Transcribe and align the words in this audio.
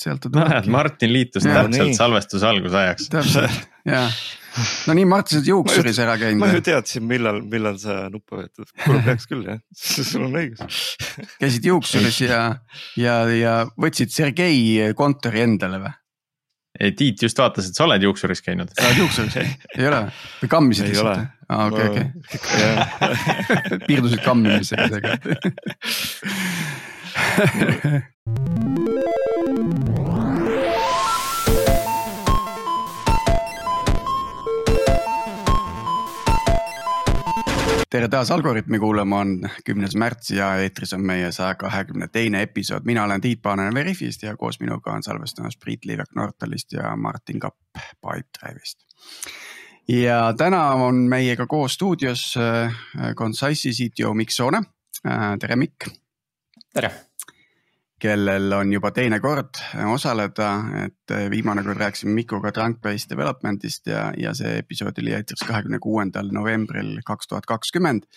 sealt 0.00 0.22
ta 0.24 0.30
näed, 0.32 0.48
tulebki. 0.48 0.72
Martin 0.74 1.12
liitus 1.14 1.46
täpselt 1.46 1.96
salvestuse 1.98 2.46
algusajaks. 2.48 3.08
täpselt, 3.12 3.68
jaa. 3.88 4.08
no 4.88 4.96
nii, 4.98 5.06
Mart, 5.10 5.30
sa 5.30 5.38
oled 5.38 5.50
juuksuris 5.52 6.00
ära 6.02 6.16
ma 6.16 6.24
ju 6.24 6.32
käinud, 6.40 6.64
teadsin, 6.66 7.06
millal, 7.10 7.40
millal 7.52 7.78
sa 7.82 8.00
nuppu 8.12 8.40
vajutad, 8.40 8.68
kuule 8.84 9.00
peaks 9.06 9.30
küll 9.30 9.46
jah, 9.46 9.60
sul 10.10 10.26
on 10.26 10.36
õigus. 10.40 10.82
käisid 11.42 11.70
juuksuris 11.70 12.20
ja, 12.26 12.42
ja, 13.00 13.16
ja 13.36 13.54
võtsid 13.80 14.10
Sergei 14.14 14.92
kontori 14.98 15.44
endale 15.46 15.78
või? 15.84 15.94
ei, 16.80 16.92
Tiit 16.96 17.22
just 17.26 17.38
vaatas, 17.38 17.68
et 17.68 17.76
sa 17.76 17.84
oled 17.86 18.02
juuksuris 18.06 18.42
käinud. 18.46 18.68
sa 18.74 18.88
oled 18.88 18.98
juuksuris, 19.04 19.36
ei 19.76 19.86
ole 19.90 20.00
või? 20.06 20.48
kammisid 20.56 20.84
Ei 20.88 20.94
lihtsalt 20.94 21.12
ole.? 21.12 21.18
aa, 21.50 21.66
okei, 21.70 21.88
okei, 21.90 22.06
piirdusid 23.88 24.22
kammimisega 24.24 24.84
tegelikult. 24.96 25.42
tere 37.90 38.08
taas 38.08 38.30
Algorütmi 38.30 38.78
kuulama, 38.78 39.18
on 39.24 39.50
kümnes 39.66 39.96
märts 39.98 40.30
ja 40.30 40.52
eetris 40.62 40.92
on 40.94 41.02
meie 41.06 41.32
saja 41.34 41.54
kahekümne 41.58 42.08
teine 42.12 42.42
episood, 42.46 42.86
mina 42.86 43.04
olen 43.04 43.20
Tiit 43.20 43.42
Paananen 43.42 43.74
Veriffist 43.74 44.22
ja 44.22 44.36
koos 44.36 44.60
minuga 44.60 44.94
on 44.94 45.02
salvestamas 45.02 45.58
Priit 45.58 45.84
Liivek 45.84 46.14
Nortalist 46.14 46.72
ja 46.72 46.96
Martin 46.96 47.40
Kapp 47.40 47.58
Pipedrive'ist. 48.06 48.86
ja 49.88 50.34
täna 50.38 50.62
on 50.86 50.94
meiega 51.10 51.46
koos 51.46 51.74
stuudios 51.74 52.34
äh, 52.36 52.74
Concisei 53.14 53.72
CTO 53.72 54.14
Mikk 54.14 54.30
Soone, 54.30 54.62
tere 55.40 55.56
Mikk, 55.56 55.90
tere, 56.74 56.92
kellel 58.00 58.52
on 58.56 58.72
juba 58.72 58.90
teine 58.96 59.20
kord 59.20 59.60
osaleda, 59.92 60.50
et 60.86 61.14
äh, 61.14 61.28
viimane 61.32 61.64
kord 61.66 61.80
rääkisime 61.80 62.14
Mikuga 62.16 62.52
Trunk-based 62.56 63.12
development'ist 63.12 63.90
ja, 63.92 64.08
ja 64.16 64.34
see 64.36 64.58
episood 64.62 64.98
oli 65.02 65.14
eetris 65.16 65.44
kahekümne 65.46 65.78
kuuendal 65.82 66.32
novembril 66.32 66.98
kaks 67.06 67.30
tuhat 67.30 67.46
kakskümmend. 67.46 68.08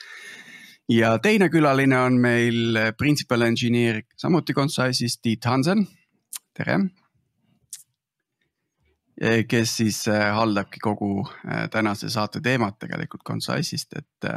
ja 0.89 1.17
teine 1.20 1.50
külaline 1.50 2.00
on 2.00 2.20
meil 2.20 2.80
principal 2.98 3.42
engineer 3.42 4.02
samuti 4.17 4.54
Concise'ist 4.54 5.22
Tiit 5.22 5.45
Hansen, 5.45 5.88
tere. 6.54 6.80
Kes 9.47 9.78
siis 9.78 10.08
äh, 10.08 10.31
haldabki 10.36 10.80
kogu 10.81 11.28
äh, 11.45 11.67
tänase 11.69 12.09
saate 12.09 12.42
teemat 12.42 12.80
tegelikult 12.80 13.22
Concise'ist, 13.28 13.94
et 13.97 14.30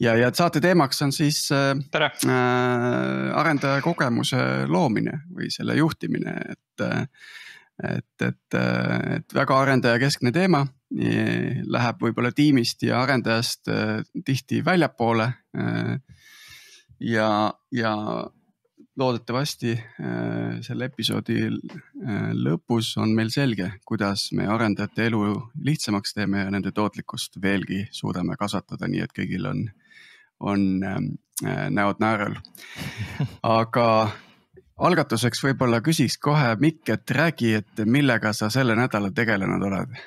ja, 0.00 0.14
ja 0.16 0.30
saate 0.34 0.60
teemaks 0.62 1.02
on 1.02 1.12
siis 1.12 1.48
tere, 1.90 2.10
äh, 2.26 3.32
arendaja 3.34 3.82
kogemuse 3.82 4.38
loomine 4.70 5.24
või 5.34 5.50
selle 5.50 5.78
juhtimine, 5.80 6.38
et. 6.54 6.86
et, 7.82 8.22
et, 8.22 8.54
et 8.54 9.34
väga 9.34 9.56
arendajakeskne 9.58 10.30
teema, 10.30 10.60
läheb 11.74 12.04
võib-olla 12.04 12.30
tiimist 12.30 12.84
ja 12.86 13.00
arendajast 13.02 13.66
tihti 14.24 14.60
väljapoole. 14.64 15.26
ja, 17.00 17.30
ja 17.74 17.94
loodetavasti 18.96 19.72
äh, 19.72 20.60
selle 20.62 20.88
episoodi 20.90 21.38
äh, 21.46 22.28
lõpus 22.32 22.94
on 23.00 23.14
meil 23.16 23.30
selge, 23.34 23.72
kuidas 23.86 24.28
me 24.32 24.46
arendajate 24.50 25.08
elu 25.10 25.22
lihtsamaks 25.66 26.14
teeme 26.14 26.44
ja 26.44 26.52
nende 26.54 26.72
tootlikkust 26.72 27.40
veelgi 27.42 27.84
suudame 27.90 28.36
kasvatada, 28.40 28.88
nii 28.90 29.02
et 29.04 29.14
kõigil 29.16 29.48
on, 29.50 29.64
on 30.40 30.68
äh, 30.86 31.00
näod 31.74 32.02
naerul. 32.02 32.38
aga 33.42 33.88
algatuseks 34.78 35.42
võib-olla 35.44 35.80
küsiks 35.84 36.18
kohe 36.22 36.54
Mikk, 36.60 36.94
et 36.94 37.10
räägi, 37.10 37.54
et 37.60 37.86
millega 37.86 38.32
sa 38.32 38.50
selle 38.50 38.76
nädala 38.78 39.10
tegelenud 39.14 39.70
oled? 39.70 39.98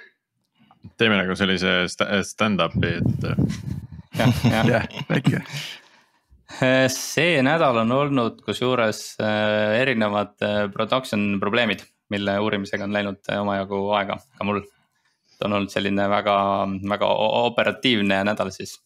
teeme 0.97 1.17
nagu 1.19 1.35
sellise 1.35 1.81
sta- 1.91 2.21
stand-up'i, 2.23 2.93
et 3.02 3.27
jah. 4.15 4.43
jah, 4.71 4.87
väike, 5.09 5.42
see 6.93 7.41
nädal 7.43 7.81
on 7.83 7.91
olnud 7.91 8.41
kusjuures 8.45 9.17
äh, 9.19 9.81
erinevad 9.81 10.35
äh, 10.43 10.71
production 10.71 11.39
probleemid, 11.39 11.80
mille 12.13 12.39
uurimisega 12.39 12.83
on 12.87 12.93
läinud 12.95 13.19
äh, 13.31 13.41
omajagu 13.41 13.81
aega 13.99 14.15
ka 14.37 14.47
mul. 14.47 14.61
et 15.37 15.45
on 15.45 15.53
olnud 15.53 15.69
selline 15.69 16.08
väga, 16.09 16.35
väga 16.89 17.08
operatiivne 17.43 18.23
nädal 18.25 18.52
siis. 18.55 18.77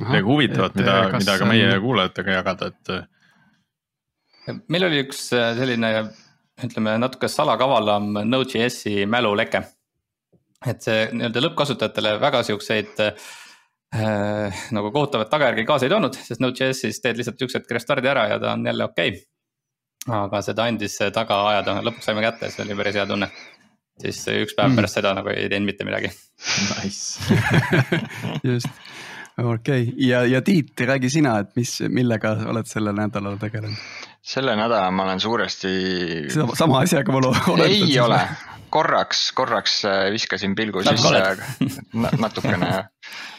midagi 0.00 0.24
huvitavat, 0.26 0.74
mida, 0.80 0.96
mida 1.12 1.38
ka 1.38 1.44
meie 1.46 1.80
kuulajatega 1.80 2.30
jagada, 2.40 2.66
et 2.72 2.84
meil 4.68 4.84
oli 4.88 5.02
üks 5.04 5.28
selline, 5.30 5.90
ütleme 6.64 6.96
natuke 6.98 7.28
salakavalam 7.28 8.04
Node.js-i 8.24 9.06
mäluleke. 9.06 9.60
et 10.66 10.82
see 10.82 11.04
nii-öelda 11.12 11.40
lõppkasutajatele 11.44 12.16
väga 12.18 12.42
siukseid 12.48 13.04
äh, 13.04 13.28
nagu 13.96 14.90
kohutavaid 14.92 15.30
tagajärgi 15.32 15.64
kaasa 15.68 15.86
ei 15.86 15.92
toonud, 15.92 16.16
sest 16.28 16.42
Node.js-is 16.44 17.00
teed 17.00 17.16
lihtsalt 17.16 17.40
üks 17.46 17.56
hetk 17.56 17.70
restardi 17.72 18.10
ära 18.10 18.26
ja 18.28 18.38
ta 18.42 18.52
on 18.52 18.66
jälle 18.66 18.84
okei 18.84 19.14
okay.. 19.14 20.18
aga 20.18 20.42
seda 20.44 20.66
andis 20.68 20.98
taga 21.14 21.38
ajada, 21.54 21.78
lõpuks 21.86 22.04
saime 22.10 22.24
kätte, 22.24 22.50
see 22.52 22.66
oli 22.66 22.76
päris 22.76 22.98
hea 23.00 23.06
tunne. 23.08 23.30
siis 23.98 24.20
üks 24.28 24.54
päev 24.58 24.70
Mm. 24.70 24.76
pärast 24.76 25.00
seda 25.00 25.14
nagu 25.16 25.32
ei 25.32 25.48
teinud 25.48 25.66
mitte 25.72 25.84
midagi. 25.88 26.12
nice. 26.76 27.34
just, 28.50 28.68
okei 29.38 29.88
okay. 29.88 29.94
ja, 29.96 30.24
ja 30.26 30.42
Tiit, 30.42 30.76
räägi 30.80 31.10
sina, 31.10 31.38
et 31.38 31.56
mis, 31.56 31.78
millega 31.88 32.36
oled 32.44 32.68
sellel 32.68 32.94
nädalal 32.94 33.40
tegelenud? 33.40 33.80
selle 34.20 34.52
nädala 34.56 34.90
ma 34.90 35.08
olen 35.08 35.20
suuresti, 35.20 35.72
sama 36.54 36.84
asjaga 36.84 37.12
ma 37.12 37.24
loodan. 37.24 37.64
ei 37.64 38.00
ole, 38.00 38.20
korraks, 38.70 39.30
korraks 39.36 39.78
äh, 39.88 40.08
viskasin 40.14 40.54
pilgu 40.58 40.82
sisse 40.86 41.20
natukene 42.24 42.68
jah. 42.70 42.88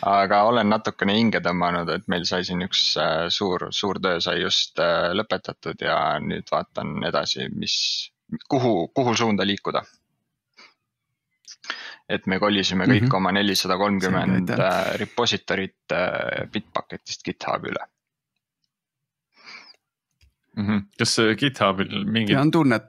aga 0.10 0.42
olen 0.50 0.70
natukene 0.72 1.16
hinge 1.18 1.42
tõmmanud, 1.46 1.92
et 1.94 2.08
meil 2.12 2.26
sai 2.30 2.44
siin 2.48 2.64
üks 2.66 2.84
äh, 3.02 3.28
suur, 3.34 3.70
suur 3.76 4.02
töö 4.04 4.20
sai 4.24 4.40
just 4.42 4.80
äh, 4.84 5.12
lõpetatud 5.18 5.86
ja 5.86 6.00
nüüd 6.24 6.50
vaatan 6.52 6.98
edasi, 7.10 7.50
mis, 7.56 7.76
kuhu, 8.50 8.90
kuhu 8.96 9.16
suunda 9.16 9.48
liikuda. 9.48 9.84
et 12.10 12.26
me 12.26 12.40
kolisime 12.42 12.88
kõik 12.90 13.04
Mhm. 13.06 13.16
oma 13.16 13.32
nelisada 13.32 13.76
kolmkümmend 13.78 14.50
repository't 14.98 15.94
Bitbucketist 16.52 17.22
GitHubi 17.24 17.70
üle. 17.70 17.86
Mhm. 20.60 20.80
kas 21.00 21.14
äh, 21.20 21.36
GitHubil 21.40 22.04
mingit 22.06 22.36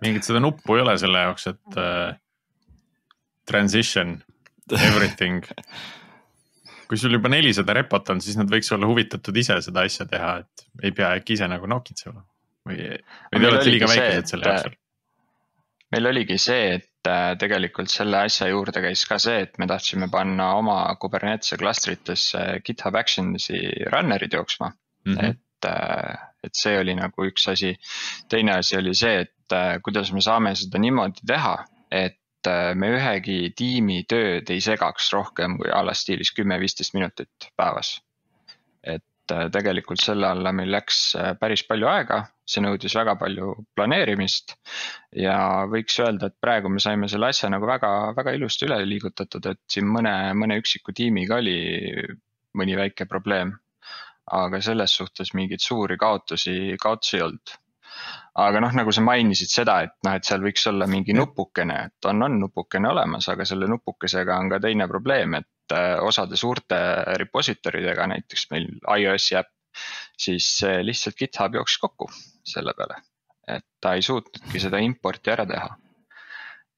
mingit 0.03 0.27
seda 0.27 0.41
nuppu 0.43 0.77
ei 0.77 0.83
ole 0.84 0.97
selle 0.99 1.22
jaoks, 1.27 1.47
et 1.53 1.78
äh, 1.78 2.17
transition 3.50 4.19
everything. 4.78 5.44
kui 6.91 6.99
sul 6.99 7.15
juba 7.15 7.31
nelisada 7.31 7.75
repot 7.77 8.09
on, 8.11 8.21
siis 8.22 8.38
nad 8.38 8.50
võiks 8.50 8.71
olla 8.75 8.88
huvitatud 8.91 9.37
ise 9.38 9.61
seda 9.62 9.84
asja 9.87 10.06
teha, 10.11 10.37
et 10.43 10.87
ei 10.87 10.94
pea 10.94 11.12
äkki 11.19 11.37
ise 11.37 11.47
nagu 11.50 11.69
nokitsema 11.71 12.25
või, 12.66 12.87
või 13.31 13.43
te 13.43 13.50
olete 13.50 13.75
liiga 13.75 13.91
väikesed 13.91 14.33
selle 14.33 14.49
jaoks 14.49 14.69
veel? 14.69 14.78
meil 15.91 16.06
oligi 16.12 16.37
see, 16.39 16.77
et 16.78 17.10
äh, 17.10 17.33
tegelikult 17.39 17.91
selle 17.91 18.25
asja 18.28 18.49
juurde 18.50 18.83
käis 18.84 19.03
ka 19.09 19.19
see, 19.22 19.43
et 19.47 19.59
me 19.59 19.66
tahtsime 19.71 20.10
panna 20.12 20.53
oma 20.59 20.83
Kubernetese 21.03 21.59
klastritesse 21.60 22.44
GitHub 22.66 22.99
Actions'i 23.00 23.60
runner'id 23.91 24.37
jooksma 24.39 24.71
mm. 24.71 25.15
-hmm. 25.15 25.31
et, 25.31 25.71
et 26.47 26.62
see 26.62 26.78
oli 26.78 26.94
nagu 26.94 27.27
üks 27.27 27.49
asi. 27.50 27.75
teine 28.28 28.55
asi 28.60 28.78
oli 28.78 28.94
see, 28.94 29.27
et 29.27 29.56
äh, 29.56 29.77
kuidas 29.83 30.12
me 30.12 30.22
saame 30.22 30.55
seda 30.55 30.78
niimoodi 30.78 31.27
teha, 31.27 31.56
et 31.91 32.19
äh, 32.49 32.73
me 32.75 32.93
ühegi 32.97 33.53
tiimi 33.56 34.05
tööd 34.09 34.51
ei 34.51 34.62
segaks 34.65 35.11
rohkem 35.12 35.59
kui 35.61 35.71
a 35.73 35.83
la 35.84 35.95
stiilis 35.97 36.33
kümme-viisteist 36.37 36.95
minutit 36.97 37.51
päevas. 37.56 37.99
et 38.83 39.33
äh, 39.33 39.49
tegelikult 39.53 40.01
selle 40.01 40.28
alla 40.31 40.53
meil 40.53 40.71
läks 40.73 41.01
äh, 41.17 41.34
päris 41.41 41.67
palju 41.69 41.89
aega, 41.91 42.23
see 42.49 42.62
nõudis 42.65 42.97
väga 42.97 43.17
palju 43.21 43.53
planeerimist 43.77 44.56
ja 45.16 45.66
võiks 45.71 45.98
öelda, 46.01 46.31
et 46.31 46.41
praegu 46.41 46.72
me 46.72 46.81
saime 46.81 47.09
selle 47.09 47.28
asja 47.28 47.51
nagu 47.53 47.66
väga, 47.69 47.91
väga 48.16 48.34
ilusti 48.39 48.66
üle 48.66 48.81
liigutatud, 48.86 49.47
et 49.53 49.60
siin 49.69 49.86
mõne, 49.86 50.15
mõne 50.34 50.59
üksiku 50.63 50.97
tiimiga 50.97 51.39
oli 51.43 51.59
mõni 52.57 52.77
väike 52.77 53.07
probleem. 53.07 53.59
aga 54.31 54.60
selles 54.63 54.93
suhtes 54.95 55.33
mingeid 55.34 55.59
suuri 55.59 55.97
kaotusi, 55.98 56.77
kaotusi 56.78 57.16
ei 57.16 57.22
olnud. 57.22 57.54
Aga 58.34 58.60
noh, 58.62 58.72
nagu 58.77 58.92
sa 58.94 59.03
mainisid 59.04 59.53
seda, 59.53 59.80
et 59.86 59.97
noh, 60.06 60.16
et 60.16 60.27
seal 60.27 60.42
võiks 60.44 60.66
olla 60.71 60.86
mingi 60.91 61.16
nupukene, 61.16 61.78
et 61.91 62.10
on, 62.10 62.22
on 62.27 62.38
nupukene 62.47 62.91
olemas, 62.91 63.28
aga 63.32 63.47
selle 63.48 63.68
nupukesega 63.71 64.38
on 64.38 64.50
ka 64.53 64.60
teine 64.62 64.88
probleem, 64.88 65.38
et 65.41 65.77
äh, 65.77 65.97
osade 66.04 66.38
suurte 66.41 66.80
repository 67.21 67.84
dega, 67.86 68.06
näiteks 68.10 68.50
meil 68.54 68.71
iOS-i 68.97 69.41
äpp, 69.42 69.54
siis 70.18 70.50
see 70.62 70.82
lihtsalt 70.84 71.18
GitHub 71.18 71.60
jooksis 71.60 71.82
kokku 71.82 72.10
selle 72.44 72.74
peale 72.77 72.98
et 73.56 73.66
ta 73.80 73.94
ei 73.97 74.03
suutnudki 74.04 74.60
seda 74.62 74.80
importi 74.83 75.33
ära 75.33 75.47
teha. 75.48 75.71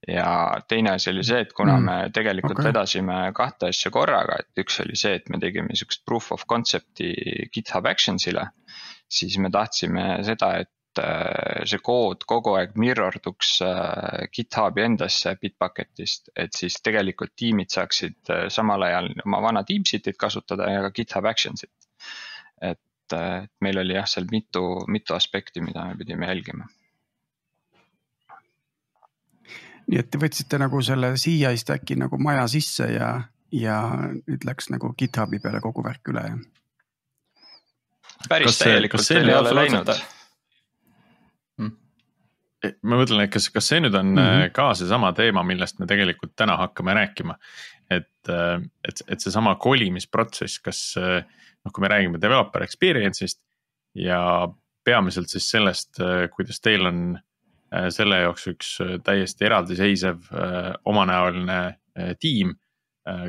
ja 0.08 0.28
teine 0.68 0.96
asi 0.96 1.12
oli 1.12 1.22
see, 1.22 1.44
et 1.44 1.52
kuna 1.54 1.76
Mm, 1.78 1.84
me 1.86 2.10
tegelikult 2.14 2.56
okay. 2.56 2.72
vedasime 2.72 3.18
kahte 3.34 3.68
asja 3.70 3.90
korraga, 3.94 4.40
et 4.40 4.64
üks 4.64 4.80
oli 4.82 4.96
see, 4.98 5.14
et 5.14 5.28
me 5.30 5.38
tegime 5.38 5.76
siukest 5.78 6.02
proof 6.04 6.32
of 6.32 6.42
concept'i 6.50 7.12
GitHub 7.54 7.86
Actions'ile, 7.86 8.48
siis 9.06 9.38
me 9.38 9.50
tahtsime 9.50 10.06
seda, 10.26 10.56
et 10.64 10.70
äh, 10.72 10.81
see 11.00 11.80
kood 11.84 12.26
kogu 12.28 12.56
aeg 12.58 12.74
mirror 12.76 13.16
duks 13.24 13.54
äh, 13.64 14.26
GitHubi 14.34 14.84
endasse 14.84 15.34
Bitbucketist, 15.40 16.28
et 16.36 16.52
siis 16.56 16.76
tegelikult 16.84 17.32
tiimid 17.36 17.72
saaksid 17.72 18.32
samal 18.52 18.84
ajal 18.88 19.08
oma 19.24 19.40
vana 19.48 19.64
Teamsitit 19.64 20.18
kasutada 20.20 20.68
ja 20.70 20.84
ka 20.86 20.92
GitHub 20.98 21.30
Actionsit. 21.30 21.72
et 22.60 23.16
meil 23.60 23.78
oli 23.78 23.96
jah, 23.96 24.06
seal 24.08 24.28
mitu, 24.30 24.62
mitu 24.88 25.14
aspekti, 25.14 25.60
mida 25.60 25.84
me 25.84 25.96
pidime 25.98 26.28
jälgima 26.30 26.68
nii 29.92 30.00
et 30.00 30.08
te 30.10 30.20
võtsite 30.20 30.58
nagu 30.62 30.80
selle 30.84 31.12
CI 31.20 31.52
stack'i 31.60 31.98
nagu 32.00 32.18
maja 32.22 32.46
sisse 32.50 32.88
ja, 32.92 33.12
ja 33.52 33.78
nüüd 34.22 34.46
läks 34.48 34.70
nagu 34.72 34.92
GitHubi 34.98 35.42
peale 35.42 35.60
kogu 35.64 35.84
värk 35.84 36.12
üle, 36.12 36.24
jah? 36.30 36.42
päris 38.28 38.58
täielikult 38.60 39.08
veel 39.10 39.32
ei 39.32 39.36
ole 39.36 39.54
läinud. 39.56 39.90
Ma 42.62 42.98
mõtlen, 43.00 43.24
et 43.24 43.32
kas, 43.34 43.48
kas 43.50 43.66
see 43.72 43.80
nüüd 43.82 43.94
on 43.98 44.12
mm 44.14 44.18
-hmm. 44.22 44.50
ka 44.54 44.68
seesama 44.78 45.12
teema, 45.18 45.42
millest 45.42 45.80
me 45.80 45.86
tegelikult 45.90 46.36
täna 46.36 46.56
hakkame 46.60 46.94
rääkima. 46.94 47.38
et, 47.90 48.28
äh, 48.28 48.62
et, 48.88 49.02
et 49.08 49.20
seesama 49.20 49.54
kolimisprotsess, 49.54 50.58
kas 50.58 50.94
äh, 50.96 51.24
noh, 51.64 51.72
kui 51.72 51.82
me 51.82 51.88
räägime 51.88 52.20
developer 52.20 52.62
experience'ist 52.62 53.42
ja 53.94 54.48
peamiselt 54.84 55.28
siis 55.28 55.50
sellest, 55.50 56.00
kuidas 56.34 56.60
teil 56.60 56.86
on 56.86 57.18
selle 57.88 58.16
jaoks 58.16 58.46
üks 58.46 58.78
täiesti 59.04 59.44
eraldiseisev 59.44 60.18
omanäoline 60.84 61.78
tiim. 62.18 62.56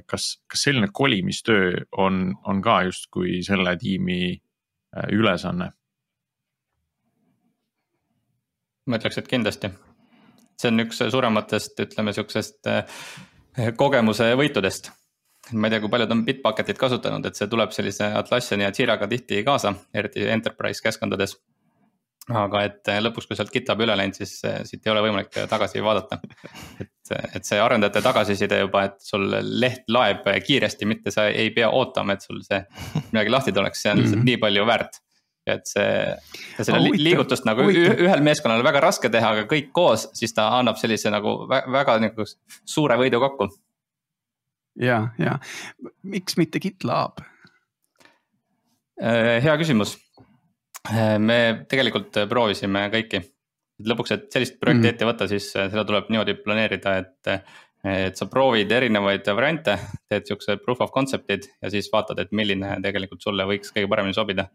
kas, 0.06 0.42
kas 0.48 0.64
selline 0.64 0.88
kolimistöö 0.94 1.86
on, 1.92 2.36
on 2.44 2.62
ka 2.62 2.82
justkui 2.84 3.44
selle 3.44 3.78
tiimi 3.78 4.42
ülesanne? 5.12 5.72
Ma 8.88 9.00
ütleks, 9.00 9.20
et 9.20 9.30
kindlasti. 9.30 9.72
see 10.60 10.70
on 10.70 10.84
üks 10.86 11.00
suurematest, 11.12 11.80
ütleme 11.82 12.14
sihukesest 12.14 12.70
äh, 12.70 13.00
kogemuse 13.78 14.34
võitudest. 14.40 14.92
ma 15.54 15.68
ei 15.68 15.74
tea, 15.74 15.82
kui 15.84 15.92
paljud 15.92 16.12
on 16.16 16.22
Bitbucketit 16.26 16.78
kasutanud, 16.80 17.26
et 17.26 17.40
see 17.40 17.50
tuleb 17.52 17.74
sellise 17.76 18.14
Atlassiani 18.20 18.64
ja 18.64 18.72
Jiraga 18.78 19.10
tihti 19.12 19.42
kaasa, 19.44 19.74
eriti 19.94 20.28
enterprise 20.30 20.84
keskkondades. 20.84 21.38
aga 22.30 22.64
et 22.64 22.92
äh, 22.92 23.02
lõpuks, 23.04 23.28
kui 23.28 23.40
sealt 23.40 23.52
GitHubi 23.52 23.88
üle 23.88 23.98
läinud, 24.00 24.16
siis 24.16 24.38
siit 24.40 24.86
ei 24.86 24.92
ole 24.92 25.02
võimalik 25.08 25.32
tagasi 25.52 25.84
vaadata. 25.84 26.20
et, 26.84 27.16
et 27.36 27.44
see 27.44 27.60
arendajate 27.60 28.04
tagasiside 28.04 28.60
juba, 28.66 28.86
et 28.90 29.00
sul 29.04 29.28
leht 29.60 29.88
laeb 29.88 30.28
kiiresti, 30.46 30.86
mitte 30.86 31.12
sa 31.12 31.28
ei 31.28 31.52
pea 31.56 31.72
ootama, 31.72 32.16
et 32.16 32.24
sul 32.24 32.44
see 32.44 32.62
midagi 33.12 33.36
lahti 33.36 33.56
tuleks, 33.56 33.82
see 33.82 33.92
on 33.96 34.04
lihtsalt 34.04 34.20
mm 34.20 34.22
-hmm. 34.22 34.32
nii 34.32 34.44
palju 34.46 34.68
väärt 34.70 35.03
et 35.50 35.68
see, 35.68 35.88
seda 36.56 36.80
oh, 36.80 36.86
liigutust 36.96 37.48
nagu 37.48 37.66
huvitav. 37.66 38.00
ühel 38.06 38.24
meeskonnal 38.24 38.64
väga 38.66 38.84
raske 38.86 39.12
teha, 39.12 39.34
aga 39.36 39.44
kõik 39.50 39.74
koos, 39.76 40.08
siis 40.16 40.36
ta 40.36 40.48
annab 40.60 40.80
sellise 40.80 41.12
nagu 41.14 41.36
väga, 41.50 41.98
nagu 42.04 42.28
suure 42.28 42.98
võidu 43.02 43.20
kokku. 43.24 43.50
ja, 44.80 45.02
ja 45.20 45.38
miks 46.04 46.40
mitte 46.40 46.64
GitLab? 46.64 47.22
Äh, 49.04 49.42
hea 49.44 49.58
küsimus. 49.60 49.98
Äh, 50.88 51.18
me 51.20 51.66
tegelikult 51.70 52.24
proovisime 52.30 52.88
kõiki. 52.94 53.24
lõpuks, 53.84 54.12
et 54.16 54.26
sellist 54.32 54.60
projekti 54.62 54.86
mm. 54.86 54.92
ette 54.94 55.06
võtta, 55.10 55.28
siis 55.28 55.50
äh, 55.58 55.68
seda 55.72 55.84
tuleb 55.88 56.12
niimoodi 56.14 56.40
planeerida, 56.40 56.98
et 57.04 57.38
et 57.84 58.16
sa 58.16 58.30
proovid 58.32 58.72
erinevaid 58.72 59.28
variante, 59.36 59.74
teed 60.08 60.30
siukse 60.30 60.54
proof 60.64 60.80
of 60.86 60.94
concept'id 60.96 61.50
ja 61.60 61.68
siis 61.68 61.90
vaatad, 61.92 62.22
et 62.24 62.30
milline 62.32 62.78
tegelikult 62.80 63.20
sulle 63.26 63.44
võiks 63.44 63.74
kõige 63.76 63.90
paremini 63.92 64.16
sobida 64.16 64.46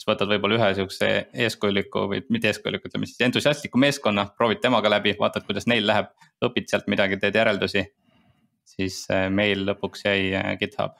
siis 0.00 0.08
võtad 0.08 0.30
võib-olla 0.32 0.56
ühe 0.56 0.70
sihukese 0.78 1.08
eeskujuliku 1.44 2.06
või 2.08 2.22
mitte 2.32 2.48
eeskujuliku, 2.48 2.88
ütleme 2.88 3.08
siis 3.08 3.20
entusiastliku 3.26 3.80
meeskonna, 3.80 4.30
proovid 4.36 4.62
temaga 4.62 4.88
läbi, 4.94 5.12
vaatad, 5.18 5.44
kuidas 5.44 5.68
neil 5.68 5.84
läheb, 5.86 6.08
õpid 6.46 6.72
sealt 6.72 6.88
midagi, 6.88 7.20
teed 7.20 7.36
järeldusi. 7.36 7.84
siis 8.70 9.04
äh, 9.12 9.28
meil 9.28 9.66
lõpuks 9.66 10.06
jäi 10.06 10.32
äh, 10.38 10.56
GitHub 10.56 10.96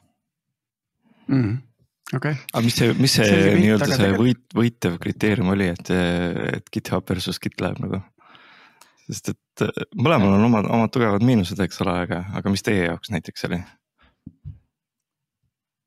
mm,. 1.29 1.59
okei 2.13 2.33
okay.. 2.33 2.37
aga 2.53 2.65
mis 2.67 2.77
see, 2.77 2.95
mis 2.99 3.17
see, 3.17 3.25
see 3.31 3.57
nii-öelda 3.57 3.89
see 3.95 4.13
võit, 4.19 4.45
võitev 4.55 4.99
kriteerium 5.01 5.53
oli, 5.55 5.71
et, 5.73 5.93
et 6.59 6.73
GitHub 6.75 7.09
versus 7.09 7.41
GitLab 7.41 7.81
nagu? 7.81 8.03
sest 9.09 9.33
et 9.33 9.65
äh, 9.65 9.85
mõlemal 9.97 10.37
on 10.37 10.49
omad, 10.51 10.69
omad 10.69 10.93
tugevad 10.93 11.25
miinused, 11.25 11.61
eks 11.65 11.81
ole, 11.87 11.97
aga, 12.05 12.25
aga 12.37 12.53
mis 12.53 12.67
teie 12.67 12.91
jaoks 12.91 13.15
näiteks 13.17 13.49
oli? 13.49 13.63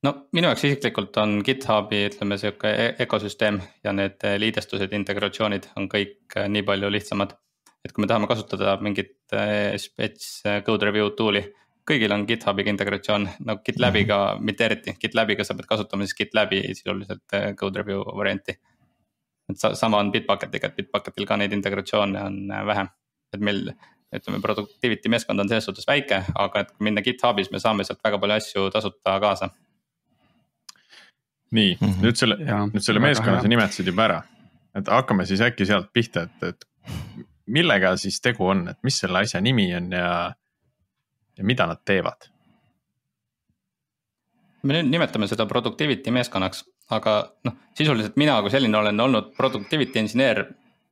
No 0.04 0.14
minu 0.36 0.50
jaoks 0.50 0.66
isiklikult 0.68 1.18
on 1.22 1.38
GitHubi, 1.46 2.04
ütleme 2.10 2.38
sihuke 2.40 2.74
ökosüsteem 3.06 3.60
ja 3.86 3.94
need 3.96 4.24
liidestused, 4.44 4.94
integratsioonid 5.00 5.70
on 5.80 5.90
kõik 5.92 6.38
äh, 6.38 6.50
nii 6.52 6.66
palju 6.68 6.92
lihtsamad. 6.92 7.38
et 7.84 7.92
kui 7.92 8.04
me 8.04 8.08
tahame 8.08 8.30
kasutada 8.32 8.78
mingit 8.80 9.18
äh, 9.36 9.76
spets 9.80 10.44
code 10.66 10.88
review 10.88 11.10
tool'i, 11.18 11.44
kõigil 11.90 12.14
on 12.16 12.24
GitHubiga 12.28 12.72
integratsioon, 12.72 13.28
no 13.48 13.58
GitLabiga 13.66 14.20
mitte 14.40 14.66
eriti, 14.66 14.96
GitLabiga 15.00 15.44
sa 15.44 15.56
pead 15.58 15.68
kasutama 15.68 16.08
siis 16.08 16.16
GitLabi 16.20 16.62
sisuliselt 16.70 17.40
code 17.60 17.84
review 17.84 18.06
varianti. 18.20 18.56
et 19.52 19.60
sama 19.60 20.00
on 20.00 20.12
Bitbucketiga, 20.12 20.68
et 20.68 20.76
Bitbucketil 20.76 21.28
ka 21.28 21.38
neid 21.38 21.52
integratsioone 21.52 22.22
on 22.24 22.38
vähem, 22.68 22.88
et 23.34 23.42
meil 23.44 23.66
ütleme, 24.16 24.40
productivity 24.42 25.10
meeskond 25.10 25.40
on 25.40 25.50
selles 25.50 25.66
suhtes 25.68 25.88
väike, 25.88 26.24
aga 26.36 26.64
et 26.64 26.74
minna 26.80 27.02
GitHubis, 27.02 27.52
me 27.52 27.60
saame 27.60 27.84
sealt 27.84 28.00
väga 28.04 28.20
palju 28.22 28.36
asju 28.40 28.70
tasuta 28.72 29.20
kaasa 29.20 29.50
nii 31.54 31.78
mm, 31.80 31.88
-hmm. 31.88 32.04
nüüd 32.06 32.20
selle, 32.20 32.38
nüüd 32.72 32.86
selle 32.86 33.02
meeskonna 33.04 33.42
sa 33.42 33.52
nimetasid 33.52 33.88
juba 33.88 34.08
ära. 34.08 34.22
et 34.76 34.88
hakkame 34.90 35.26
siis 35.30 35.42
äkki 35.42 35.66
sealt 35.70 35.92
pihta, 35.94 36.26
et, 36.28 36.44
et 36.44 36.66
millega 37.46 37.96
siis 37.98 38.22
tegu 38.22 38.48
on, 38.50 38.68
et 38.72 38.80
mis 38.84 38.98
selle 39.00 39.20
asja 39.20 39.42
nimi 39.42 39.68
on 39.78 39.92
ja, 39.92 40.34
ja 41.38 41.44
mida 41.44 41.68
nad 41.70 41.84
teevad? 41.86 42.30
me 44.64 44.78
nüüd 44.78 44.90
nimetame 44.90 45.28
seda 45.28 45.46
productivity 45.46 46.12
meeskonnaks, 46.12 46.64
aga 46.96 47.16
noh, 47.44 47.56
sisuliselt 47.78 48.16
mina 48.18 48.38
kui 48.42 48.52
selline 48.54 48.78
olen 48.78 49.00
olnud 49.00 49.34
productivity 49.38 50.00
inseneer, 50.00 50.46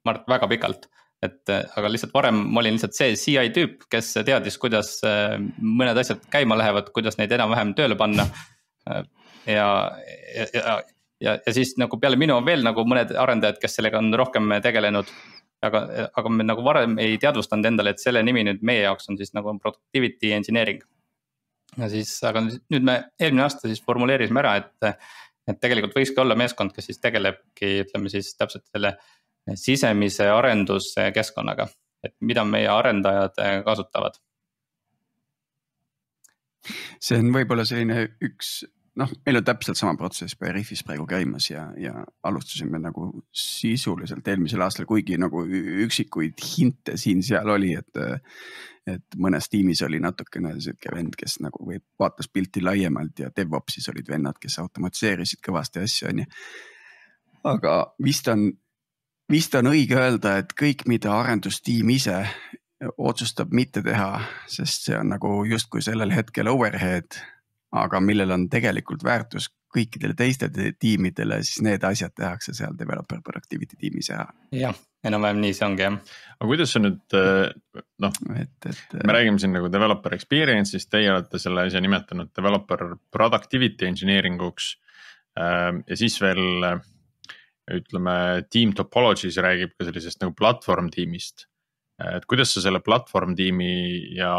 ma 0.06 0.12
arvan, 0.12 0.28
väga 0.36 0.50
pikalt 0.52 0.90
et 1.22 1.50
aga 1.54 1.90
lihtsalt 1.90 2.14
varem 2.14 2.40
ma 2.50 2.60
olin 2.64 2.76
lihtsalt 2.76 2.98
see 2.98 3.16
CI 3.16 3.52
tüüp, 3.54 3.86
kes 3.94 4.16
teadis, 4.26 4.58
kuidas 4.62 4.96
äh, 5.06 5.38
mõned 5.62 5.98
asjad 6.02 6.24
käima 6.34 6.58
lähevad, 6.58 6.90
kuidas 6.96 7.20
neid 7.20 7.32
enam-vähem 7.38 7.76
tööle 7.78 7.96
panna 7.96 8.26
ja, 9.46 9.92
ja, 10.36 10.46
ja, 10.54 10.82
ja, 11.22 11.38
ja 11.46 11.54
siis 11.54 11.76
nagu 11.82 12.00
peale 12.00 12.18
minu 12.20 12.38
on 12.38 12.46
veel 12.46 12.64
nagu 12.66 12.86
mõned 12.88 13.14
arendajad, 13.18 13.60
kes 13.62 13.78
sellega 13.80 14.02
on 14.02 14.14
rohkem 14.18 14.58
tegelenud. 14.64 15.12
aga, 15.62 15.82
aga 16.18 16.30
me 16.34 16.44
nagu 16.44 16.64
varem 16.66 16.96
ei 16.98 17.20
teadvustanud 17.22 17.68
endale, 17.70 17.94
et 17.94 18.02
selle 18.02 18.24
nimi 18.26 18.42
nüüd 18.48 18.64
meie 18.66 18.82
jaoks 18.82 19.12
on 19.12 19.18
siis 19.18 19.34
nagu 19.38 19.54
productivity 19.60 20.34
engineering. 20.34 20.82
ja 21.78 21.90
siis, 21.90 22.16
aga 22.24 22.42
nüüd 22.48 22.84
me 22.84 22.98
eelmine 23.20 23.46
aasta 23.46 23.68
siis 23.68 23.84
formuleerisime 23.86 24.42
ära, 24.42 24.56
et, 24.58 24.98
et 25.48 25.62
tegelikult 25.62 25.96
võikski 25.96 26.22
olla 26.22 26.36
meeskond, 26.36 26.74
kes 26.74 26.90
siis 26.90 27.00
tegelebki, 27.00 27.86
ütleme 27.86 28.10
siis 28.10 28.34
täpselt 28.36 28.66
selle 28.72 28.98
sisemise 29.58 30.28
arenduskeskkonnaga, 30.30 31.68
et 32.04 32.14
mida 32.22 32.44
meie 32.46 32.68
arendajad 32.70 33.40
kasutavad 33.66 34.20
see 37.02 37.18
on 37.18 37.32
võib-olla 37.34 37.66
selline 37.66 38.04
üks 38.22 38.62
noh, 39.00 39.12
meil 39.26 39.40
on 39.40 39.46
täpselt 39.46 39.80
sama 39.80 39.96
protsess 40.00 40.36
Veriffis 40.42 40.84
praegu 40.84 41.06
käimas 41.08 41.50
ja, 41.50 41.68
ja 41.80 41.94
alustasime 42.28 42.80
nagu 42.82 43.08
sisuliselt 43.32 44.28
eelmisel 44.28 44.64
aastal, 44.66 44.88
kuigi 44.90 45.18
nagu 45.22 45.44
üksikuid 45.86 46.42
hinte 46.54 46.98
siin-seal 47.00 47.50
oli, 47.56 47.76
et. 47.80 48.04
et 48.90 49.16
mõnes 49.22 49.46
tiimis 49.46 49.84
oli 49.86 50.00
natukene 50.02 50.56
sihuke 50.58 50.90
vend, 50.90 51.14
kes 51.14 51.36
nagu 51.46 51.68
või 51.68 51.78
vaatas 52.02 52.26
pilti 52.34 52.64
laiemalt 52.66 53.20
ja 53.22 53.30
DevOpsis 53.30 53.92
olid 53.92 54.08
vennad, 54.10 54.40
kes 54.42 54.58
automatiseerisid 54.64 55.38
kõvasti 55.46 55.84
asju, 55.84 56.08
on 56.10 56.24
ju. 56.24 56.26
aga 57.52 57.76
vist 58.04 58.28
on, 58.34 58.48
vist 59.30 59.54
on 59.56 59.70
õige 59.70 60.00
öelda, 60.02 60.40
et 60.42 60.56
kõik, 60.58 60.88
mida 60.90 61.14
arendustiim 61.14 61.94
ise 61.94 62.24
otsustab 62.98 63.54
mitte 63.54 63.86
teha, 63.86 64.24
sest 64.50 64.90
see 64.90 64.98
on 64.98 65.14
nagu 65.14 65.36
justkui 65.46 65.86
sellel 65.86 66.18
hetkel 66.18 66.50
overhead 66.50 67.22
aga 67.72 68.00
millel 68.04 68.32
on 68.36 68.48
tegelikult 68.52 69.04
väärtus 69.04 69.50
kõikidele 69.72 70.16
teistele 70.18 70.72
tiimidele, 70.80 71.40
siis 71.48 71.62
need 71.64 71.84
asjad 71.88 72.14
tehakse 72.18 72.54
seal 72.56 72.76
developer 72.78 73.22
productivity 73.24 73.78
tiimis 73.80 74.12
ära. 74.12 74.28
jah, 74.56 74.76
enam-vähem 75.08 75.40
nii 75.40 75.56
see 75.56 75.68
ongi 75.68 75.86
jah. 75.86 75.98
aga 76.36 76.50
kuidas 76.50 76.74
see 76.76 76.84
nüüd 76.84 77.16
äh, 77.18 77.84
noh, 78.04 78.18
me 78.28 79.16
räägime 79.16 79.40
siin 79.40 79.56
nagu 79.56 79.72
developer 79.72 80.16
experience'ist, 80.18 80.92
teie 80.92 81.12
olete 81.14 81.40
selle 81.40 81.68
asja 81.70 81.82
nimetanud 81.84 82.34
developer 82.36 82.96
productivity 83.12 83.88
engineering 83.88 84.42
uks. 84.44 84.74
Ähm, 85.40 85.86
ja 85.88 85.96
siis 85.96 86.18
veel 86.20 86.44
ütleme, 87.72 88.14
team 88.52 88.74
topologies 88.76 89.38
räägib 89.40 89.78
ka 89.78 89.88
sellisest 89.88 90.20
nagu 90.26 90.36
platvorm 90.36 90.90
tiimist 90.92 91.48
et 92.18 92.26
kuidas 92.30 92.54
sa 92.56 92.64
selle 92.64 92.82
platvorm 92.84 93.36
tiimi 93.38 93.74
ja, 94.16 94.34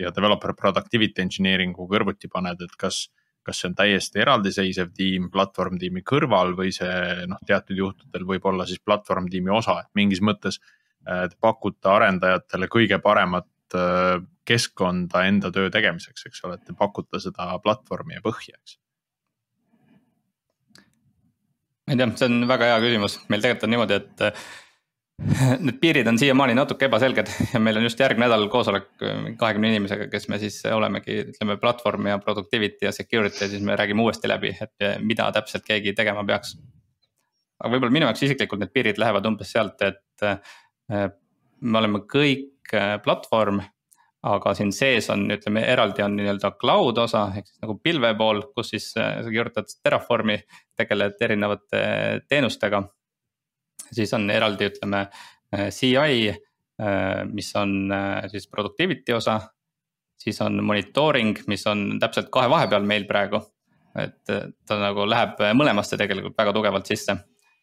ja 0.00 0.12
developer 0.14 0.54
productivity 0.58 1.22
engineering'u 1.24 1.88
kõrvuti 1.90 2.30
paned, 2.32 2.62
et 2.64 2.76
kas, 2.80 3.08
kas 3.44 3.60
see 3.60 3.70
on 3.70 3.76
täiesti 3.78 4.22
eraldiseisev 4.24 4.92
tiim 4.96 5.30
platvorm 5.32 5.78
tiimi 5.80 6.04
kõrval 6.06 6.54
või 6.58 6.72
see 6.74 7.26
noh, 7.30 7.40
teatud 7.46 7.78
juhtudel 7.78 8.26
võib 8.28 8.46
olla 8.50 8.66
siis 8.68 8.82
platvorm 8.84 9.28
tiimi 9.32 9.52
osa, 9.54 9.80
et 9.84 9.92
mingis 9.98 10.22
mõttes 10.24 10.60
te 11.04 11.36
pakute 11.40 11.90
arendajatele 11.92 12.68
kõige 12.72 12.96
paremat 13.04 13.76
äh, 13.76 14.22
keskkonda 14.48 15.24
enda 15.28 15.50
töö 15.52 15.70
tegemiseks, 15.72 16.26
eks 16.28 16.44
ole, 16.44 16.58
et 16.58 16.64
te 16.68 16.76
pakute 16.76 17.20
seda 17.20 17.50
platvormi 17.64 18.16
ja 18.16 18.24
põhja, 18.24 18.56
eks. 18.56 18.78
Ma 21.84 21.92
ei 21.92 22.00
tea, 22.00 22.08
see 22.16 22.28
on 22.30 22.46
väga 22.48 22.70
hea 22.70 22.76
küsimus, 22.80 23.18
meil 23.28 23.42
tegelikult 23.44 23.66
on 23.66 23.74
niimoodi, 23.74 23.96
et 24.00 24.44
Need 25.64 25.78
piirid 25.80 26.08
on 26.10 26.18
siiamaani 26.18 26.56
natuke 26.58 26.88
ebaselged 26.88 27.28
ja 27.52 27.60
meil 27.62 27.78
on 27.78 27.84
just 27.86 28.00
järgmine 28.02 28.26
nädal 28.26 28.48
koosolek 28.50 28.88
kahekümne 29.38 29.70
inimesega, 29.70 30.08
kes 30.10 30.26
me 30.28 30.40
siis 30.42 30.56
olemegi, 30.66 31.20
ütleme 31.30 31.54
platvorm 31.62 32.08
ja 32.10 32.16
productivity 32.22 32.88
ja 32.88 32.92
security 32.92 33.44
ja 33.44 33.50
siis 33.52 33.62
me 33.62 33.76
räägime 33.78 34.02
uuesti 34.02 34.28
läbi, 34.28 34.50
et 34.60 34.88
mida 35.06 35.28
täpselt 35.36 35.66
keegi 35.66 35.92
tegema 35.94 36.24
peaks. 36.26 36.56
aga 37.60 37.70
võib-olla 37.70 37.94
minu 37.94 38.08
jaoks 38.08 38.24
isiklikult 38.26 38.64
need 38.64 38.72
piirid 38.74 38.98
lähevad 38.98 39.28
umbes 39.30 39.54
sealt, 39.54 39.86
et 39.86 40.26
eh, 40.26 41.06
me 41.60 41.78
oleme 41.78 42.02
kõik 42.10 42.74
platvorm. 43.04 43.62
aga 44.24 44.54
siin 44.56 44.70
sees 44.72 45.10
on, 45.12 45.28
ütleme 45.30 45.60
eraldi 45.68 46.02
on 46.02 46.14
nii-öelda 46.16 46.50
cloud 46.58 46.98
osa 46.98 47.26
ehk 47.36 47.46
siis 47.46 47.62
nagu 47.62 47.78
pilve 47.78 48.14
pool, 48.18 48.42
kus 48.56 48.70
siis 48.72 48.90
sa 48.96 49.30
kirjutad 49.30 49.68
Terraformi, 49.84 50.38
tegeled 50.80 51.20
erinevate 51.20 51.80
teenustega 52.28 52.82
siis 53.92 54.14
on 54.14 54.28
eraldi, 54.30 54.68
ütleme 54.72 55.06
äh, 55.06 55.68
CI, 55.70 56.30
äh, 56.30 57.24
mis 57.30 57.50
on 57.56 57.92
äh, 57.92 58.28
siis 58.32 58.48
productivity 58.48 59.12
osa. 59.12 59.40
siis 60.24 60.40
on 60.40 60.64
monitooring, 60.64 61.36
mis 61.46 61.66
on 61.66 61.98
täpselt 62.00 62.30
kahe 62.32 62.48
vahepeal 62.50 62.82
meil 62.82 63.04
praegu. 63.04 63.42
et 63.94 64.26
ta 64.66 64.76
nagu 64.80 65.04
läheb 65.06 65.38
mõlemasse 65.54 65.94
tegelikult 65.96 66.34
väga 66.38 66.52
tugevalt 66.52 66.86
sisse. 66.86 67.16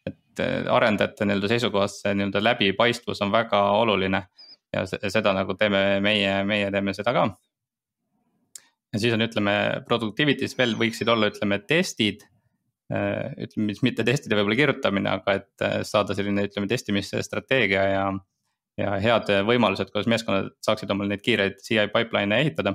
et 0.06 0.40
arendajate 0.70 1.24
nii-öelda 1.24 1.48
seisukohast 1.48 2.02
see 2.02 2.14
nii-öelda 2.14 2.40
läbipaistvus 2.42 3.20
on 3.22 3.32
väga 3.32 3.62
oluline. 3.70 4.26
ja 4.72 4.86
seda 4.86 5.32
nagu 5.32 5.54
teeme 5.54 6.00
meie, 6.00 6.44
meie 6.44 6.70
teeme 6.70 6.94
seda 6.94 7.12
ka. 7.12 7.26
ja 8.92 8.98
siis 8.98 9.12
on, 9.14 9.20
ütleme 9.20 9.82
productivity's 9.88 10.56
veel 10.58 10.76
võiksid 10.76 11.08
olla, 11.08 11.28
ütleme 11.28 11.58
testid 11.58 12.24
ütleme, 12.90 13.68
mis 13.70 13.82
mitte 13.84 14.04
testide 14.06 14.36
võib-olla 14.36 14.58
kirjutamine, 14.58 15.10
aga 15.18 15.36
et 15.40 15.64
äh, 15.64 15.80
saada 15.86 16.16
selline, 16.18 16.46
ütleme 16.48 16.68
testimisstrateegia 16.70 17.84
ja. 17.88 18.06
ja 18.80 18.96
head 19.02 19.30
võimalused, 19.48 19.92
kuidas 19.92 20.10
meeskonnad 20.10 20.50
saaksid 20.64 20.90
omal 20.92 21.12
neid 21.12 21.22
kiireid 21.24 21.60
CI 21.64 21.86
pipeline'e 21.92 22.42
ehitada. 22.44 22.74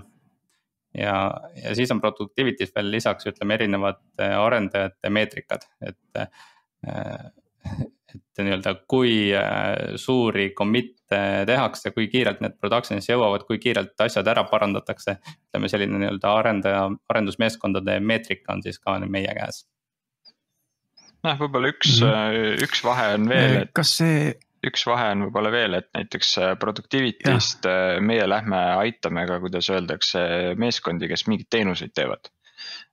ja, 0.97 1.17
ja 1.61 1.75
siis 1.77 1.91
on 1.93 2.01
productivity's 2.01 2.73
veel 2.75 2.91
lisaks 2.95 3.29
ütleme 3.33 3.59
erinevad 3.59 4.01
äh, 4.21 4.37
arendajate 4.39 5.13
meetrikad, 5.13 5.69
et. 5.81 6.01
et 8.07 8.39
nii-öelda, 8.39 8.71
kui 8.87 9.33
suuri 9.99 10.45
commit'e 10.55 11.19
tehakse, 11.49 11.91
kui 11.91 12.05
kiirelt 12.07 12.39
need 12.41 12.55
production'isse 12.61 13.11
jõuavad, 13.11 13.43
kui 13.49 13.59
kiirelt 13.59 13.99
asjad 14.05 14.29
ära 14.31 14.45
parandatakse. 14.47 15.17
ütleme 15.49 15.69
selline 15.69 15.99
nii-öelda 15.99 16.35
arendaja, 16.39 16.85
arendusmeeskondade 17.11 17.99
meetrika 17.99 18.55
on 18.55 18.63
siis 18.63 18.79
ka 18.79 18.95
meie 19.03 19.33
käes 19.35 19.65
noh, 21.27 21.39
võib-olla 21.41 21.71
üks 21.73 21.97
mm, 22.01 22.11
-hmm. 22.11 22.67
üks 22.67 22.83
vahe 22.85 23.07
on 23.17 23.29
veel, 23.31 23.57
et. 23.63 23.73
kas 23.77 23.93
see. 23.99 24.31
üks 24.67 24.85
vahe 24.89 25.11
on 25.15 25.27
võib-olla 25.27 25.51
veel, 25.53 25.79
et 25.79 25.89
näiteks 25.97 26.33
äh, 26.43 26.53
productivity'st 26.59 27.67
äh, 27.69 27.97
meie 28.03 28.27
lähme 28.29 28.61
aitame 28.83 29.27
ka, 29.29 29.39
kuidas 29.43 29.69
öeldakse, 29.73 30.23
meeskondi, 30.59 31.09
kes 31.11 31.27
mingeid 31.29 31.51
teenuseid 31.53 31.95
teevad. 31.95 32.31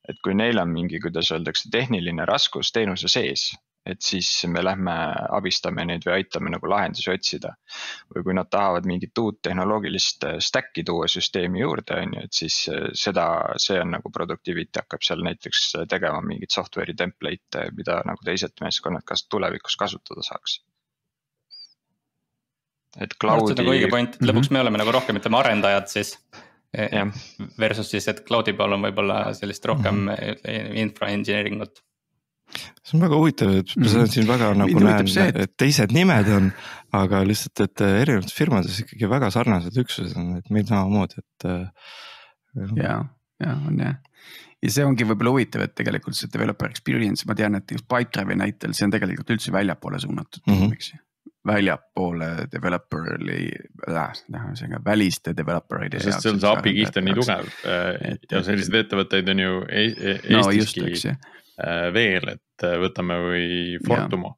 et 0.09 0.19
kui 0.25 0.35
neil 0.37 0.59
on 0.61 0.69
mingi, 0.69 1.01
kuidas 1.01 1.31
öeldakse, 1.33 1.71
tehniline 1.73 2.27
raskus 2.29 2.73
teenuse 2.75 3.09
sees 3.09 3.53
et 3.87 4.01
siis 4.03 4.29
me 4.49 4.63
lähme 4.65 4.93
abistame 5.37 5.85
neid 5.85 6.05
või 6.07 6.19
aitame 6.19 6.53
nagu 6.55 6.69
lahendusi 6.71 7.11
otsida. 7.13 7.53
või 8.15 8.25
kui 8.25 8.37
nad 8.37 8.49
tahavad 8.51 8.87
mingit 8.89 9.19
uut 9.19 9.41
tehnoloogilist 9.43 10.25
äh, 10.29 10.37
stack'i 10.41 10.85
tuua 10.85 11.09
süsteemi 11.11 11.61
juurde, 11.61 11.99
on 12.01 12.15
ju, 12.17 12.25
et 12.25 12.33
siis 12.33 12.59
äh, 12.73 12.87
seda, 12.97 13.27
see 13.61 13.81
on 13.81 13.93
nagu 13.97 14.13
productivity 14.13 14.81
hakkab 14.81 15.05
seal 15.05 15.25
näiteks 15.27 15.65
äh, 15.79 15.89
tegema 15.91 16.23
mingeid 16.25 16.55
software'i 16.55 16.97
template'e, 16.97 17.69
mida 17.77 18.01
nagu 18.09 18.25
teised 18.25 18.57
meeskonnad 18.65 19.05
kas 19.05 19.27
tulevikus 19.29 19.77
kasutada 19.77 20.25
saaks. 20.25 20.63
et 23.01 23.17
cloud'i. 23.21 23.53
see 23.53 23.59
on 23.59 23.65
nagu 23.65 23.77
õige 23.77 23.91
point, 23.91 24.21
lõpuks 24.21 24.33
mm 24.33 24.41
-hmm. 24.41 24.53
me 24.53 24.61
oleme 24.61 24.79
nagu 24.79 24.93
rohkem, 24.93 25.17
ütleme 25.21 25.41
arendajad 25.43 25.89
siis. 25.89 26.19
Yeah. 26.75 27.11
Versus 27.59 27.91
siis, 27.91 28.09
et 28.09 28.25
cloud'i 28.27 28.53
peal 28.53 28.73
on 28.75 28.83
võib-olla 28.83 29.35
sellist 29.35 29.65
rohkem 29.65 29.95
mm 29.95 30.09
-hmm. 30.09 30.79
infra 30.83 31.09
engineering 31.09 31.63
ut 31.63 31.85
see 32.85 32.97
on 32.99 33.05
väga 33.05 33.19
huvitav, 33.21 33.53
et 33.61 33.75
ma 33.81 33.91
saan 33.91 34.11
siin 34.13 34.29
väga 34.29 34.53
nagu 34.59 34.83
näen, 34.85 35.11
et 35.45 35.55
teised 35.61 35.95
nimed 35.97 36.31
on, 36.37 36.51
aga 36.95 37.23
lihtsalt, 37.27 37.65
et 37.67 37.85
äh, 37.85 38.01
erinevates 38.05 38.37
firmades 38.37 38.81
ikkagi 38.85 39.11
väga 39.11 39.31
sarnased 39.35 39.79
üksused 39.85 40.17
on, 40.21 40.35
et 40.41 40.51
meil 40.55 40.67
samamoodi, 40.69 41.25
et. 41.25 41.49
Äh, 41.51 42.67
ja, 42.79 42.99
ja 43.43 43.57
on 43.57 43.81
jah 43.83 43.97
ja 44.65 44.71
see 44.73 44.85
ongi 44.87 45.05
võib-olla 45.05 45.35
huvitav, 45.35 45.65
et 45.67 45.75
tegelikult 45.77 46.17
see 46.17 46.31
developer 46.33 46.71
experience, 46.71 47.27
ma 47.29 47.35
tean, 47.37 47.59
et 47.59 47.75
just 47.75 47.85
Pipedrive'i 47.91 48.39
näitel, 48.41 48.73
see 48.77 48.87
on 48.87 48.95
tegelikult 48.95 49.35
üldse 49.35 49.53
väljapoole 49.53 50.01
suunatud 50.01 50.41
mm, 50.47 50.55
-hmm. 50.55 50.79
eks 50.79 50.95
ju 50.95 51.03
väljapoole 51.45 52.29
developer'i 52.53 53.41
äh,, 53.89 54.21
ühesõnaga 54.33 54.81
väliste 54.85 55.35
developer'ide 55.37 56.01
jaoks. 56.01 56.07
sest 56.09 56.25
seal 56.25 56.41
see 56.41 56.53
API 56.53 56.75
kiht 56.79 56.99
on 57.01 57.09
nii 57.09 57.17
tugev 57.19 57.51
et, 58.13 58.25
ja 58.33 58.43
selliseid 58.47 58.79
ettevõtteid 58.81 59.29
on 59.35 59.43
ju 59.45 59.59
e 59.69 59.85
e 59.93 60.15
no, 60.33 60.47
Eestiski 60.49 61.13
Äh, 61.13 61.33
veel, 61.95 62.29
et 62.37 62.67
äh, 62.67 62.79
võtame 62.83 63.19
või 63.23 63.49
Fortumo. 63.87 64.37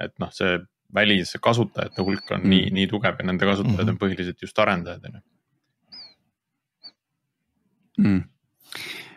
et 0.00 0.14
noh, 0.18 0.30
see 0.34 0.58
välise 0.94 1.40
kasutajate 1.42 2.02
hulk 2.02 2.30
on 2.34 2.44
mm. 2.44 2.50
nii, 2.50 2.68
nii 2.74 2.90
tugev 2.90 3.18
ja 3.18 3.26
nende 3.26 3.46
kasutajad 3.46 3.74
mm 3.74 3.80
-hmm. 3.82 3.96
on 3.96 3.98
põhiliselt 4.00 4.42
just 4.42 4.58
arendajad 4.58 5.04
on 5.08 5.14
ju 5.14 5.22
mm.. 8.04 8.22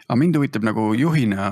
aga 0.08 0.18
mind 0.18 0.36
huvitab 0.36 0.63
nagu 0.63 0.94
juhina 0.94 1.50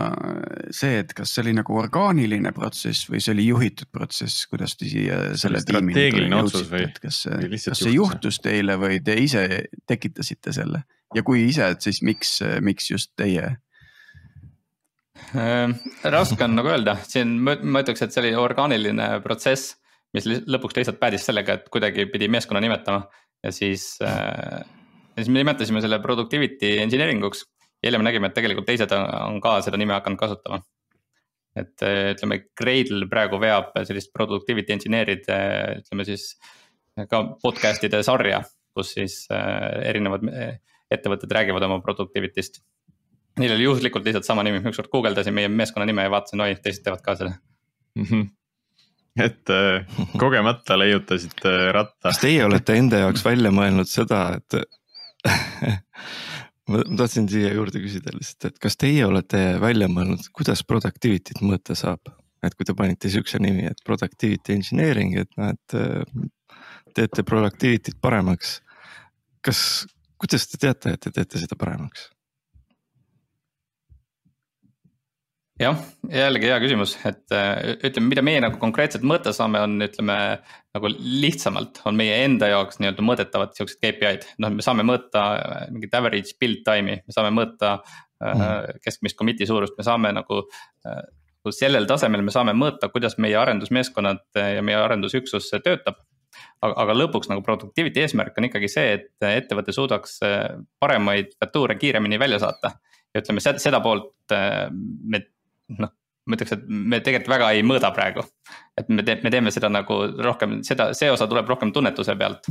see, 0.72 1.00
et 1.00 1.14
kas 1.14 1.34
see 1.36 1.44
oli 1.46 1.54
nagu 1.58 1.78
orgaaniline 1.78 2.52
protsess 2.52 3.10
või 3.10 3.22
see 3.22 3.34
oli 3.38 3.48
juhitud 3.48 3.92
protsess, 3.92 4.48
kuidas 4.50 4.78
te 4.78 4.90
siia 4.90 5.38
selle 5.38 5.62
tiimini 5.66 6.30
jõudsite, 6.30 6.84
et 6.90 7.00
kas 7.00 7.22
see, 7.28 7.50
kas 7.50 7.84
see 7.84 7.96
juhtus 7.96 8.40
teile 8.42 8.80
või 8.82 9.02
te 9.04 9.18
ise 9.22 9.46
tekitasite 9.88 10.54
selle 10.54 10.84
ja 11.16 11.24
kui 11.24 11.48
ise, 11.48 11.70
et 11.70 11.82
siis 11.82 12.02
miks, 12.02 12.40
miks 12.62 12.92
just 12.92 13.14
teie 13.16 13.46
Äh, 13.46 13.65
raske 16.16 16.44
on 16.44 16.56
nagu 16.58 16.72
öelda, 16.72 16.98
siin 17.08 17.38
ma, 17.44 17.56
ütleks, 17.82 18.04
et 18.04 18.14
see 18.14 18.22
oli 18.24 18.34
orgaaniline 18.40 19.10
protsess, 19.24 19.76
mis 20.16 20.28
lõpuks 20.28 20.78
lihtsalt 20.78 21.00
päädis 21.00 21.28
sellega, 21.28 21.58
et 21.58 21.70
kuidagi 21.72 22.08
pidi 22.12 22.30
meeskonna 22.32 22.62
nimetama 22.64 23.06
ja 23.44 23.52
siis 23.56 23.96
äh,. 24.04 24.64
siis 25.16 25.30
me 25.30 25.42
nimetasime 25.42 25.82
selle 25.84 26.00
productivity 26.04 26.78
engineering 26.84 27.24
uks 27.24 27.46
ja 27.84 27.90
hiljem 27.90 28.06
nägime, 28.08 28.30
et 28.30 28.38
tegelikult 28.38 28.68
teised 28.70 28.92
on, 28.96 29.40
ka 29.44 29.60
seda 29.66 29.80
nime 29.80 29.96
hakanud 29.98 30.20
kasutama. 30.20 30.62
et 31.56 31.84
äh, 31.88 32.12
ütleme, 32.12 32.42
Gradle 32.60 33.08
praegu 33.08 33.40
veab 33.40 33.72
sellist 33.88 34.12
productivity 34.14 34.76
engineer'ide, 34.76 35.38
ütleme 35.80 36.04
siis 36.08 36.34
ka 37.12 37.22
podcast'ide 37.44 38.02
sarja, 38.04 38.42
kus 38.76 38.92
siis 38.98 39.22
äh, 39.32 39.88
erinevad 39.92 40.26
äh, 40.32 40.58
ettevõtted 40.92 41.32
räägivad 41.32 41.64
oma 41.68 41.80
productivity'st 41.84 42.60
Neil 43.40 43.52
oli 43.58 43.68
juhuslikult 43.68 44.06
lihtsalt 44.08 44.28
sama 44.28 44.44
nimi, 44.48 44.62
ükskord 44.64 44.88
guugeldasin 44.94 45.36
meie 45.36 45.50
meeskonna 45.52 45.86
nime 45.90 46.06
ja 46.06 46.12
vaatasin, 46.14 46.44
oi, 46.46 46.56
teised 46.64 46.86
teevad 46.86 47.04
ka 47.04 47.18
selle 47.20 47.36
mm. 47.96 48.10
-hmm 48.10 48.34
et 49.20 49.50
äh, 49.50 49.86
kogemata 50.20 50.76
leiutasite 50.80 51.72
ratta. 51.72 52.10
kas 52.10 52.20
teie 52.20 52.46
olete 52.46 52.76
enda 52.76 53.00
jaoks 53.06 53.24
välja 53.26 53.52
mõelnud 53.52 53.88
seda, 53.88 54.20
et 54.36 54.58
ma 56.70 56.82
tahtsin 56.98 57.30
siia 57.32 57.54
juurde 57.56 57.80
küsida 57.84 58.14
lihtsalt, 58.16 58.50
et 58.50 58.60
kas 58.62 58.78
teie 58.82 59.06
olete 59.08 59.42
välja 59.62 59.88
mõelnud, 59.92 60.28
kuidas 60.36 60.64
productivity't 60.68 61.44
mõõta 61.46 61.78
saab? 61.80 62.12
et 62.46 62.54
kui 62.54 62.68
te 62.68 62.76
panite 62.78 63.10
siukse 63.10 63.40
nimi, 63.42 63.64
et 63.66 63.80
productivity 63.88 64.54
engineering, 64.54 65.16
et 65.18 65.32
noh, 65.40 65.56
et 65.56 65.78
äh, 65.80 66.60
teete 66.94 67.24
productivity't 67.26 67.98
paremaks. 68.02 68.60
kas, 69.42 69.60
kuidas 70.22 70.46
te 70.52 70.60
teate, 70.62 70.94
et 70.94 71.02
te 71.08 71.14
teete 71.16 71.42
seda 71.42 71.58
paremaks? 71.58 72.10
Jah, 75.60 75.80
jällegi 76.12 76.50
hea 76.50 76.58
küsimus, 76.64 76.96
et 77.08 77.34
äh, 77.36 77.76
ütleme, 77.88 78.10
mida 78.12 78.24
meie 78.26 78.42
nagu 78.44 78.60
konkreetselt 78.60 79.06
mõõta 79.08 79.32
saame, 79.36 79.62
on 79.64 79.78
ütleme 79.86 80.16
nagu 80.76 80.90
lihtsamalt 81.00 81.80
on 81.88 81.96
meie 82.00 82.18
enda 82.26 82.50
jaoks 82.52 82.82
nii-öelda 82.82 83.06
mõõdetavad 83.06 83.54
siuksed 83.56 83.80
KPI-d, 83.80 84.34
noh, 84.44 84.52
me 84.56 84.66
saame 84.66 84.84
mõõta 84.88 85.28
äh, 85.36 85.68
mingit 85.72 85.96
average 85.96 86.36
build 86.42 86.66
time'i, 86.68 87.00
me 87.06 87.16
saame 87.16 87.32
mõõta 87.36 87.78
mm. 88.24 88.82
keskmist 88.84 89.18
commit'i 89.20 89.48
suurust, 89.48 89.78
me 89.80 89.86
saame 89.88 90.12
nagu 90.16 90.42
nagu 90.86 91.54
sellel 91.54 91.86
tasemel 91.86 92.24
me 92.26 92.34
saame 92.34 92.56
mõõta, 92.58 92.90
kuidas 92.90 93.20
meie 93.22 93.38
arendusmeeskonnad 93.38 94.40
ja 94.56 94.64
meie 94.66 94.80
arendusüksus 94.82 95.52
töötab. 95.64 96.00
aga, 96.62 96.74
aga 96.82 96.96
lõpuks 96.96 97.30
nagu 97.30 97.44
productivity 97.46 98.02
eesmärk 98.02 98.38
on 98.38 98.48
ikkagi 98.50 98.68
see, 98.72 98.96
et 98.98 99.28
ettevõte 99.30 99.72
suudaks 99.76 100.18
paremaid 100.80 101.36
featuure 101.40 101.78
kiiremini 101.78 102.20
välja 102.20 102.40
saata. 102.40 102.72
ja 103.14 103.22
ütleme 103.22 103.44
seda 103.44 103.80
poolt 103.80 104.34
me 104.34 105.22
noh, 105.74 105.94
ma 106.26 106.38
ütleks, 106.38 106.56
et 106.56 106.66
me 106.68 107.00
tegelikult 107.06 107.34
väga 107.36 107.52
ei 107.56 107.64
mõõda 107.66 107.92
praegu. 107.96 108.26
et 108.78 108.90
me 108.90 109.06
teeme, 109.06 109.24
me 109.24 109.34
teeme 109.34 109.54
seda 109.54 109.70
nagu 109.72 110.02
rohkem, 110.26 110.60
seda, 110.68 110.92
see 110.98 111.12
osa 111.14 111.28
tuleb 111.32 111.50
rohkem 111.50 111.74
tunnetuse 111.76 112.16
pealt. 112.20 112.50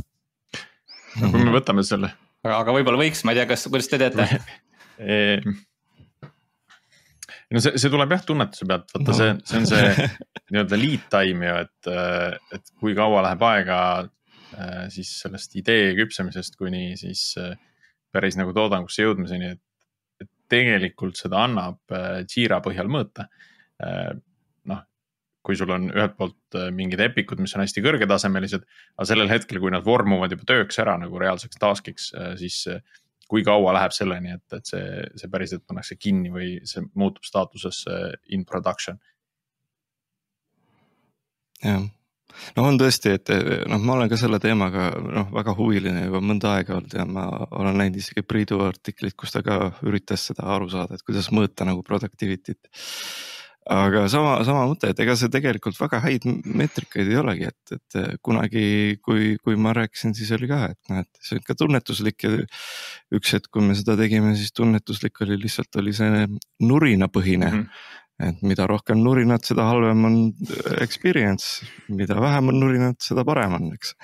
no 1.21 1.31
kui 1.31 1.43
me 1.43 1.55
võtame 1.55 1.85
selle. 1.87 2.11
aga, 2.43 2.59
aga 2.63 2.75
võib-olla 2.79 3.01
võiks, 3.03 3.23
ma 3.25 3.35
ei 3.35 3.41
tea, 3.41 3.49
kas, 3.53 3.67
kuidas 3.71 3.91
te 3.91 4.01
teete 4.01 4.27
no 7.51 7.61
see, 7.61 7.75
see 7.81 7.91
tuleb 7.93 8.15
jah 8.15 8.25
tunnetuse 8.25 8.67
pealt, 8.69 8.91
vaata 8.95 9.11
no. 9.11 9.17
see, 9.19 9.37
see 9.49 9.61
on 9.61 9.69
see 9.69 10.09
nii-öelda 10.51 10.79
lead 10.79 11.07
time 11.13 11.49
ju, 11.49 11.55
et, 11.65 11.93
et 12.57 12.73
kui 12.79 12.95
kaua 12.97 13.23
läheb 13.27 13.45
aega 13.49 13.79
äh, 14.01 14.85
siis 14.93 15.11
sellest 15.23 15.55
idee 15.59 15.93
küpsemisest 15.99 16.57
kuni 16.59 16.93
siis 16.99 17.27
äh, 17.41 17.55
päris 18.15 18.37
nagu 18.39 18.55
toodangusse 18.55 19.03
jõudmiseni, 19.03 19.55
et 19.55 19.63
tegelikult 20.51 21.19
seda 21.19 21.45
annab 21.45 21.79
äh, 21.93 22.23
Jira 22.29 22.61
põhjal 22.63 22.91
mõõta. 22.91 23.29
noh, 24.71 24.83
kui 25.43 25.57
sul 25.59 25.73
on 25.75 25.89
ühelt 25.91 26.13
poolt 26.15 26.55
mingid 26.71 27.01
epikud, 27.03 27.41
mis 27.43 27.51
on 27.57 27.65
hästi 27.65 27.81
kõrgetasemelised, 27.83 28.63
aga 28.95 29.07
sellel 29.09 29.27
hetkel, 29.27 29.59
kui 29.59 29.73
nad 29.73 29.83
vormuvad 29.83 30.31
juba 30.31 30.47
tööks 30.47 30.79
ära 30.79 30.93
nagu 31.01 31.19
reaalseks 31.19 31.59
task'iks, 31.59 32.05
siis 32.39 32.61
kui 33.27 33.43
kaua 33.43 33.73
läheb 33.75 33.93
selleni, 33.95 34.37
et, 34.37 34.45
et 34.55 34.71
see, 34.71 35.03
see 35.19 35.31
päriselt 35.33 35.65
pannakse 35.67 35.97
kinni 35.99 36.31
või 36.33 36.49
see 36.69 36.85
muutub 36.95 37.27
staatusesse 37.27 37.99
in 38.35 38.47
production? 38.47 39.01
jah, 41.65 41.83
no 42.57 42.67
on 42.69 42.79
tõesti, 42.81 43.15
et 43.17 43.31
noh, 43.69 43.81
ma 43.81 43.97
olen 43.97 44.11
ka 44.11 44.19
selle 44.19 44.39
teemaga 44.43 44.89
noh, 45.01 45.29
väga 45.35 45.55
huviline 45.57 46.07
juba 46.07 46.23
mõnda 46.23 46.55
aega 46.57 46.79
olnud 46.79 46.97
ja 46.97 47.05
ma 47.09 47.27
olen 47.51 47.79
näinud 47.81 48.01
isegi 48.01 48.25
Priidu 48.25 48.61
artiklit, 48.65 49.15
kus 49.17 49.35
ta 49.35 49.43
ka 49.45 49.71
üritas 49.85 50.29
seda 50.31 50.47
aru 50.55 50.69
saada, 50.71 50.95
et 50.97 51.05
kuidas 51.05 51.31
mõõta 51.35 51.67
nagu 51.67 51.85
productivity't 51.85 52.69
aga 53.65 54.03
sama, 54.11 54.37
sama 54.45 54.65
mõte, 54.69 54.91
et 54.91 54.99
ega 55.01 55.15
see 55.17 55.31
tegelikult 55.33 55.77
väga 55.79 55.99
häid 56.03 56.27
meetrikaid 56.27 57.09
ei 57.09 57.17
olegi, 57.17 57.49
et, 57.49 57.73
et 57.73 58.19
kunagi, 58.25 58.65
kui, 59.05 59.35
kui 59.41 59.57
ma 59.57 59.73
rääkisin, 59.73 60.13
siis 60.17 60.29
oli 60.37 60.49
ka, 60.51 60.61
et 60.75 60.91
noh, 60.91 61.01
et 61.01 61.25
see 61.25 61.39
on 61.39 61.45
ka 61.47 61.57
tunnetuslik 61.57 62.27
ja 62.27 62.33
üks 63.17 63.33
hetk, 63.33 63.49
kui 63.49 63.65
me 63.65 63.77
seda 63.77 63.97
tegime, 63.97 64.35
siis 64.37 64.53
tunnetuslik 64.53 65.23
oli 65.25 65.39
lihtsalt 65.41 65.81
oli 65.81 65.95
see 65.97 66.25
nurinapõhine 66.61 67.51
mm. 67.51 67.61
-hmm 67.61 67.93
et 68.19 68.41
mida 68.47 68.67
rohkem 68.67 69.01
nurinat, 69.03 69.43
seda 69.43 69.67
halvem 69.67 70.05
on 70.07 70.19
experience, 70.81 71.65
mida 71.89 72.19
vähem 72.21 72.53
on 72.53 72.59
nurinat, 72.63 73.01
seda 73.03 73.25
parem 73.27 73.57
on, 73.57 73.71
eks 73.75 73.95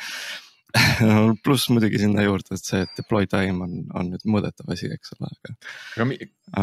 pluss 1.43 1.69
muidugi 1.71 1.99
sinna 1.99 2.23
juurde, 2.23 2.55
et 2.55 2.63
see 2.63 2.85
deploy 2.97 3.27
time 3.31 3.65
on, 3.65 3.79
on 3.97 4.11
nüüd 4.13 4.23
mõõdetav 4.27 4.71
asi, 4.71 4.91
eks 4.91 5.15
ole, 5.17 5.31
aga, 5.31 6.05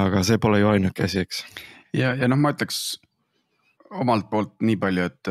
aga, 0.03 0.23
see 0.25 0.41
pole 0.41 0.63
ju 0.63 0.71
ainuke 0.73 1.05
asi, 1.09 1.25
eks 1.25 1.45
ja, 1.97 2.15
ja 2.17 2.29
noh, 2.29 2.41
ma 2.41 2.53
ütleks 2.55 2.99
omalt 3.99 4.29
poolt 4.31 4.55
nii 4.65 4.77
palju, 4.81 5.07
et, 5.09 5.31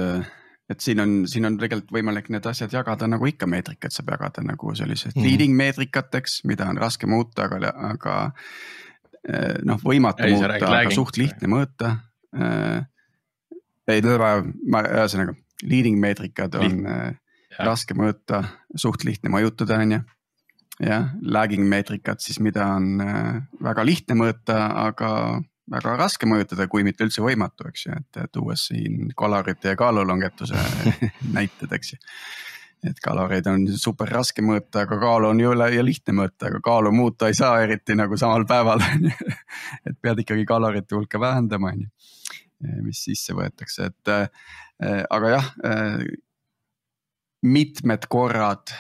et 0.74 0.84
siin 0.84 1.02
on, 1.04 1.16
siin 1.30 1.46
on 1.50 1.58
tegelikult 1.62 1.94
võimalik 1.94 2.32
need 2.34 2.48
asjad 2.50 2.74
jagada 2.74 3.10
nagu 3.10 3.30
ikka 3.30 3.50
meetrikat 3.50 3.94
saab 3.94 4.14
jagada 4.16 4.44
nagu 4.46 4.74
sellised 4.76 5.14
mm 5.14 5.22
-hmm. 5.22 5.30
leading 5.30 5.56
meetrikateks, 5.58 6.42
mida 6.50 6.70
on 6.70 6.82
raske 6.82 7.08
muuta, 7.08 7.46
aga, 7.46 7.74
aga 7.92 8.18
eh, 9.30 9.58
noh, 9.66 9.82
võimatu 9.84 10.26
ei, 10.26 10.34
muuta, 10.34 10.54
aga 10.56 10.74
lagging. 10.74 10.98
suht 10.98 11.18
lihtne 11.18 11.50
mõõta. 11.54 11.98
Eh, 12.36 12.82
ei, 13.88 14.04
ma 14.04 14.84
ühesõnaga 14.84 15.36
leading 15.64 16.00
meetrikad 16.02 16.60
on. 16.60 16.84
Eh, 16.86 17.10
ja. 17.58 17.66
raske 17.66 17.96
mõõta, 17.98 18.44
suht 18.76 19.06
lihtne 19.08 19.32
mõjutada, 19.34 19.80
on 19.82 19.96
ju 19.96 20.02
jah, 20.84 21.08
lagging 21.22 21.66
meetrikat 21.66 22.22
siis, 22.22 22.38
mida 22.44 22.68
on 22.76 23.00
väga 23.64 23.86
lihtne 23.88 24.18
mõõta, 24.20 24.60
aga 24.84 25.12
väga 25.72 25.96
raske 26.00 26.28
mõjutada, 26.30 26.68
kui 26.72 26.86
mitte 26.88 27.06
üldse 27.06 27.24
võimatu, 27.24 27.68
eks 27.70 27.88
ju, 27.88 27.96
et 27.98 28.20
tuues 28.34 28.68
siin 28.70 29.12
kalorite 29.18 29.74
ja 29.74 29.80
kaalulangetuse 29.80 30.60
näited, 31.36 31.74
eks 31.76 31.94
ju. 31.94 32.00
et 32.88 33.00
kaloreid 33.04 33.48
on 33.52 33.66
super 33.80 34.10
raske 34.14 34.44
mõõta, 34.46 34.86
aga 34.86 35.00
kaalu 35.02 35.32
on 35.34 35.42
jõle 35.42 35.70
ja 35.74 35.84
lihtne 35.84 36.16
mõõta, 36.22 36.52
aga 36.52 36.62
kaalu 36.64 36.94
muuta 36.96 37.32
ei 37.32 37.38
saa 37.38 37.60
eriti 37.66 37.98
nagu 37.98 38.18
samal 38.20 38.46
päeval 38.48 38.84
on 38.86 39.10
ju. 39.10 39.32
et 39.88 39.98
pead 40.02 40.24
ikkagi 40.24 40.46
kalorite 40.48 40.96
hulka 40.96 41.20
vähendama, 41.20 41.74
on 41.74 41.88
ju, 41.88 41.90
mis 42.60 43.04
sisse 43.06 43.36
võetakse, 43.38 43.92
et 43.92 44.14
äh, 44.14 45.04
aga 45.14 45.34
jah 45.36 45.50
äh,, 45.66 46.06
mitmed 47.46 48.08
korrad 48.10 48.74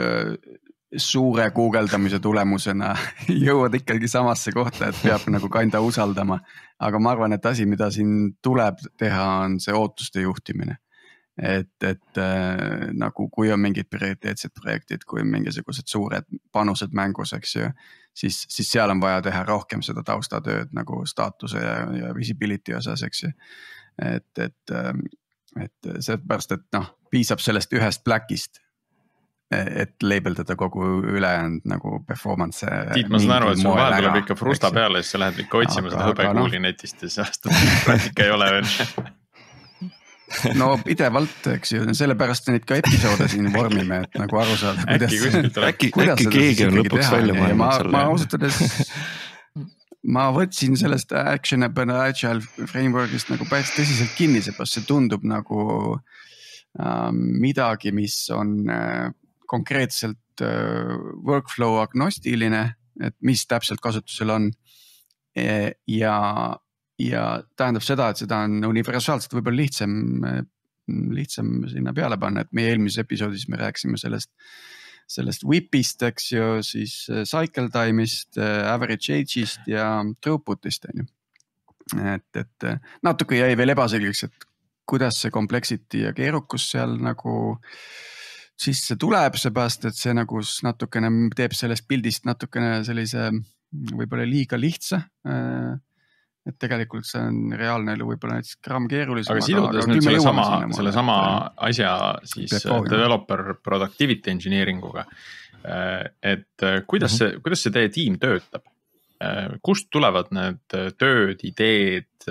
äh, 0.00 0.34
suure 0.96 1.50
guugeldamise 1.50 2.20
tulemusena 2.22 2.92
jõuad 3.46 3.74
ikkagi 3.80 4.08
samasse 4.08 4.52
kohta, 4.54 4.90
et 4.90 4.98
peab 5.02 5.26
nagu 5.32 5.48
kanda 5.52 5.80
usaldama. 5.84 6.38
aga 6.78 6.98
ma 7.00 7.12
arvan, 7.14 7.32
et 7.32 7.46
asi, 7.46 7.66
mida 7.66 7.90
siin 7.90 8.36
tuleb 8.42 8.82
teha, 8.98 9.24
on 9.44 9.60
see 9.60 9.74
ootuste 9.74 10.20
juhtimine. 10.20 10.76
et, 11.36 11.82
et 11.84 12.18
äh, 12.18 12.88
nagu, 12.96 13.28
kui 13.28 13.50
on 13.52 13.60
mingid 13.60 13.90
prioriteetsed 13.92 14.54
projektid, 14.56 15.04
kui 15.04 15.20
on 15.20 15.28
mingisugused 15.28 15.88
suured 15.88 16.24
panused 16.52 16.94
mängus, 16.96 17.34
eks 17.36 17.56
ju. 17.56 17.68
Siis, 18.16 18.42
siis 18.48 18.70
seal 18.72 18.90
on 18.90 19.00
vaja 19.02 19.22
teha 19.28 19.44
rohkem 19.48 19.84
seda 19.84 20.04
taustatööd 20.06 20.74
nagu 20.76 21.02
staatuse 21.06 21.62
ja, 21.62 21.78
ja 22.00 22.12
visibility 22.16 22.76
osas, 22.78 23.04
eks 23.06 23.24
ju. 23.26 23.32
et, 24.02 24.30
et, 24.38 24.74
ähm, 24.74 25.04
et 25.60 25.90
seepärast, 26.04 26.56
et 26.56 26.64
noh, 26.76 26.88
piisab 27.12 27.42
sellest 27.44 27.72
ühest 27.76 28.04
black'ist 28.04 28.62
et 29.54 30.02
labeldada 30.02 30.56
kogu 30.58 30.82
ülejäänud 31.06 31.68
nagu 31.70 32.00
performance. 32.06 32.66
Tiit, 32.94 33.08
ma 33.08 33.20
saan 33.22 33.36
aru, 33.36 33.52
et 33.54 33.60
sul 33.62 33.76
vahel 33.76 34.00
tuleb 34.00 34.18
ikka 34.24 34.34
frusta 34.38 34.72
peale, 34.74 35.02
siis 35.02 35.14
sa 35.14 35.20
lähed 35.22 35.38
ikka 35.44 35.60
otsima 35.60 35.86
aga, 35.86 35.92
seda 35.94 36.08
hõbekuuli 36.08 36.58
no. 36.58 36.64
netist 36.66 36.98
ja 36.98 37.06
siis 37.06 37.20
avastad, 37.22 37.54
et 37.54 37.84
praktika 37.86 38.26
ei 38.26 38.34
ole 38.34 38.50
veel 38.56 38.66
no 40.60 40.72
pidevalt, 40.82 41.46
eks 41.54 41.72
ju, 41.76 41.84
sellepärast 41.96 42.50
neid 42.50 42.66
ka 42.68 42.80
episoode 42.80 43.28
siin 43.30 43.50
vormime, 43.54 44.02
et 44.06 44.18
nagu 44.18 44.40
aru 44.42 44.56
saada, 44.58 44.86
kuidas. 44.88 45.14
äkki, 45.70 45.92
äkki 46.06 46.26
keegi 46.32 46.66
on 46.66 46.80
lõpuks 46.80 47.12
välja 47.14 47.36
mõelnud 47.36 47.76
selle. 47.76 47.94
ma 47.94 48.02
ausalt 48.10 48.36
öeldes, 48.38 48.82
ma 50.16 50.26
võtsin 50.34 50.76
sellest 50.78 51.14
actionable 51.18 51.94
agile 51.94 52.66
framework'ist 52.66 53.30
nagu 53.32 53.46
päris 53.50 53.72
tõsiselt 53.76 54.14
kinni, 54.18 54.42
seepärast 54.44 54.78
see 54.78 54.88
tundub 54.88 55.26
nagu 55.26 55.60
äh, 55.94 57.10
midagi, 57.14 57.94
mis 57.94 58.18
on 58.34 58.58
äh, 58.70 59.08
konkreetselt 59.50 60.44
äh, 60.44 60.94
workflow 61.26 61.80
agnostiline, 61.82 62.68
et 63.02 63.16
mis 63.26 63.46
täpselt 63.46 63.82
kasutusel 63.84 64.32
on. 64.32 64.50
E, 65.36 65.76
ja, 65.92 66.16
ja 67.02 67.24
tähendab 67.58 67.84
seda, 67.84 68.10
et 68.10 68.22
seda 68.22 68.42
on 68.46 68.64
universaalselt 68.68 69.34
võib-olla 69.36 69.62
lihtsam, 69.62 70.24
lihtsam 71.16 71.66
sinna 71.70 71.92
peale 71.96 72.18
panna, 72.20 72.44
et 72.44 72.54
meie 72.56 72.72
eelmises 72.72 73.04
episoodis 73.04 73.48
me 73.52 73.60
rääkisime 73.60 74.00
sellest 74.00 74.32
sellest 75.06 75.44
whip'ist, 75.46 76.02
eks 76.02 76.32
ju, 76.32 76.46
siis 76.66 77.04
äh, 77.14 77.22
cycle 77.30 77.68
time'ist, 77.70 78.40
äh, 78.42 78.64
average 78.66 79.14
age'ist 79.14 79.68
ja 79.70 80.00
throughput'ist 80.18 80.88
on 80.90 81.04
ju. 81.04 81.06
et, 82.02 82.40
et 82.40 82.66
natuke 83.06 83.38
jäi 83.38 83.52
veel 83.54 83.70
ebaselgeks, 83.76 84.24
et 84.26 84.48
kuidas 84.82 85.20
see 85.22 85.30
complexity 85.30 86.02
ja 86.08 86.10
keerukus 86.14 86.66
seal 86.72 86.96
nagu 86.98 87.36
äh, 87.52 87.78
sisse 88.56 88.96
tuleb, 89.00 89.36
seepärast 89.38 89.90
et 89.90 89.98
see 89.98 90.14
nagu 90.16 90.40
natukene 90.64 91.10
teeb 91.36 91.54
sellest 91.56 91.86
pildist 91.88 92.26
natukene 92.28 92.80
sellise 92.86 93.28
võib-olla 93.70 94.24
liiga 94.28 94.58
lihtsa. 94.58 95.02
Äh, 95.28 95.76
et 96.46 96.56
tegelikult 96.62 97.06
see 97.08 97.22
on 97.22 97.54
reaalne 97.58 97.96
elu 97.96 98.06
võib-olla 98.12 98.38
näiteks 98.38 98.60
gramm 98.64 98.86
keerulisem. 98.90 99.34
aga 99.34 99.46
sidudes 99.46 99.88
nüüd 99.90 100.04
sellesama, 100.06 100.46
sellesama 100.76 101.16
asja 101.68 101.90
siis 102.28 102.54
developer 102.90 103.56
productivity 103.64 104.30
engineering 104.30 104.84
uga. 104.86 105.06
Äh, 105.66 106.06
et 106.22 106.62
äh, 106.62 106.80
kuidas 106.86 107.16
-hmm. 107.16 107.18
see, 107.18 107.42
kuidas 107.42 107.66
see 107.66 107.74
teie 107.74 107.92
tiim 107.92 108.20
töötab? 108.22 108.66
kust 109.64 109.86
tulevad 109.90 110.26
need 110.36 110.74
tööd, 111.00 111.40
ideed? 111.48 112.26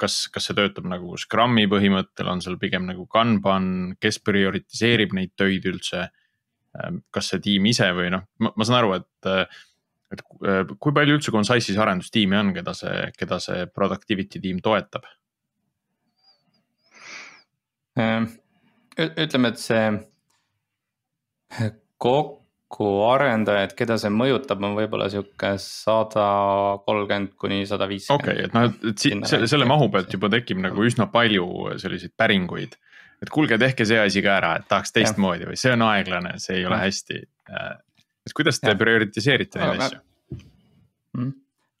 kas, 0.00 0.14
kas 0.32 0.46
see 0.48 0.56
töötab 0.56 0.86
nagu 0.88 1.16
Scrumi 1.20 1.66
põhimõttel, 1.68 2.30
on 2.32 2.40
seal 2.40 2.56
pigem 2.56 2.86
nagu 2.88 3.04
Kanban, 3.06 3.96
kes 4.00 4.18
prioritiseerib 4.24 5.12
neid 5.12 5.34
töid 5.36 5.68
üldse? 5.68 6.06
Kas 7.12 7.28
see 7.32 7.42
tiim 7.44 7.68
ise 7.68 7.90
või 7.96 8.08
noh, 8.12 8.24
ma 8.40 8.64
saan 8.64 8.78
aru, 8.80 8.96
et, 8.96 9.52
et 10.12 10.22
äh, 10.46 10.62
kui 10.78 10.94
palju 10.96 11.18
üldse 11.18 11.34
Concise'is 11.34 11.78
arendustiimi 11.82 12.38
on, 12.38 12.54
keda 12.56 12.74
see, 12.76 12.96
keda 13.18 13.40
see 13.42 13.66
productivity 13.74 14.42
tiim 14.42 14.62
toetab? 14.64 15.08
Ähm, 17.98 18.28
ütleme, 18.98 19.54
et 19.54 19.62
see 19.62 19.84
kokku 21.96 22.46
kokku 22.66 22.88
arendajaid, 23.08 23.74
keda 23.78 23.96
see 24.00 24.10
mõjutab, 24.10 24.62
on 24.66 24.74
võib-olla 24.76 25.06
sihuke 25.10 25.52
sada 25.62 26.26
kolmkümmend 26.86 27.36
kuni 27.38 27.62
sada 27.68 27.86
viiskümmend. 27.88 28.24
okei 28.24 28.34
okay,, 28.34 28.48
et 28.48 28.56
noh, 28.56 28.90
et 28.90 28.98
siit 28.98 29.28
selle, 29.30 29.46
selle 29.50 29.68
mahu 29.68 29.88
pealt 29.92 30.12
juba 30.12 30.30
tekib 30.32 30.60
nagu 30.64 30.84
üsna 30.84 31.06
palju 31.12 31.46
selliseid 31.78 32.12
päringuid. 32.18 32.76
et 33.22 33.30
kuulge, 33.32 33.58
tehke 33.58 33.86
see 33.86 34.00
asi 34.02 34.22
ka 34.22 34.34
ära, 34.40 34.56
et 34.58 34.66
tahaks 34.68 34.92
teistmoodi 34.92 35.46
või 35.48 35.56
see 35.60 35.72
on 35.72 35.86
aeglane, 35.86 36.36
see 36.42 36.58
ei 36.58 36.66
ole 36.68 36.80
hästi. 36.82 37.22
Et 38.26 38.36
kuidas 38.36 38.60
te 38.62 38.74
prioritiseerite 38.78 39.62
neid 39.62 39.88
asju? 39.88 40.04
Mm 41.16 41.34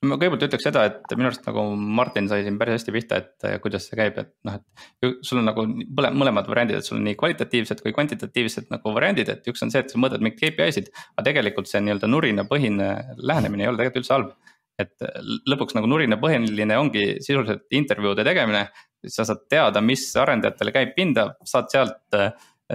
ma 0.04 0.16
kõigepealt 0.20 0.44
ütleks 0.46 0.66
seda, 0.66 0.82
et 0.88 1.14
minu 1.16 1.30
arust 1.30 1.46
nagu 1.46 1.62
Martin 1.98 2.28
sai 2.30 2.44
siin 2.44 2.58
päris 2.60 2.78
hästi 2.78 2.94
pihta, 2.94 3.20
et 3.22 3.46
kuidas 3.64 3.86
see 3.88 3.98
käib, 3.98 4.18
et 4.20 4.32
noh, 4.46 4.58
et. 4.58 5.14
sul 5.26 5.40
on 5.40 5.48
nagu 5.48 5.64
mõlemad 5.66 6.48
variandid, 6.50 6.80
et 6.80 6.88
sul 6.88 6.98
on 6.98 7.06
nii 7.06 7.16
kvalitatiivsed 7.20 7.82
kui 7.84 7.94
kvantitatiivsed 7.96 8.68
nagu 8.72 8.92
variandid, 8.96 9.30
et 9.32 9.48
üks 9.50 9.64
on 9.64 9.72
see, 9.72 9.82
et 9.84 9.92
sa 9.92 10.00
mõõdad 10.00 10.24
mingeid 10.24 10.56
KPI-sid. 10.56 10.90
aga 11.14 11.28
tegelikult 11.30 11.70
see 11.70 11.82
nii-öelda 11.84 12.10
nurinapõhine 12.10 12.90
lähenemine 13.16 13.66
ei 13.66 13.70
ole 13.70 13.80
tegelikult 13.80 14.02
üldse 14.04 14.16
halb. 14.16 14.34
et 14.76 15.06
lõpuks 15.48 15.72
nagu 15.72 15.88
nurinapõhiline 15.88 16.76
ongi 16.76 17.06
sisuliselt 17.24 17.64
intervjuude 17.72 18.24
tegemine. 18.24 18.68
sa 19.06 19.24
saad 19.24 19.46
teada, 19.48 19.80
mis 19.80 20.04
arendajatele 20.18 20.72
käib 20.74 20.94
pinda, 20.96 21.30
saad 21.44 21.70
sealt 21.70 22.14
äh, 22.16 22.32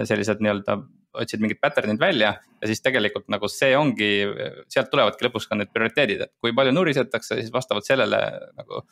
sellised 0.08 0.40
nii-öelda 0.40 0.80
otsid 1.18 1.42
mingid 1.42 1.60
pattern'id 1.62 2.00
välja 2.00 2.34
ja 2.34 2.68
siis 2.68 2.82
tegelikult 2.84 3.28
nagu 3.32 3.48
see 3.50 3.72
ongi, 3.76 4.10
sealt 4.72 4.90
tulevadki 4.92 5.26
lõpuks 5.26 5.48
ka 5.48 5.58
need 5.58 5.72
prioriteedid, 5.74 6.26
et 6.26 6.32
kui 6.40 6.54
palju 6.56 6.74
nurisetakse, 6.74 7.40
siis 7.40 7.52
vastavalt 7.54 7.88
sellele 7.88 8.20
nagu. 8.58 8.84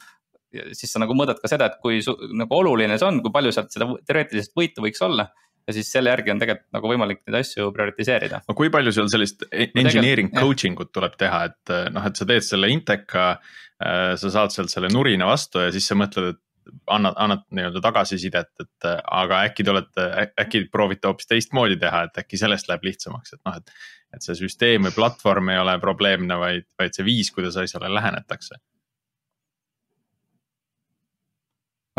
siis 0.50 0.90
sa 0.90 0.98
nagu 0.98 1.14
mõõdad 1.14 1.38
ka 1.38 1.48
seda, 1.48 1.70
et 1.70 1.78
kui 1.82 2.00
su, 2.02 2.16
nagu 2.34 2.56
oluline 2.56 2.98
see 2.98 3.06
on, 3.06 3.20
kui 3.22 3.32
palju 3.32 3.52
sealt 3.54 3.70
seda 3.70 3.86
teoreetilist 4.06 4.56
võitu 4.58 4.82
võiks 4.82 5.02
olla 5.06 5.28
ja 5.68 5.74
siis 5.76 5.90
selle 5.92 6.10
järgi 6.10 6.32
on 6.32 6.40
tegelikult 6.42 6.74
nagu 6.74 6.90
võimalik 6.90 7.22
neid 7.22 7.40
asju 7.40 7.70
prioritiseerida. 7.76 8.42
no 8.48 8.56
kui 8.58 8.72
palju 8.74 8.92
sul 8.96 9.10
sellist 9.12 9.46
e-, 9.50 9.70
engineering 9.78 10.32
coaching 10.34 10.80
ut 10.82 10.92
tuleb 10.96 11.16
teha, 11.20 11.44
et 11.50 11.74
noh, 11.94 12.06
et 12.06 12.18
sa 12.18 12.26
teed 12.28 12.46
selle 12.46 12.70
Inteka. 12.74 13.32
Äh, 13.80 14.12
sa 14.20 14.28
saad 14.28 14.52
sealt 14.52 14.68
selle 14.68 14.90
nurina 14.92 15.24
vastu 15.24 15.62
ja 15.62 15.70
siis 15.72 15.86
sa 15.88 15.96
mõtled, 15.96 16.34
et 16.34 16.40
annad, 16.86 17.14
annad 17.16 17.44
nii-öelda 17.54 17.82
tagasisidet, 17.84 18.50
et 18.60 18.88
äh, 18.88 18.98
aga 19.20 19.42
äkki 19.48 19.64
te 19.66 19.72
olete, 19.72 20.06
äkki 20.40 20.64
proovite 20.72 21.10
hoopis 21.10 21.30
teistmoodi 21.30 21.78
teha, 21.80 22.04
et 22.08 22.20
äkki 22.24 22.40
sellest 22.40 22.68
läheb 22.70 22.86
lihtsamaks, 22.90 23.36
et 23.36 23.42
noh, 23.46 23.56
et. 23.60 23.72
et 24.10 24.26
see 24.26 24.34
süsteem 24.34 24.88
või 24.88 24.94
platvorm 24.96 25.52
ei 25.52 25.60
ole 25.62 25.76
probleemne, 25.82 26.34
vaid, 26.40 26.66
vaid 26.78 26.96
see 26.96 27.06
viis, 27.06 27.30
kuidas 27.34 27.58
asjale 27.60 27.92
lähenetakse. 27.94 28.58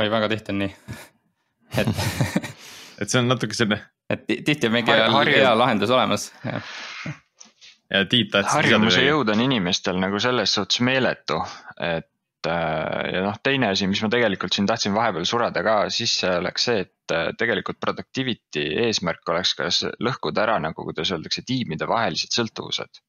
oi, 0.01 0.09
väga 0.11 0.29
tihti 0.31 0.51
on 0.55 0.63
nii, 0.65 0.75
et 1.83 1.91
et 3.01 3.09
see 3.09 3.19
on 3.21 3.31
natuke 3.31 3.55
selline. 3.55 3.81
et 4.11 4.27
tihti 4.27 4.67
on 4.67 4.75
mingi 4.75 4.91
hea 4.91 5.55
lahendus 5.55 5.93
olemas, 5.93 6.31
jah 6.43 6.63
ja 7.91 8.05
Tiit 8.05 8.31
tahtis. 8.31 8.53
harjumuse 8.53 9.03
jõud 9.03 9.31
on 9.33 9.41
inimestel 9.43 9.99
nagu 9.99 10.19
selles 10.23 10.53
suhtes 10.55 10.79
meeletu, 10.85 11.41
et 11.83 12.07
ja 12.49 13.21
noh, 13.25 13.37
teine 13.43 13.69
asi, 13.71 13.87
mis 13.89 14.01
ma 14.03 14.09
tegelikult 14.11 14.55
siin 14.55 14.67
tahtsin 14.69 14.95
vahepeal 14.95 15.27
sureda 15.29 15.63
ka 15.65 15.75
sisse, 15.93 16.29
oleks 16.39 16.65
see, 16.69 16.85
et 16.85 17.13
äh, 17.13 17.29
tegelikult 17.37 17.79
productivity 17.83 18.63
eesmärk 18.85 19.29
oleks 19.33 19.53
ka 19.59 19.69
lõhkuda 20.01 20.45
ära 20.47 20.57
nagu, 20.63 20.85
kuidas 20.87 21.11
öeldakse, 21.13 21.45
tiimide 21.47 21.87
vahelised 21.89 22.33
sõltuvused. 22.33 23.01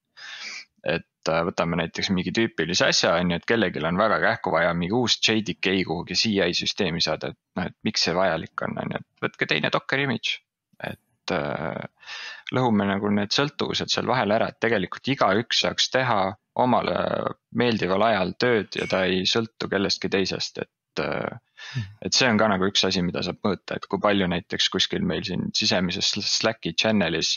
et 0.82 1.30
äh, 1.30 1.40
võtame 1.46 1.78
näiteks 1.78 2.10
mingi 2.10 2.34
tüüpilise 2.34 2.88
asja, 2.90 3.14
on 3.20 3.30
ju, 3.32 3.38
et 3.38 3.48
kellelgi 3.48 3.84
on 3.86 4.00
väga 4.00 4.18
kähku 4.24 4.52
vaja 4.52 4.74
mingi 4.74 4.96
uus 4.98 5.18
JDK 5.22 5.76
kuhugi 5.86 6.18
CI 6.18 6.52
süsteemi 6.58 7.00
saada, 7.00 7.30
et 7.30 7.38
noh, 7.56 7.70
et 7.70 7.76
miks 7.86 8.04
see 8.08 8.16
vajalik 8.16 8.66
on, 8.66 8.76
on 8.82 8.96
ju, 8.96 9.00
et 9.00 9.26
võtke 9.28 9.48
teine 9.48 9.70
Docker 9.72 10.02
image. 10.02 10.40
et 10.82 11.32
lõhume 12.52 12.84
nagu 12.88 13.10
need 13.14 13.30
sõltuvused 13.32 13.88
seal 13.88 14.08
vahel 14.10 14.34
ära, 14.34 14.50
et 14.50 14.58
tegelikult 14.60 15.06
igaüks 15.14 15.62
saaks 15.62 15.88
teha 15.94 16.34
omale 16.60 16.96
meeldival 17.56 18.02
ajal 18.10 18.34
tööd 18.40 18.76
ja 18.76 18.86
ta 18.90 19.04
ei 19.08 19.24
sõltu 19.28 19.70
kellestki 19.72 20.10
teisest, 20.12 20.58
et 20.64 21.00
äh, 21.00 21.40
et 22.04 22.16
see 22.16 22.28
on 22.28 22.38
ka 22.40 22.48
nagu 22.50 22.66
üks 22.68 22.84
asi, 22.88 23.02
mida 23.06 23.22
saab 23.24 23.40
mõõta, 23.46 23.78
et 23.78 23.86
kui 23.90 24.00
palju 24.02 24.26
näiteks 24.30 24.68
kuskil 24.74 25.04
meil 25.06 25.24
siin 25.26 25.48
sisemises 25.56 26.10
Slacki 26.28 26.74
channel'is 26.78 27.36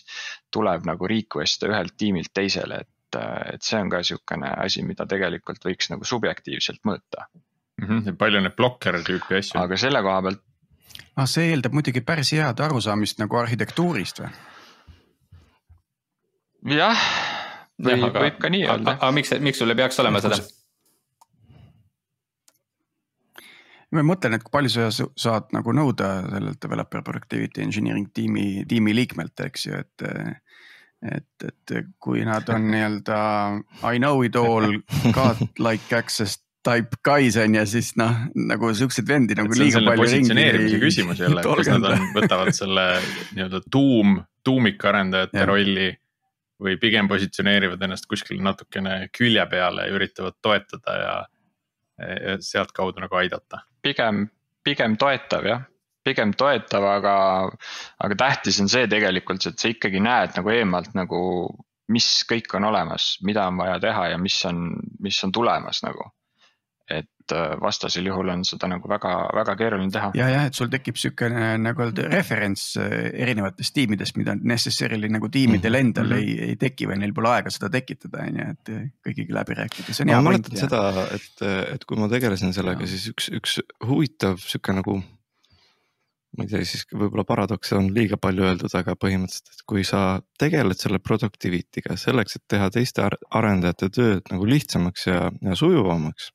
tuleb 0.54 0.88
nagu 0.90 1.10
request'e 1.10 1.70
ühelt 1.72 1.96
tiimilt 2.00 2.34
teisele, 2.36 2.82
et, 2.84 3.20
et 3.54 3.64
see 3.64 3.80
on 3.80 3.92
ka 3.94 4.02
sihukene 4.04 4.52
asi, 4.66 4.84
mida 4.88 5.08
tegelikult 5.10 5.64
võiks 5.68 5.92
nagu 5.94 6.08
subjektiivselt 6.08 6.82
mõõta 6.88 7.30
mm. 7.30 7.86
-hmm, 7.86 8.18
palju 8.20 8.44
neid 8.44 8.58
blokker 8.58 9.00
tüüpi 9.06 9.40
asju. 9.40 9.62
aga 9.62 9.80
selle 9.80 10.02
koha 10.04 10.26
pealt. 10.28 10.44
ah, 11.16 11.30
see 11.30 11.54
eeldab 11.54 11.78
muidugi 11.78 12.02
päris 12.02 12.34
head 12.36 12.60
arusaamist 12.68 13.24
nagu 13.24 13.40
arhitektuurist 13.44 14.26
või? 14.26 14.34
jah 16.76 17.08
või 17.82 17.98
ja, 17.98 18.06
aga, 18.08 18.22
võib 18.28 18.38
ka 18.42 18.52
nii 18.54 18.68
öelda. 18.68 18.96
aga 18.98 19.12
miks, 19.16 19.34
miks 19.44 19.60
sul 19.62 19.74
ei 19.74 19.80
peaks 19.82 20.00
olema 20.04 20.22
seda? 20.24 20.40
ma 23.96 24.04
mõtlen, 24.04 24.36
et 24.36 24.44
kui 24.44 24.52
palju 24.52 24.72
sa 24.74 24.88
saad 24.92 25.52
nagu 25.56 25.76
nõuda 25.76 26.10
sellelt 26.28 26.60
developer 26.64 27.04
productivity 27.06 27.64
engineering 27.64 28.10
tiimi, 28.14 28.66
tiimi 28.68 28.96
liikmelt, 28.96 29.40
eks 29.48 29.70
ju, 29.70 29.84
et. 29.84 30.10
et, 31.06 31.46
et 31.46 31.76
kui 32.02 32.24
nad 32.26 32.48
on 32.50 32.64
nii-öelda 32.72 33.18
I 33.86 34.00
know 34.02 34.24
it 34.26 34.36
all, 34.40 34.80
god 35.14 35.44
like 35.62 35.96
access 35.96 36.40
type 36.66 36.98
guys 37.06 37.38
on 37.38 37.56
ju, 37.56 37.66
siis 37.70 37.92
noh, 38.00 38.16
nagu 38.50 38.72
siukseid 38.76 39.08
vendi 39.08 39.38
nagu 39.38 39.54
liiga 39.54 39.84
palju. 39.86 40.02
positsioneerimise 40.02 40.80
küsimus 40.82 41.22
jälle, 41.22 41.44
et 41.44 41.60
kas 41.60 41.70
nad 41.76 41.86
on, 41.92 42.08
võtavad 42.16 42.52
selle 42.58 42.88
nii-öelda 43.36 43.62
tuum, 43.72 44.18
tuumikarendajate 44.48 45.46
rolli 45.46 45.92
või 46.62 46.78
pigem 46.80 47.10
positsioneerivad 47.12 47.82
ennast 47.84 48.08
kuskil 48.10 48.42
natukene 48.44 49.10
külje 49.16 49.46
peale 49.52 49.88
ja 49.88 49.96
üritavad 49.96 50.38
toetada 50.42 50.98
ja, 51.02 51.16
ja 52.00 52.36
sealtkaudu 52.40 53.04
nagu 53.04 53.20
aidata. 53.20 53.66
pigem, 53.84 54.26
pigem 54.64 54.98
toetav 54.98 55.46
jah, 55.46 55.64
pigem 56.06 56.34
toetav, 56.38 56.86
aga, 56.98 57.16
aga 58.04 58.18
tähtis 58.20 58.60
on 58.62 58.70
see 58.72 58.88
tegelikult, 58.92 59.46
et 59.46 59.60
sa 59.60 59.72
ikkagi 59.72 60.02
näed 60.04 60.38
nagu 60.38 60.54
eemalt 60.54 60.94
nagu, 60.98 61.22
mis 61.92 62.10
kõik 62.30 62.54
on 62.58 62.70
olemas, 62.72 63.16
mida 63.26 63.48
on 63.50 63.58
vaja 63.62 63.80
teha 63.82 64.12
ja 64.14 64.22
mis 64.22 64.38
on, 64.50 64.70
mis 65.06 65.20
on 65.26 65.34
tulemas 65.36 65.84
nagu 65.86 66.08
et 67.26 67.36
äh, 67.36 67.56
vastasel 67.62 68.06
juhul 68.06 68.30
on 68.30 68.44
seda 68.46 68.70
nagu 68.70 68.90
väga-väga 68.90 69.56
keeruline 69.58 69.92
teha. 69.94 70.12
ja, 70.18 70.28
jah, 70.30 70.46
et 70.50 70.58
sul 70.58 70.70
tekib 70.74 71.00
sihukene 71.00 71.56
nagu 71.62 71.86
öelda 71.86 72.08
referents 72.12 72.76
äh, 72.82 73.10
erinevatest 73.26 73.74
tiimidest, 73.76 74.20
mida 74.22 74.36
necessarily 74.38 75.10
nagu 75.12 75.30
tiimidel 75.34 75.80
mhm, 75.80 75.88
endal 75.88 76.12
mm 76.12 76.14
-hmm. 76.14 76.44
ei, 76.46 76.52
ei 76.52 76.60
teki 76.62 76.90
või 76.92 77.02
neil 77.02 77.16
pole 77.18 77.34
aega 77.34 77.54
seda 77.54 77.72
tekitada, 77.74 78.28
on 78.28 78.40
ju, 78.40 78.48
et 78.54 78.74
kõigiga 79.08 79.40
läbi 79.42 79.60
rääkida, 79.62 79.94
see 79.94 80.06
on 80.06 80.14
hea 80.14 80.22
ma 80.22 80.30
mäletan 80.30 80.62
seda, 80.66 80.86
et, 81.18 81.46
et 81.74 81.86
kui 81.86 82.00
ma 82.00 82.10
tegelesin 82.12 82.54
sellega, 82.54 82.88
siis 82.88 83.10
üks, 83.14 83.30
üks 83.42 83.60
huvitav 83.88 84.40
sihuke 84.42 84.78
nagu 84.78 85.02
ma 86.36 86.44
ei 86.44 86.52
tea, 86.52 86.64
siis 86.68 86.84
võib-olla 86.92 87.24
paradoks 87.24 87.72
on 87.78 87.90
liiga 87.96 88.18
palju 88.22 88.44
öeldud, 88.44 88.74
aga 88.76 88.98
põhimõtteliselt, 89.00 89.54
et 89.54 89.66
kui 89.70 89.86
sa 89.88 90.22
tegeled 90.42 90.78
selle 90.78 91.00
productivity'ga 91.00 91.96
selleks, 92.00 92.36
et 92.36 92.44
teha 92.52 92.70
teiste 92.76 93.08
arendajate 93.32 93.90
tööd 93.90 94.32
nagu 94.34 94.48
lihtsamaks 94.50 95.08
ja, 95.08 95.30
ja 95.42 95.56
sujuvamaks 95.56 96.34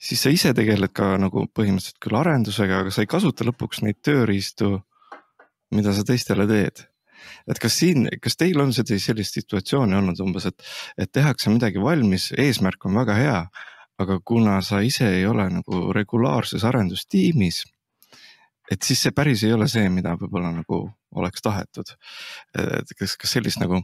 siis 0.00 0.22
sa 0.24 0.32
ise 0.32 0.52
tegeled 0.56 0.92
ka 0.96 1.14
nagu 1.20 1.46
põhimõtteliselt 1.56 2.00
küll 2.02 2.18
arendusega, 2.20 2.84
aga 2.84 2.94
sa 2.94 3.04
ei 3.04 3.10
kasuta 3.10 3.46
lõpuks 3.48 3.82
neid 3.84 4.00
tööriistu, 4.04 4.78
mida 5.76 5.92
sa 5.94 6.06
teistele 6.06 6.48
teed. 6.50 6.86
et 7.46 7.58
kas 7.60 7.74
siin, 7.76 8.06
kas 8.22 8.38
teil 8.40 8.56
on 8.62 8.72
sellist 8.72 9.34
situatsiooni 9.36 9.94
olnud 9.98 10.20
umbes, 10.24 10.46
et, 10.48 10.62
et 10.96 11.10
tehakse 11.12 11.50
midagi 11.52 11.82
valmis, 11.82 12.30
eesmärk 12.32 12.86
on 12.88 12.96
väga 12.96 13.16
hea, 13.18 13.40
aga 14.00 14.16
kuna 14.24 14.60
sa 14.64 14.80
ise 14.80 15.04
ei 15.18 15.26
ole 15.28 15.44
nagu 15.52 15.92
regulaarses 15.92 16.64
arendustiimis, 16.64 17.60
et 18.72 18.82
siis 18.82 19.02
see 19.04 19.12
päris 19.12 19.44
ei 19.44 19.52
ole 19.52 19.68
see, 19.68 19.84
mida 19.92 20.14
võib-olla 20.16 20.54
nagu 20.54 20.80
oleks 21.20 21.42
tahetud. 21.44 21.92
et 22.56 22.96
kas, 22.96 23.16
kas 23.20 23.36
sellist 23.36 23.60
nagu 23.60 23.82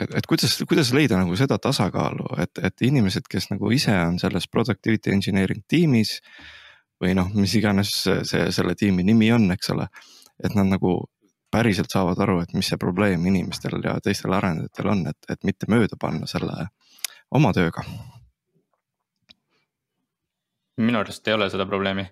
et, 0.00 0.14
et 0.14 0.26
kuidas, 0.28 0.56
kuidas 0.68 0.92
leida 0.96 1.18
nagu 1.20 1.36
seda 1.38 1.58
tasakaalu, 1.62 2.26
et, 2.42 2.60
et 2.64 2.84
inimesed, 2.88 3.26
kes 3.30 3.50
nagu 3.52 3.72
ise 3.74 3.94
on 4.06 4.18
selles 4.22 4.48
productivity 4.48 5.12
engineering 5.14 5.64
tiimis. 5.68 6.20
või 7.02 7.16
noh, 7.18 7.32
mis 7.34 7.50
iganes 7.58 7.88
see, 8.06 8.44
selle 8.54 8.76
tiimi 8.78 9.02
nimi 9.02 9.32
on, 9.34 9.48
eks 9.50 9.72
ole, 9.74 9.88
et 10.38 10.54
nad 10.54 10.68
nagu 10.70 10.92
päriselt 11.50 11.90
saavad 11.90 12.20
aru, 12.22 12.36
et 12.44 12.52
mis 12.54 12.68
see 12.70 12.78
probleem 12.78 13.24
inimestel 13.26 13.80
ja 13.82 13.96
teistel 14.00 14.32
arendajatel 14.32 14.90
on, 14.92 15.02
et, 15.10 15.18
et 15.28 15.42
mitte 15.44 15.66
mööda 15.68 15.98
panna 16.00 16.30
selle 16.30 16.68
oma 17.30 17.52
tööga. 17.52 17.84
minu 20.82 20.98
arust 20.98 21.28
ei 21.28 21.34
ole 21.34 21.50
seda 21.50 21.66
probleemi 21.66 22.06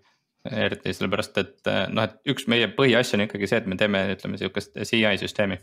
eriti 0.50 0.92
sellepärast, 0.94 1.38
et 1.38 1.70
noh, 1.94 2.04
et 2.04 2.34
üks 2.34 2.46
meie 2.50 2.68
põhiasju 2.74 3.16
on 3.16 3.24
ikkagi 3.28 3.48
see, 3.48 3.62
et 3.62 3.70
me 3.70 3.78
teeme, 3.78 4.02
ütleme 4.14 4.38
sihukest 4.40 4.76
CI 4.88 5.16
süsteemi 5.22 5.60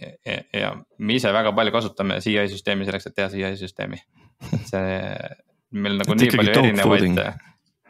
ja, 0.00 0.38
ja 0.56 0.72
me 0.98 1.16
ise 1.18 1.32
väga 1.34 1.52
palju 1.56 1.74
kasutame 1.74 2.18
CI 2.24 2.36
süsteemi 2.52 2.86
selleks, 2.88 3.08
et 3.08 3.16
teha 3.18 3.30
CI 3.32 3.52
süsteemi. 3.60 4.00
see, 4.70 5.00
meil 5.72 5.98
nagu 6.00 6.16
nii 6.18 6.32
palju 6.36 6.54
erinevaid. 6.62 7.20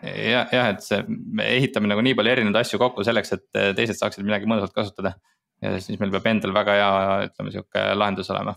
jah, 0.02 0.50
jah, 0.52 0.72
et 0.72 0.82
see, 0.84 1.02
me 1.08 1.46
ehitame 1.58 1.90
nagu 1.90 2.04
nii 2.04 2.16
palju 2.18 2.34
erinevaid 2.34 2.62
asju 2.64 2.80
kokku 2.82 3.06
selleks, 3.06 3.36
et 3.38 3.62
teised 3.78 4.00
saaksid 4.00 4.26
midagi 4.26 4.50
mõnusat 4.50 4.74
kasutada. 4.76 5.16
ja 5.62 5.76
siis 5.78 6.00
meil 6.00 6.10
peab 6.10 6.26
endal 6.26 6.54
väga 6.56 6.76
hea, 6.78 6.92
ütleme 7.28 7.54
sihuke 7.54 7.82
lahendus 7.94 8.30
olema 8.34 8.56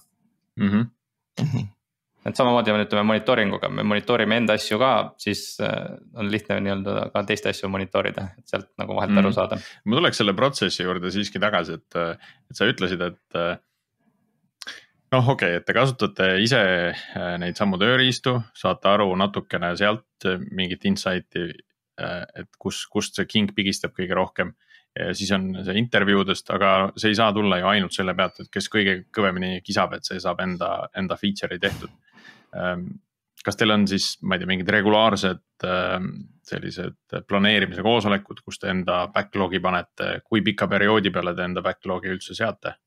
mm. 0.58 0.70
-hmm. 0.70 1.68
Et 2.26 2.34
samamoodi 2.34 2.74
on, 2.74 2.82
ütleme 2.82 3.06
monitoring 3.06 3.52
uga, 3.54 3.70
me 3.70 3.84
monitoorime 3.86 4.40
enda 4.42 4.56
asju 4.58 4.80
ka, 4.82 4.92
siis 5.22 5.44
äh, 5.62 5.76
on 6.18 6.32
lihtne 6.34 6.58
nii-öelda 6.66 7.10
ka 7.14 7.22
teiste 7.30 7.52
asju 7.52 7.70
monitorida, 7.70 8.32
et 8.40 8.50
sealt 8.50 8.72
nagu 8.82 8.98
vahelt 8.98 9.14
mm. 9.14 9.22
aru 9.22 9.34
saada. 9.36 9.60
ma 9.86 10.00
tuleks 10.00 10.22
selle 10.22 10.34
protsessi 10.38 10.88
juurde 10.88 11.12
siiski 11.14 11.42
tagasi, 11.44 11.78
et, 11.78 12.00
et 12.50 12.58
sa 12.58 12.66
ütlesid, 12.72 13.04
et 13.06 13.38
noh, 15.14 15.22
okei 15.22 15.54
okay,, 15.54 15.60
et 15.60 15.68
te 15.68 15.76
kasutate 15.78 16.32
ise 16.42 16.62
äh, 16.90 17.36
neid 17.42 17.62
samu 17.62 17.78
tööriistu, 17.82 18.40
saate 18.58 18.90
aru 18.96 19.12
natukene 19.22 19.76
sealt 19.78 20.30
mingit 20.50 20.90
insight'i. 20.90 21.52
et 21.96 22.50
kus, 22.60 22.82
kust 22.92 23.16
see 23.16 23.24
king 23.24 23.54
pigistab 23.56 23.94
kõige 23.96 24.18
rohkem 24.18 24.50
ja 25.00 25.14
siis 25.16 25.30
on 25.32 25.46
see 25.64 25.78
intervjuudest, 25.80 26.50
aga 26.52 26.72
see 27.00 27.14
ei 27.14 27.16
saa 27.16 27.30
tulla 27.32 27.62
ju 27.62 27.70
ainult 27.70 27.96
selle 27.96 28.16
pealt, 28.18 28.42
et 28.42 28.50
kes 28.52 28.68
kõige 28.74 28.98
kõvemini 29.16 29.62
kisab, 29.64 29.94
et 29.96 30.04
see 30.04 30.20
saab 30.20 30.42
enda, 30.44 30.90
enda 30.98 31.16
feature'i 31.20 31.62
tehtud 31.62 31.94
kas 33.46 33.60
teil 33.60 33.74
on 33.76 33.86
siis, 33.90 34.16
ma 34.26 34.36
ei 34.36 34.42
tea, 34.42 34.50
mingid 34.50 34.70
regulaarsed 34.74 35.66
ähm, 35.68 36.08
sellised 36.46 37.18
planeerimise 37.28 37.84
koosolekud, 37.86 38.42
kus 38.46 38.62
te 38.62 38.72
enda 38.74 39.06
backlog'i 39.14 39.62
panete, 39.62 40.20
kui 40.26 40.44
pika 40.46 40.68
perioodi 40.72 41.12
peale 41.14 41.36
te 41.38 41.46
enda 41.46 41.64
backlog'i 41.66 42.14
üldse 42.16 42.38
seate? 42.38 42.78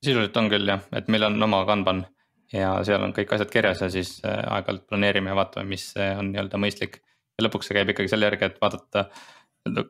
sisuliselt 0.00 0.36
on 0.40 0.46
küll 0.48 0.64
jah, 0.64 0.80
et 0.96 1.10
meil 1.12 1.26
on 1.26 1.34
oma 1.44 1.58
Kanban 1.68 1.98
ja 2.54 2.70
seal 2.88 3.02
on 3.04 3.12
kõik 3.12 3.34
asjad 3.36 3.50
kirjas 3.52 3.82
ja 3.84 3.90
siis 3.92 4.14
äh, 4.24 4.38
aeg-ajalt 4.56 4.86
planeerime 4.88 5.28
ja 5.28 5.36
vaatame, 5.36 5.68
mis 5.74 5.90
on 6.00 6.30
nii-öelda 6.32 6.60
mõistlik. 6.62 7.02
ja 7.36 7.44
lõpuks 7.44 7.68
see 7.68 7.76
käib 7.76 7.92
ikkagi 7.92 8.08
selle 8.08 8.30
järgi, 8.30 8.48
et 8.48 8.56
vaadata 8.62 9.10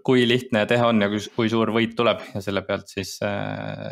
kui 0.05 0.25
lihtne 0.27 0.65
teha 0.69 0.89
on 0.91 1.05
ja 1.05 1.09
kui, 1.13 1.21
kui 1.37 1.51
suur 1.53 1.71
võit 1.75 1.93
tuleb 1.99 2.23
ja 2.35 2.43
selle 2.43 2.63
pealt 2.67 2.91
siis 2.91 3.15
äh, 3.23 3.91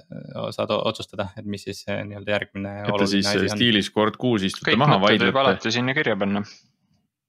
saad 0.54 0.72
otsustada, 0.74 1.28
et 1.38 1.46
mis 1.46 1.62
siis 1.68 1.84
äh, 1.86 2.00
nii-öelda 2.08 2.34
järgmine. 2.34 2.72
et 2.82 2.98
te 2.98 3.06
siis 3.12 3.28
stiilis 3.52 3.90
kord 3.94 4.18
kuus 4.18 4.46
istute 4.48 4.72
kõik 4.72 4.80
maha, 4.82 4.98
vaidlete. 5.04 5.30
võib 5.30 5.40
alati 5.44 5.72
sinna 5.74 5.94
kirja 5.94 6.16
panna. 6.18 6.42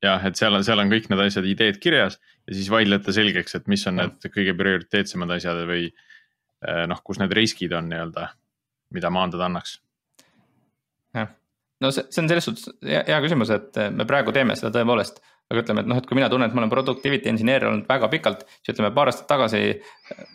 jah, 0.05 0.25
et 0.25 0.39
seal 0.39 0.57
on, 0.57 0.65
seal 0.65 0.81
on 0.81 0.89
kõik 0.91 1.11
need 1.11 1.23
asjad, 1.27 1.45
ideed 1.49 1.77
kirjas 1.83 2.17
ja 2.49 2.57
siis 2.57 2.71
vaidlete 2.73 3.13
selgeks, 3.15 3.59
et 3.59 3.69
mis 3.69 3.85
on 3.91 4.01
need 4.01 4.29
kõige 4.33 4.57
prioriteetsemad 4.57 5.37
asjad 5.37 5.61
või 5.69 5.85
äh, 5.91 6.85
noh, 6.89 7.05
kus 7.05 7.21
need 7.21 7.35
riskid 7.37 7.75
on 7.77 7.91
nii-öelda, 7.93 8.31
mida 8.97 9.13
maandada 9.13 9.45
annaks. 9.45 9.77
jah, 11.13 11.29
no 11.85 11.93
see, 11.93 12.09
see 12.09 12.25
on 12.25 12.33
selles 12.33 12.49
suhtes 12.49 12.71
hea, 12.81 13.05
hea 13.13 13.21
küsimus, 13.27 13.53
et 13.53 13.83
me 13.93 14.09
praegu 14.09 14.33
teeme 14.33 14.57
seda 14.57 14.73
tõepoolest 14.79 15.21
aga 15.49 15.63
ütleme, 15.63 15.81
et 15.81 15.89
noh, 15.89 15.97
et 15.97 16.05
kui 16.05 16.17
mina 16.17 16.29
tunnen, 16.29 16.49
et 16.49 16.55
ma 16.55 16.61
olen 16.61 16.71
productivity 16.71 17.29
engineer 17.31 17.65
olnud 17.69 17.87
väga 17.89 18.09
pikalt, 18.11 18.43
siis 18.61 18.75
ütleme 18.75 18.91
paar 18.95 19.09
aastat 19.09 19.25
tagasi. 19.31 19.61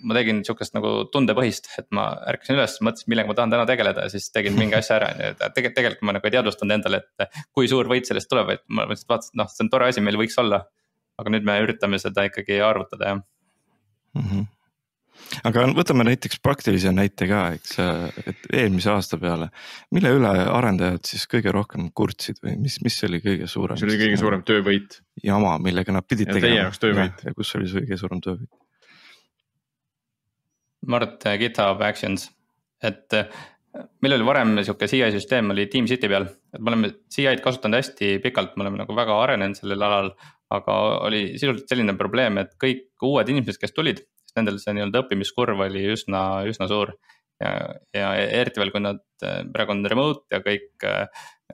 ma 0.03 0.17
tegin 0.17 0.43
sihukest 0.47 0.75
nagu 0.75 0.93
tundepõhist, 1.15 1.71
et 1.79 1.87
ma 1.95 2.09
ärkasin 2.33 2.59
üles, 2.59 2.77
mõtlesin, 2.83 3.11
millega 3.13 3.31
ma 3.31 3.37
tahan 3.39 3.55
täna 3.55 3.67
tegeleda 3.71 4.07
ja 4.07 4.13
siis 4.13 4.27
tegin 4.35 4.59
mingi 4.59 4.79
asja 4.79 4.99
ära, 4.99 5.13
on 5.15 5.23
ju, 5.23 5.35
et 5.35 5.45
tegelikult, 5.45 5.77
tegelikult 5.79 6.09
ma 6.09 6.17
nagu 6.19 6.31
ei 6.31 6.35
teadvustanud 6.35 6.79
endale, 6.79 7.03
et. 7.03 7.39
kui 7.55 7.71
suur 7.71 7.91
võit 7.91 8.11
sellest 8.11 8.31
tuleb, 8.31 8.51
et 8.57 8.65
ma 8.69 8.89
lihtsalt 8.91 9.15
vaatasin, 9.15 9.35
et 9.37 9.43
noh, 9.43 9.53
see 9.55 9.67
on 9.67 9.71
tore 9.71 9.91
asi, 9.93 10.03
meil 10.05 10.19
võiks 10.21 10.39
olla. 10.43 10.65
aga 11.15 11.31
nüüd 11.31 11.45
me 11.47 11.55
üritame 11.63 11.99
seda 12.03 12.25
ikkagi 12.27 12.59
arvutada, 12.59 13.13
jah 13.13 13.21
mm. 13.23 14.27
-hmm 14.27 14.54
aga 15.47 15.65
võtame 15.77 16.07
näiteks 16.09 16.41
praktilise 16.45 16.93
näite 16.95 17.29
ka, 17.31 17.41
eks, 17.57 17.79
et 18.25 18.49
eelmise 18.53 18.93
aasta 18.93 19.19
peale, 19.21 19.51
mille 19.95 20.13
üle 20.19 20.33
arendajad 20.45 21.05
siis 21.09 21.27
kõige 21.31 21.55
rohkem 21.55 21.89
kurtsid 21.97 22.43
või 22.45 22.57
mis, 22.67 22.81
mis 22.85 22.99
oli 23.09 23.23
kõige 23.25 23.49
suurem? 23.51 23.79
mis 23.79 23.87
oli 23.89 24.01
kõige 24.01 24.21
suurem 24.21 24.45
töövõit? 24.47 25.01
jama, 25.25 25.57
millega 25.63 25.95
nad 25.95 26.07
pidid 26.09 26.31
ja 26.31 26.37
tegema. 26.37 26.51
Teie 26.51 26.63
jaoks 26.63 26.83
töövõit. 26.83 27.25
ja 27.27 27.35
kus 27.37 27.55
oli 27.59 27.71
see 27.71 27.87
kõige 27.87 28.01
suurem 28.01 28.23
töövõit? 28.25 28.53
ma 30.85 31.01
arvan, 31.01 31.17
et 31.17 31.29
GitHub 31.41 31.83
Actions, 31.85 32.29
et 32.85 33.17
äh, 33.17 33.45
meil 34.05 34.17
oli 34.19 34.27
varem 34.27 34.57
sihuke 34.63 34.89
CI 34.91 35.11
süsteem 35.15 35.53
oli 35.55 35.67
TeamCity 35.71 36.11
peal, 36.11 36.29
et 36.55 36.63
me 36.63 36.73
oleme 36.73 36.95
CI-d 37.13 37.43
kasutanud 37.45 37.81
hästi 37.81 38.19
pikalt, 38.25 38.57
me 38.57 38.67
oleme 38.67 38.83
nagu 38.85 38.97
väga 38.97 39.17
arenenud 39.27 39.59
sellel 39.59 39.89
alal. 39.89 40.15
aga 40.55 40.75
oli 41.09 41.33
sisuliselt 41.41 41.73
selline 41.73 41.95
probleem, 41.99 42.37
et 42.39 42.53
kõik 42.61 43.03
uued 43.03 43.31
inimesed, 43.33 43.57
kes 43.59 43.73
tulid 43.75 44.05
nendel 44.39 44.61
see 44.63 44.75
nii-öelda 44.77 45.05
õppimiskurv 45.05 45.67
oli 45.67 45.85
üsna, 45.95 46.45
üsna 46.51 46.69
suur. 46.71 46.95
ja, 47.43 47.51
ja 47.97 48.11
eriti 48.15 48.61
veel, 48.63 48.71
kui 48.71 48.83
nad 48.83 49.01
praegu 49.53 49.75
on 49.75 49.83
remote 49.91 50.31
ja 50.31 50.39
kõik 50.45 50.85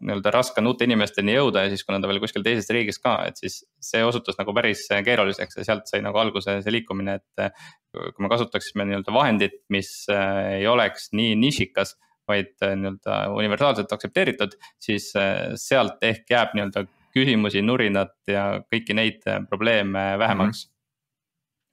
nii-öelda 0.01 0.33
raske 0.33 0.61
on 0.63 0.71
uute 0.71 0.87
inimesteni 0.87 1.35
jõuda 1.35 1.65
ja 1.65 1.71
siis, 1.73 1.83
kui 1.85 1.95
nad 1.95 2.05
on 2.05 2.13
veel 2.13 2.21
kuskil 2.23 2.45
teises 2.45 2.69
riigis 2.73 3.01
ka, 3.03 3.17
et 3.29 3.41
siis 3.41 3.61
see 3.85 4.05
osutus 4.05 4.39
nagu 4.39 4.55
päris 4.57 4.85
keeruliseks 4.91 5.61
ja 5.61 5.67
sealt 5.67 5.91
sai 5.91 6.03
nagu 6.05 6.21
alguse 6.21 6.61
see 6.63 6.75
liikumine, 6.77 7.19
et. 7.21 7.51
kui 7.91 8.23
me 8.23 8.31
kasutaksime 8.31 8.87
nii-öelda 8.87 9.13
vahendit, 9.15 9.57
mis 9.75 9.91
ei 10.13 10.67
oleks 10.71 11.11
nii 11.17 11.35
nišikas 11.41 11.97
vaid 12.31 12.55
nii-öelda 12.63 13.17
universaalselt 13.35 13.93
aktsepteeritud, 13.97 14.55
siis 14.79 15.11
sealt 15.59 16.05
ehk 16.07 16.31
jääb 16.31 16.55
nii-öelda 16.55 16.85
küsimusi, 17.15 17.63
nurinat 17.67 18.15
ja 18.31 18.45
kõiki 18.71 18.95
neid 18.95 19.25
probleeme 19.49 20.13
vähemaks 20.21 20.67
mm. 20.67 20.69
-hmm 20.69 20.79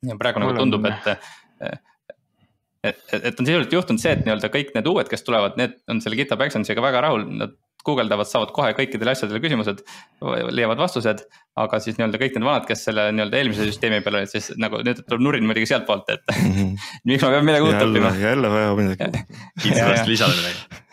ja 0.06 0.18
praegu 0.20 0.44
nagu 0.44 0.58
tundub, 0.58 0.86
et 0.86 1.08
et, 2.88 3.00
et, 3.12 3.24
et 3.32 3.40
on 3.40 3.48
sisuliselt 3.48 3.74
juhtunud 3.74 4.02
see, 4.02 4.14
et 4.14 4.26
nii-öelda 4.26 4.50
kõik 4.54 4.76
need 4.76 4.90
uued, 4.90 5.08
kes 5.12 5.26
tulevad, 5.26 5.58
need 5.60 5.80
on 5.92 6.02
selle 6.04 6.20
GitHub 6.20 6.44
Actionsiga 6.46 6.84
väga 6.84 7.02
rahul, 7.08 7.26
nad 7.40 7.56
guugeldavad, 7.88 8.28
saavad 8.28 8.52
kohe 8.56 8.74
kõikidele 8.78 9.14
asjadele 9.14 9.40
küsimused, 9.44 9.84
leiavad 10.52 10.80
vastused. 10.82 11.24
aga 11.58 11.80
siis 11.82 11.98
nii-öelda 11.98 12.20
kõik 12.22 12.36
need 12.36 12.46
vanad, 12.46 12.68
kes 12.70 12.84
selle 12.90 13.08
nii-öelda 13.16 13.40
eelmise 13.40 13.68
süsteemi 13.70 14.02
peal 14.06 14.20
olid, 14.20 14.32
siis 14.34 14.52
nagu 14.60 14.82
nüüd 14.86 15.02
tuleb 15.06 15.24
nurin 15.24 15.48
muidugi 15.48 15.70
sealtpoolt, 15.72 16.12
et 16.14 16.36
mm 16.36 16.52
-hmm. 16.52 16.88
miks 17.10 17.24
ma 17.26 17.32
pean 17.34 17.48
midagi 17.48 17.70
uut 17.70 17.82
õppima. 17.88 18.14
jälle 18.22 18.52
vaja 18.54 18.76
midagi. 18.82 19.24
kindlasti 19.64 20.10
lisada 20.12 20.38
midagi. 20.38 20.84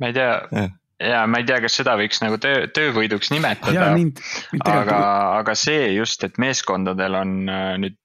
ma 0.00 0.06
ei 0.06 0.16
tea 0.16 0.32
ja 1.10 1.26
ma 1.26 1.42
ei 1.42 1.44
tea, 1.44 1.60
kas 1.60 1.76
seda 1.76 1.96
võiks 2.00 2.22
nagu 2.22 2.38
töö, 2.40 2.66
töövõiduks 2.72 3.30
nimetada. 3.34 3.92
aga, 4.64 4.98
aga 5.42 5.54
see 5.54 5.92
just, 5.96 6.24
et 6.24 6.38
meeskondadel 6.38 7.14
on 7.14 7.38
äh, 7.48 7.76
nüüd 7.82 7.98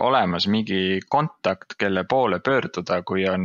olemas 0.00 0.46
mingi 0.50 1.00
kontakt, 1.08 1.74
kelle 1.78 2.04
poole 2.08 2.40
pöörduda, 2.44 3.02
kui 3.06 3.26
on, 3.28 3.44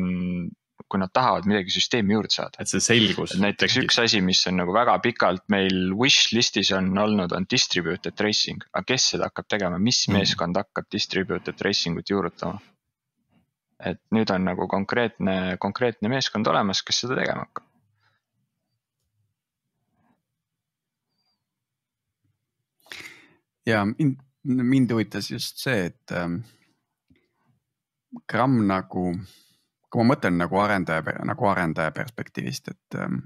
kui 0.86 1.02
nad 1.02 1.12
tahavad 1.14 1.48
midagi 1.50 1.74
süsteemi 1.74 2.16
juurde 2.16 2.34
saada. 2.34 2.62
et 2.62 2.70
see 2.70 2.84
selgus. 2.84 3.36
näiteks 3.42 3.78
üks 3.84 4.00
asi, 4.04 4.22
mis 4.22 4.46
on 4.48 4.60
nagu 4.62 4.74
väga 4.76 4.98
pikalt 5.04 5.44
meil 5.50 5.94
wish 5.98 6.34
list'is 6.36 6.72
on 6.78 6.92
olnud, 6.98 7.34
on 7.36 7.48
distributed 7.52 8.16
tracing, 8.16 8.64
aga 8.74 8.94
kes 8.94 9.10
seda 9.16 9.30
hakkab 9.32 9.50
tegema, 9.50 9.80
mis 9.82 10.06
mm. 10.08 10.20
meeskond 10.20 10.62
hakkab 10.62 10.90
distributed 10.92 11.58
tracing 11.58 12.00
ut 12.00 12.10
juurutama? 12.10 12.62
et 13.86 14.00
nüüd 14.16 14.30
on 14.32 14.46
nagu 14.48 14.70
konkreetne, 14.72 15.58
konkreetne 15.60 16.10
meeskond 16.10 16.48
olemas, 16.48 16.80
kes 16.86 17.04
seda 17.04 17.18
tegema 17.20 17.44
hakkab. 17.44 17.66
ja 23.66 23.82
mind 23.86 24.25
mind 24.46 24.92
huvitas 24.92 25.32
just 25.32 25.58
see, 25.64 25.86
et 25.90 26.12
ähm, 26.12 26.40
gramm 28.30 28.62
nagu, 28.68 29.08
kui 29.90 30.04
ma 30.04 30.14
mõtlen 30.14 30.38
nagu 30.40 30.60
arendaja, 30.62 31.04
nagu 31.26 31.50
arendaja 31.50 31.94
perspektiivist, 31.96 32.70
et 32.74 33.00
ähm,. 33.00 33.24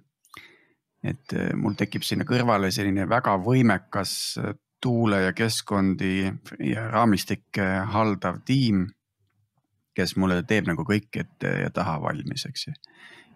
et 1.04 1.34
äh, 1.34 1.54
mul 1.56 1.78
tekib 1.80 2.04
sinna 2.04 2.26
kõrvale 2.28 2.72
selline 2.76 3.06
väga 3.08 3.38
võimekas 3.40 4.14
äh, 4.40 4.56
tuule 4.84 5.22
ja 5.22 5.34
keskkondi 5.34 6.32
ja 6.60 6.90
raamistikke 6.92 7.68
haldav 7.94 8.42
tiim. 8.46 8.90
kes 9.96 10.16
mulle 10.16 10.44
teeb 10.48 10.68
nagu 10.68 10.86
kõik 10.88 11.18
ette 11.20 11.50
ja 11.60 11.70
taha 11.76 11.98
valmis, 12.02 12.46
eks 12.46 12.68
ju. 12.68 12.74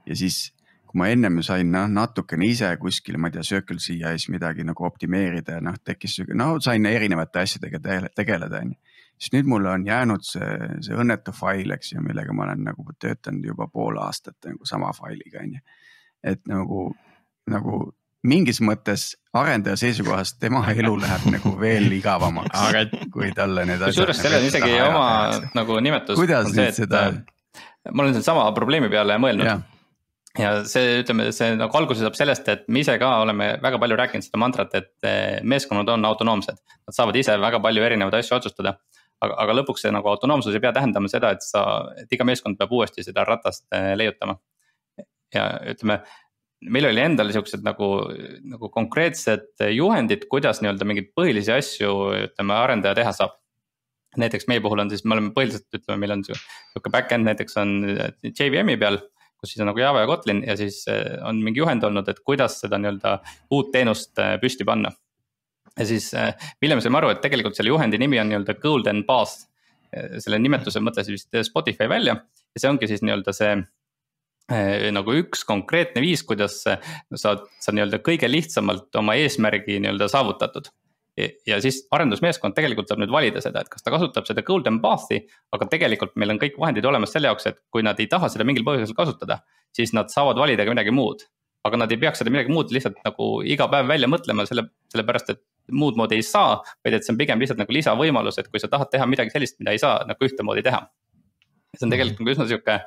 ja 0.05 0.15
siis 0.15 0.52
kui 0.93 1.01
ma 1.01 1.09
ennem 1.09 1.41
sain 1.41 1.71
noh, 1.73 1.87
natukene 1.89 2.45
ise 2.45 2.69
kuskil, 2.77 3.17
ma 3.17 3.31
ei 3.31 3.33
tea, 3.33 3.43
Circle 3.47 3.81
CI-s 3.81 4.29
midagi 4.29 4.63
nagu 4.63 4.85
optimeerida 4.85 5.57
ja 5.57 5.63
noh, 5.65 5.79
tekkis 5.81 6.19
no 6.37 6.59
sain 6.61 6.85
erinevate 6.85 7.41
asjadega 7.41 7.79
tegeleda, 8.13 8.61
on 8.61 8.75
ju. 8.75 8.99
siis 9.17 9.33
nüüd 9.33 9.49
mulle 9.49 9.71
on 9.71 9.87
jäänud 9.87 10.27
see, 10.27 10.51
see 10.85 10.93
õnnetu 10.93 11.33
fail, 11.33 11.73
eks 11.73 11.95
ju, 11.95 12.03
millega 12.05 12.33
ma 12.37 12.45
olen 12.45 12.61
nagu 12.69 12.85
töötanud 13.01 13.49
juba 13.49 13.67
pool 13.73 13.97
aastat 13.97 14.37
nagu 14.45 14.69
sama 14.69 14.93
failiga, 14.93 15.41
on 15.41 15.57
ju. 15.57 15.65
et 16.29 16.45
nagu, 16.47 16.85
nagu 17.49 17.81
mingis 18.23 18.61
mõttes 18.61 19.15
arendaja 19.33 19.81
seisukohast 19.81 20.37
tema 20.39 20.61
elu 20.77 20.93
läheb 21.01 21.29
nagu 21.33 21.57
veel 21.59 21.89
igavamaks 21.97 22.67
aga... 22.69 22.85
kui 23.11 23.33
talle 23.33 23.65
need 23.65 23.81
asjad. 23.81 23.97
kusjuures 23.97 24.21
sellel 24.21 24.45
on 24.45 24.45
nagu 24.45 24.53
isegi 24.53 24.81
oma 24.85 25.51
nagu 25.57 25.81
nimetus. 25.81 26.21
kuidas 26.21 26.53
nüüd 26.53 26.77
seda? 26.77 27.07
ma 27.89 28.05
olen 28.05 28.13
sedasama 28.13 28.51
probleemi 28.53 28.93
peale 28.93 29.17
mõelnud 29.17 29.71
ja 30.39 30.53
see, 30.69 30.99
ütleme, 31.03 31.27
see 31.35 31.53
nagu 31.59 31.77
alguse 31.77 32.01
saab 32.01 32.17
sellest, 32.17 32.47
et 32.49 32.65
me 32.71 32.81
ise 32.81 32.95
ka 33.01 33.09
oleme 33.21 33.53
väga 33.63 33.79
palju 33.81 33.97
rääkinud 33.99 34.25
seda 34.25 34.41
mantrat, 34.41 34.73
et 34.79 35.07
eh, 35.07 35.37
meeskonnad 35.45 35.91
on 35.93 36.09
autonoomsed. 36.09 36.57
Nad 36.87 36.97
saavad 36.97 37.19
ise 37.19 37.37
väga 37.41 37.61
palju 37.63 37.85
erinevaid 37.85 38.17
asju 38.21 38.39
otsustada. 38.39 38.77
aga, 39.23 39.37
aga 39.39 39.53
lõpuks 39.55 39.85
see 39.85 39.91
nagu 39.95 40.09
autonoomsus 40.11 40.55
ei 40.57 40.59
pea 40.59 40.73
tähendama 40.75 41.07
seda, 41.07 41.29
et 41.31 41.45
sa, 41.45 41.61
et 41.95 42.11
iga 42.11 42.25
meeskond 42.27 42.57
peab 42.59 42.73
uuesti 42.75 43.05
seda 43.05 43.23
ratast 43.27 43.63
eh, 43.71 43.93
leiutama. 43.95 44.35
ja 45.33 45.45
ütleme, 45.71 46.01
meil 46.73 46.89
oli 46.89 47.01
endal 47.01 47.31
siuksed 47.33 47.63
nagu, 47.65 47.87
nagu 48.47 48.69
konkreetsed 48.73 49.63
juhendid, 49.73 50.27
kuidas 50.31 50.61
nii-öelda 50.61 50.85
mingeid 50.87 51.13
põhilisi 51.15 51.53
asju, 51.55 51.93
ütleme, 52.27 52.57
arendaja 52.57 52.97
teha 52.99 53.15
saab 53.15 53.39
näiteks 54.17 54.45
meie 54.49 54.61
puhul 54.61 54.83
on 54.83 54.91
siis, 54.91 55.01
me 55.05 55.15
oleme 55.15 55.31
põhiliselt, 55.33 55.65
ütleme, 55.73 55.97
meil 56.03 56.17
on 56.17 56.23
sihuke 56.27 56.91
back-end 56.93 57.25
näiteks 57.25 57.57
on 57.61 57.73
JVM-i 58.27 58.77
peal 58.81 58.99
kus 59.43 59.53
siis 59.53 59.63
on 59.63 59.71
nagu 59.71 59.81
Java 59.81 60.03
ja 60.03 60.09
Kotlin 60.09 60.43
ja 60.47 60.55
siis 60.59 60.83
äh, 60.91 61.17
on 61.27 61.41
mingi 61.43 61.59
juhend 61.59 61.83
olnud, 61.83 62.07
et 62.09 62.21
kuidas 62.25 62.59
seda 62.63 62.79
nii-öelda 62.81 63.17
uut 63.51 63.71
teenust 63.73 64.19
äh, 64.23 64.35
püsti 64.41 64.67
panna. 64.67 64.93
ja 65.79 65.85
siis 65.89 66.11
hiljem 66.61 66.81
saime 66.85 66.99
aru, 66.99 67.09
et 67.13 67.21
tegelikult 67.23 67.57
selle 67.57 67.73
juhendi 67.73 67.97
nimi 67.97 68.19
on 68.21 68.29
nii-öelda 68.29 68.59
golden 68.61 69.03
path. 69.07 69.47
selle 69.93 70.39
nimetuse 70.41 70.81
mõtles 70.81 71.09
vist 71.11 71.35
Spotify 71.45 71.85
välja 71.89 72.15
ja 72.17 72.61
see 72.61 72.69
ongi 72.69 72.87
siis 72.89 73.03
nii-öelda 73.05 73.33
see 73.37 73.55
nagu 74.93 75.13
üks 75.15 75.45
konkreetne 75.47 76.01
viis, 76.01 76.23
kuidas 76.25 76.55
sa, 76.65 76.77
sa 77.13 77.73
nii-öelda 77.73 77.99
kõige 78.05 78.27
lihtsamalt 78.29 78.95
oma 78.99 79.13
eesmärgi 79.21 79.77
nii-öelda 79.83 80.09
saavutatud 80.09 80.71
ja 81.17 81.59
siis 81.61 81.83
arendusmeeskond 81.93 82.55
tegelikult 82.57 82.89
saab 82.89 83.03
nüüd 83.03 83.11
valida 83.13 83.41
seda, 83.43 83.61
et 83.61 83.69
kas 83.71 83.85
ta 83.85 83.93
kasutab 83.93 84.25
seda 84.29 84.43
golden 84.45 84.79
path'i, 84.83 85.19
aga 85.53 85.67
tegelikult 85.69 86.15
meil 86.19 86.33
on 86.33 86.41
kõik 86.41 86.57
vahendid 86.61 86.87
olemas 86.89 87.13
selle 87.13 87.29
jaoks, 87.29 87.45
et 87.51 87.59
kui 87.73 87.85
nad 87.85 87.99
ei 88.01 88.09
taha 88.09 88.31
seda 88.33 88.47
mingil 88.47 88.65
põhjusel 88.65 88.97
kasutada, 88.97 89.43
siis 89.75 89.93
nad 89.93 90.09
saavad 90.13 90.41
valida 90.41 90.65
ka 90.65 90.75
midagi 90.75 90.95
muud. 90.95 91.27
aga 91.63 91.77
nad 91.79 91.91
ei 91.95 91.95
peaks 91.95 92.19
seda 92.19 92.31
midagi 92.33 92.51
muud 92.51 92.73
lihtsalt 92.75 92.97
nagu 93.05 93.25
iga 93.47 93.69
päev 93.71 93.87
välja 93.87 94.09
mõtlema, 94.11 94.43
selle, 94.43 94.65
sellepärast 94.91 95.29
et 95.31 95.39
muud 95.71 95.95
moodi 95.95 96.17
ei 96.19 96.25
saa. 96.27 96.57
vaid 96.83 96.97
et 96.97 97.05
see 97.05 97.13
on 97.13 97.19
pigem 97.21 97.39
lihtsalt 97.39 97.61
nagu 97.61 97.71
lisavõimalus, 97.71 98.39
et 98.41 98.49
kui 98.51 98.59
sa 98.59 98.67
tahad 98.67 98.91
teha 98.91 99.07
midagi 99.07 99.31
sellist, 99.31 99.59
mida 99.61 99.71
ei 99.71 99.79
saa 99.79 100.03
nagu 100.09 100.27
ühtemoodi 100.27 100.65
teha. 100.65 100.81
see 101.77 101.85
on 101.87 101.93
tegelikult 101.93 102.19
nagu 102.19 102.35
üsna 102.35 102.49
sihuke 102.49 102.81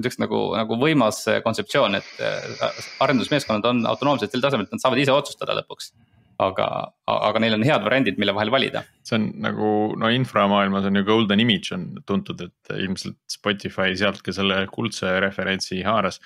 ütleks 0.00 0.20
nagu, 0.20 0.42
nagu 0.56 0.76
võimas 0.80 1.24
kontseptsioon, 1.44 1.94
et 1.94 2.20
äh, 2.24 2.84
arendusmeeskonnad 3.04 3.66
on 3.72 3.86
autonoomsed 3.86 4.32
sel 4.32 4.42
tasemel, 4.42 4.66
et 4.66 4.74
nad 4.74 4.82
saavad 4.82 5.00
ise 5.00 5.12
otsustada 5.12 5.56
lõpuks 5.60 5.92
aga, 6.40 6.66
aga 7.10 7.42
neil 7.42 7.56
on 7.56 7.64
head 7.66 7.84
variandid, 7.84 8.18
mille 8.20 8.34
vahel 8.36 8.52
valida. 8.52 8.82
see 9.06 9.18
on 9.18 9.26
nagu 9.44 9.70
no 10.00 10.10
inframaailmas 10.14 10.86
on 10.88 11.00
ju 11.00 11.04
golden 11.04 11.42
image 11.42 11.74
on 11.76 11.90
tuntud, 12.06 12.40
et 12.46 12.74
ilmselt 12.76 13.18
Spotify 13.30 13.94
sealt 13.98 14.22
ka 14.26 14.34
selle 14.36 14.62
kuldse 14.72 15.18
referentsi 15.24 15.82
haaras. 15.86 16.20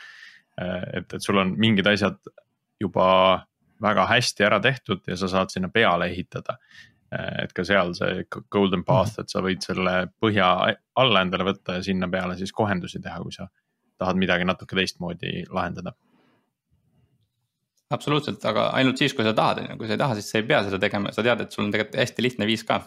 et, 0.59 1.12
et 1.12 1.22
sul 1.22 1.40
on 1.42 1.55
mingid 1.59 1.87
asjad 1.90 2.20
juba 2.81 3.07
väga 3.83 4.07
hästi 4.07 4.44
ära 4.46 4.61
tehtud 4.62 5.03
ja 5.11 5.16
sa 5.18 5.29
saad 5.29 5.50
sinna 5.50 5.68
peale 5.68 6.11
ehitada. 6.12 6.59
et 7.14 7.53
ka 7.55 7.62
seal 7.62 7.92
see 7.94 8.24
golden 8.50 8.83
path, 8.85 9.20
et 9.22 9.31
sa 9.31 9.42
võid 9.42 9.62
selle 9.62 10.09
põhja 10.20 10.48
alla 10.98 11.20
endale 11.22 11.46
võtta 11.46 11.77
ja 11.79 11.85
sinna 11.87 12.09
peale 12.11 12.35
siis 12.38 12.53
kohendusi 12.53 12.98
teha, 13.03 13.20
kui 13.22 13.33
sa 13.33 13.46
tahad 13.98 14.18
midagi 14.18 14.46
natuke 14.48 14.74
teistmoodi 14.74 15.44
lahendada 15.55 15.94
absoluutselt, 17.92 18.44
aga 18.49 18.68
ainult 18.79 19.01
siis, 19.01 19.14
kui 19.14 19.27
sa 19.27 19.35
tahad, 19.37 19.62
on 19.62 19.73
ju, 19.73 19.79
kui 19.81 19.88
sa 19.88 19.97
ei 19.97 20.01
taha, 20.01 20.16
siis 20.18 20.31
sa 20.33 20.40
ei 20.40 20.49
pea 20.49 20.62
seda 20.66 20.81
tegema, 20.83 21.12
sa 21.12 21.25
tead, 21.27 21.44
et 21.44 21.55
sul 21.55 21.66
on 21.66 21.75
tegelikult 21.75 22.01
hästi 22.01 22.25
lihtne 22.25 22.49
viis 22.49 22.64
ka. 22.68 22.81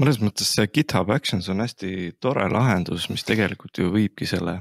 mõnes 0.00 0.18
mõttes 0.24 0.50
see 0.56 0.66
GitHub 0.66 1.10
Actions 1.14 1.48
on 1.52 1.62
hästi 1.62 2.16
tore 2.20 2.48
lahendus, 2.50 3.08
mis 3.12 3.24
tegelikult 3.28 3.78
ju 3.78 3.92
viibki 3.94 4.26
selle 4.26 4.60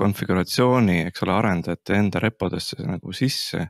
konfiguratsiooni, 0.00 1.04
eks 1.10 1.26
ole, 1.26 1.34
arendajate 1.36 1.98
enda 1.98 2.22
repodesse 2.22 2.80
nagu 2.82 3.12
sisse. 3.16 3.68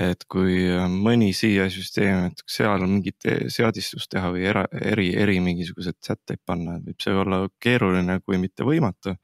et 0.00 0.22
kui 0.30 0.62
mõni 0.88 1.32
CI 1.34 1.66
süsteem, 1.68 2.28
et 2.30 2.42
seal 2.48 2.84
mingit 2.86 3.26
seadistust 3.52 4.08
teha 4.08 4.30
või 4.32 4.44
era, 4.48 4.62
eri, 4.72 5.10
eri 5.18 5.40
mingisuguseid 5.44 5.98
sätteid 6.06 6.40
panna, 6.46 6.78
võib 6.80 7.02
see 7.02 7.12
olla 7.12 7.40
keeruline, 7.60 8.20
kui 8.24 8.38
mitte 8.38 8.64
võimatu 8.64 9.16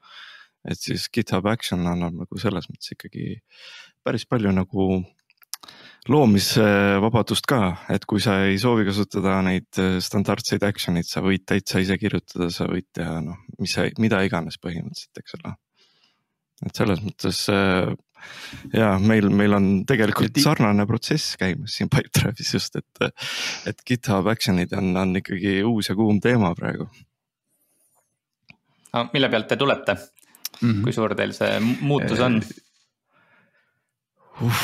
et 0.67 0.79
siis 0.79 1.07
GitHub 1.13 1.47
Action 1.49 1.85
annab 1.87 2.17
nagu 2.23 2.41
selles 2.41 2.67
mõttes 2.71 2.95
ikkagi 2.95 3.37
päris 4.05 4.27
palju 4.29 4.51
nagu 4.55 4.87
loomisvabadust 6.07 7.47
ka, 7.49 7.61
et 7.91 8.05
kui 8.07 8.21
sa 8.23 8.37
ei 8.47 8.57
soovi 8.61 8.85
kasutada 8.87 9.39
neid 9.45 9.79
äh, 9.81 9.97
standardseid 10.03 10.63
action'id, 10.63 11.07
sa 11.07 11.23
võid 11.25 11.43
täitsa 11.47 11.81
ise 11.83 11.97
kirjutada, 11.99 12.49
sa 12.53 12.67
võid 12.69 12.87
teha 12.95 13.19
noh, 13.25 13.39
mis, 13.59 13.75
mida 13.99 14.21
iganes 14.23 14.59
põhimõtteliselt, 14.63 15.23
eks 15.23 15.39
ole. 15.39 15.55
et 16.67 16.79
selles 16.79 17.03
mõttes 17.03 17.41
äh, 17.53 17.91
ja 18.73 18.93
meil, 19.03 19.29
meil 19.33 19.57
on 19.57 19.67
tegelikult 19.89 20.39
sarnane 20.41 20.87
protsess 20.89 21.35
käimas 21.39 21.75
siin 21.77 21.91
Pipedrive'is 21.91 22.53
just, 22.55 22.79
et, 22.79 23.11
et 23.69 23.83
GitHub 23.87 24.31
Action'id 24.31 24.73
on, 24.77 24.93
on 24.97 25.15
ikkagi 25.19 25.59
uus 25.67 25.91
ja 25.91 25.97
kuum 25.99 26.21
teema 26.23 26.53
praegu. 26.57 26.87
mille 29.13 29.29
pealt 29.29 29.51
te 29.51 29.59
tulete? 29.59 29.97
Mm, 30.61 30.69
-hmm. 30.69 30.83
kui 30.83 30.93
suur 30.93 31.15
teil 31.15 31.33
see 31.37 31.59
muutus 31.81 32.19
on 32.23 32.41
uh,? 34.41 34.61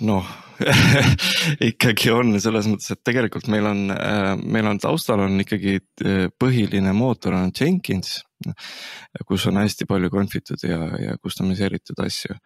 noh 0.00 0.36
ikkagi 1.70 2.10
on 2.12 2.34
selles 2.40 2.66
mõttes, 2.68 2.90
et 2.92 3.00
tegelikult 3.04 3.48
meil 3.52 3.66
on, 3.70 3.78
äh, 3.94 4.34
meil 4.36 4.66
on 4.68 4.80
taustal 4.82 5.22
on 5.24 5.40
ikkagi 5.40 5.78
äh, 5.78 6.26
põhiline 6.36 6.92
mootor 6.96 7.36
on 7.38 7.52
Jenkins, 7.56 8.18
kus 9.26 9.46
on 9.48 9.60
hästi 9.60 9.88
palju 9.88 10.10
konfitud 10.12 10.60
ja, 10.64 10.78
ja 11.00 11.16
customiseeritud 11.20 12.04
asju 12.04 12.36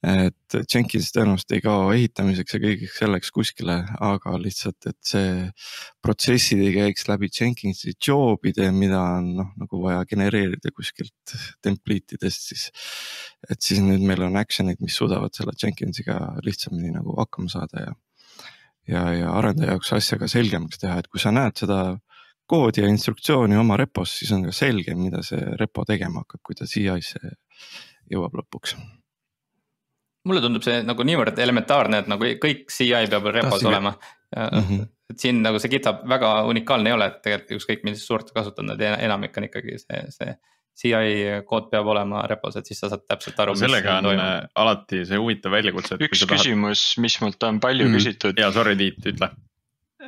et 0.00 0.56
Jenkins 0.72 1.10
tõenäoliselt 1.12 1.52
ei 1.52 1.62
kao 1.64 1.90
ehitamiseks 1.92 2.54
ja 2.56 2.60
kõigeks 2.62 2.96
selleks 3.02 3.30
kuskile, 3.36 3.76
aga 4.00 4.32
lihtsalt, 4.40 4.88
et 4.88 4.98
see 5.04 5.32
protsessid 6.00 6.62
ei 6.64 6.72
käiks 6.72 7.04
läbi 7.10 7.28
Jenkinsi 7.28 7.92
job'ide, 7.92 8.70
mida 8.72 9.00
on 9.18 9.28
noh, 9.36 9.50
nagu 9.60 9.80
vaja 9.82 10.06
genereerida 10.08 10.72
kuskilt 10.72 11.34
template 11.62 12.16
idest, 12.16 12.48
siis. 12.48 12.68
et 13.50 13.60
siis 13.60 13.82
nüüd 13.84 14.04
meil 14.08 14.24
on 14.24 14.40
action'id, 14.40 14.80
mis 14.80 14.96
suudavad 14.96 15.36
selle 15.36 15.52
Jenkinsiga 15.60 16.16
lihtsamini 16.46 16.94
nagu 16.94 17.16
hakkama 17.18 17.52
saada 17.52 17.84
ja. 17.84 17.92
ja, 18.88 19.02
ja 19.18 19.34
arendaja 19.36 19.74
jaoks 19.74 19.92
asja 19.98 20.16
ka 20.20 20.30
selgemaks 20.32 20.80
teha, 20.80 20.96
et 21.00 21.10
kui 21.12 21.20
sa 21.20 21.32
näed 21.34 21.60
seda 21.60 21.82
koodi 22.50 22.80
ja 22.80 22.88
instruktsiooni 22.88 23.58
oma 23.60 23.76
repos, 23.78 24.16
siis 24.22 24.32
on 24.32 24.48
ka 24.48 24.56
selge, 24.56 24.96
mida 24.96 25.20
see 25.22 25.44
repo 25.60 25.84
tegema 25.86 26.24
hakkab, 26.24 26.40
kui 26.42 26.56
ta 26.56 26.64
CI-sse 26.66 27.36
jõuab 28.10 28.40
lõpuks 28.40 28.78
mulle 30.28 30.42
tundub 30.44 30.64
see 30.64 30.80
nagu 30.86 31.04
niivõrd 31.06 31.38
elementaarne, 31.40 32.02
et 32.02 32.08
nagu 32.10 32.30
kõik 32.42 32.66
CI 32.72 33.06
peab 33.10 33.28
repos 33.32 33.58
Tahtsin 33.58 33.72
olema. 33.72 33.94
Mm 34.36 34.62
-hmm. 34.62 34.86
et 35.10 35.18
siin 35.24 35.42
nagu 35.42 35.58
see 35.58 35.72
GitHub 35.72 36.04
väga 36.08 36.32
unikaalne 36.46 36.90
ei 36.90 36.94
ole, 36.94 37.10
et 37.10 37.20
tegelikult 37.24 37.56
ükskõik 37.58 37.84
millist 37.84 38.06
suurt 38.06 38.30
kasutad, 38.34 38.68
nad 38.68 38.80
enamik 38.80 39.36
on 39.36 39.48
ikkagi 39.50 39.78
see, 39.82 40.06
see. 40.16 40.38
CI 40.80 41.42
kood 41.44 41.66
peab 41.68 41.88
olema 41.92 42.22
repos, 42.30 42.54
et 42.56 42.66
siis 42.66 42.78
sa 42.80 42.88
saad 42.88 43.02
täpselt 43.08 43.40
aru. 43.42 43.54
sellega 43.58 43.98
on 43.98 44.06
toimub. 44.06 44.22
Äh, 44.24 44.46
alati 44.54 45.02
see 45.04 45.18
huvitav 45.18 45.52
väljakutse. 45.52 45.98
üks 46.00 46.22
küsimus 46.30 46.84
tahad..., 46.94 47.02
mis 47.04 47.20
mult 47.20 47.42
on 47.42 47.58
palju 47.60 47.88
mm. 47.88 47.96
küsitud. 47.98 48.38
ja 48.40 48.52
sorry, 48.54 48.76
Tiit, 48.76 49.02
ütle 49.12 49.28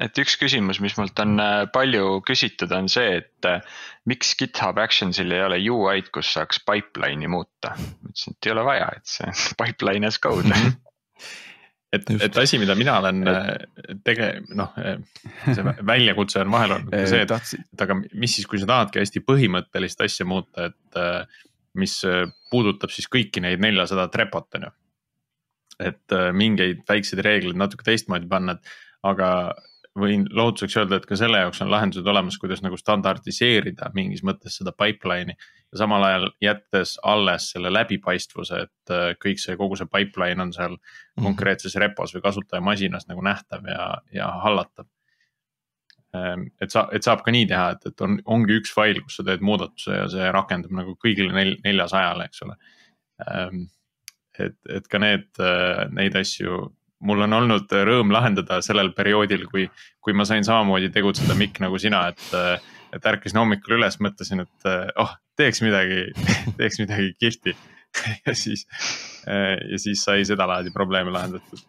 et 0.00 0.20
üks 0.22 0.37
küsimus, 0.40 0.81
mis 0.83 0.94
mult 0.96 1.18
on 1.22 1.37
äh, 1.42 1.64
palju 1.72 2.20
küsitud, 2.26 2.72
on 2.74 2.88
see, 2.92 3.18
et 3.20 3.48
äh, 3.48 3.61
miks 4.09 4.33
GitHub 4.38 4.81
Actionsil 4.81 5.33
ei 5.35 5.44
ole 5.44 5.59
UI-d, 5.61 6.09
kus 6.14 6.33
saaks 6.37 6.62
pipeline'i 6.66 7.31
muuta. 7.31 7.74
ma 7.76 8.12
ütlesin, 8.12 8.37
et 8.37 8.48
ei 8.48 8.55
ole 8.55 8.64
vaja, 8.66 8.88
et 8.96 9.12
see 9.12 9.28
on 9.28 9.38
pipeline 9.61 10.09
as 10.09 10.18
code 10.22 10.48
mhm. 10.48 10.74
et, 11.92 12.12
et 12.28 12.40
asi, 12.40 12.61
mida 12.62 12.76
mina 12.78 12.98
olen 13.02 13.22
äh, 13.28 13.50
tege-, 14.07 14.35
noh, 14.57 14.76
see 15.44 15.74
väljakutse 15.92 16.44
on 16.44 16.52
vahel 16.55 16.78
olnud 16.78 16.94
ka 16.94 17.07
see, 17.11 17.24
et, 17.26 17.57
et 17.74 17.87
aga 17.87 17.98
mis 18.00 18.38
siis, 18.38 18.48
kui 18.48 18.62
sa 18.62 18.68
tahadki 18.70 19.02
hästi 19.02 19.24
põhimõttelist 19.28 20.07
asja 20.07 20.28
muuta, 20.28 20.70
et 20.70 21.02
mis 21.81 21.92
puudutab 22.52 22.92
siis 22.92 23.09
kõiki 23.09 23.40
neid 23.40 23.61
neljasadat 23.64 24.16
repot, 24.20 24.48
on 24.59 24.66
ju. 24.66 24.72
et 25.88 26.16
mingeid 26.37 26.83
väikseid 26.88 27.22
reegleid 27.24 27.61
natuke 27.61 27.85
teistmoodi 27.87 28.28
panna, 28.28 28.57
et 28.57 28.74
aga 29.09 29.28
võin 29.98 30.24
lohutuseks 30.33 30.76
öelda, 30.81 30.96
et 30.98 31.07
ka 31.09 31.16
selle 31.20 31.42
jaoks 31.42 31.61
on 31.64 31.70
lahendused 31.70 32.07
olemas, 32.09 32.38
kuidas 32.40 32.62
nagu 32.64 32.78
standardiseerida 32.81 33.90
mingis 33.96 34.22
mõttes 34.24 34.57
seda 34.61 34.72
pipeline'i. 34.72 35.37
ja 35.72 35.78
samal 35.83 36.05
ajal 36.07 36.26
jättes 36.40 36.94
alles 37.02 37.50
selle 37.52 37.72
läbipaistvuse, 37.72 38.62
et 38.66 38.92
äh, 38.92 39.12
kõik 39.20 39.40
see, 39.40 39.57
kogu 39.57 39.76
see 39.76 39.88
pipeline 39.92 40.42
on 40.42 40.52
seal 40.52 40.72
mm 40.72 40.78
-hmm. 40.78 41.24
konkreetses 41.28 41.76
repos 41.76 42.14
või 42.14 42.24
kasutajamasinas 42.24 43.09
nagu 43.09 43.20
nähtav 43.20 43.68
ja, 43.68 43.98
ja 44.12 44.31
hallatav. 44.44 44.87
Ähm, 46.16 46.48
et 46.61 46.70
sa, 46.70 46.88
et 46.92 47.02
saab 47.02 47.22
ka 47.24 47.33
nii 47.33 47.46
teha, 47.46 47.70
et, 47.70 47.87
et 47.87 48.00
on, 48.00 48.18
ongi 48.24 48.61
üks 48.61 48.72
fail, 48.72 49.00
kus 49.02 49.16
sa 49.16 49.24
teed 49.24 49.40
muudatuse 49.40 49.96
ja 49.96 50.09
see 50.09 50.33
rakendub 50.33 50.72
nagu 50.72 50.96
kõigile 51.05 51.33
nel, 51.33 51.57
neljasajale, 51.64 52.24
eks 52.24 52.42
ole. 52.42 52.57
Ähm, 53.28 53.66
et, 54.38 54.57
et 54.68 54.88
ka 54.88 54.98
need, 54.98 55.28
äh, 55.40 55.88
neid 55.92 56.16
asju 56.16 56.72
mul 57.02 57.24
on 57.26 57.38
olnud 57.40 57.72
rõõm 57.88 58.12
lahendada 58.14 58.60
sellel 58.64 58.92
perioodil, 58.96 59.46
kui, 59.50 59.66
kui 60.00 60.14
ma 60.16 60.26
sain 60.28 60.46
samamoodi 60.46 60.92
tegutseda, 60.94 61.36
Mikk, 61.38 61.62
nagu 61.64 61.80
sina, 61.82 62.06
et. 62.12 62.28
et 62.92 63.06
ärkasin 63.08 63.38
hommikul 63.40 63.78
üles, 63.78 63.94
mõtlesin, 64.04 64.42
et 64.44 64.66
oh, 65.00 65.14
teeks 65.40 65.62
midagi, 65.64 66.02
teeks 66.58 66.76
midagi 66.82 67.14
kihvti 67.16 67.54
ja 68.26 68.34
siis, 68.36 68.66
ja 69.24 69.78
siis 69.80 70.02
sai 70.04 70.26
sedalaadi 70.28 70.74
probleeme 70.74 71.14
lahendatud 71.14 71.62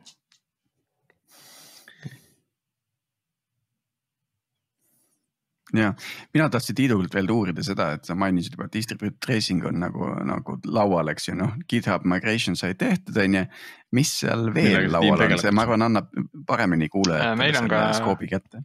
ja 5.73 5.93
mina 6.33 6.49
tahtsin 6.49 6.75
Tiidult 6.77 7.13
veel 7.15 7.29
uurida 7.31 7.63
seda, 7.65 7.91
et 7.97 8.05
sa 8.05 8.15
mainisid 8.19 8.55
juba, 8.55 8.67
et 8.69 8.75
distributed 8.75 9.19
tracing 9.23 9.65
on 9.69 9.79
nagu, 9.83 10.09
nagu 10.27 10.57
laual, 10.65 11.11
eks 11.13 11.29
ju, 11.29 11.37
noh, 11.39 11.55
GitHub 11.69 12.05
migration 12.09 12.57
sai 12.59 12.75
tehtud, 12.79 13.17
on 13.23 13.39
ju. 13.39 13.45
mis 13.93 14.11
seal 14.23 14.47
veel 14.53 14.69
Millega 14.71 14.93
laual 14.97 15.25
on, 15.27 15.37
see, 15.41 15.53
ma 15.53 15.65
arvan, 15.67 15.85
annab 15.85 16.11
paremini 16.49 16.89
kuulajatele 16.89 17.49
äh, 17.49 17.57
selle 17.61 17.81
skoobi 17.99 18.29
kätte. 18.31 18.63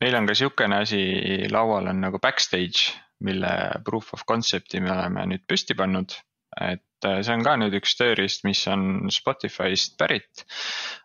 meil 0.00 0.16
on 0.18 0.28
ka 0.28 0.36
sihukene 0.38 0.82
asi 0.84 1.02
laual 1.52 1.88
on 1.92 2.00
nagu 2.04 2.20
backstage, 2.22 2.92
mille 3.24 3.52
proof 3.84 4.12
of 4.14 4.24
concept'i 4.28 4.80
me 4.80 4.92
oleme 4.94 5.24
nüüd 5.32 5.46
püsti 5.48 5.74
pannud 5.78 6.14
et 6.60 7.06
äh, 7.06 7.20
see 7.22 7.34
on 7.36 7.44
ka 7.46 7.54
nüüd 7.60 7.76
üks 7.78 7.94
tööriist, 7.98 8.44
mis 8.48 8.64
on 8.70 9.10
Spotify'st 9.12 9.96
pärit. 10.00 10.44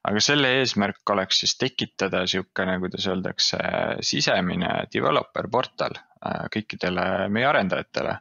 aga 0.03 0.23
selle 0.23 0.53
eesmärk 0.59 1.13
oleks 1.13 1.43
siis 1.43 1.55
tekitada 1.61 2.25
sihukene, 2.29 2.79
kuidas 2.83 3.07
öeldakse, 3.11 3.59
sisemine 4.01 4.87
developer 4.93 5.49
portal 5.51 5.97
äh, 5.97 6.45
kõikidele 6.53 7.29
meie 7.29 7.49
arendajatele. 7.49 8.19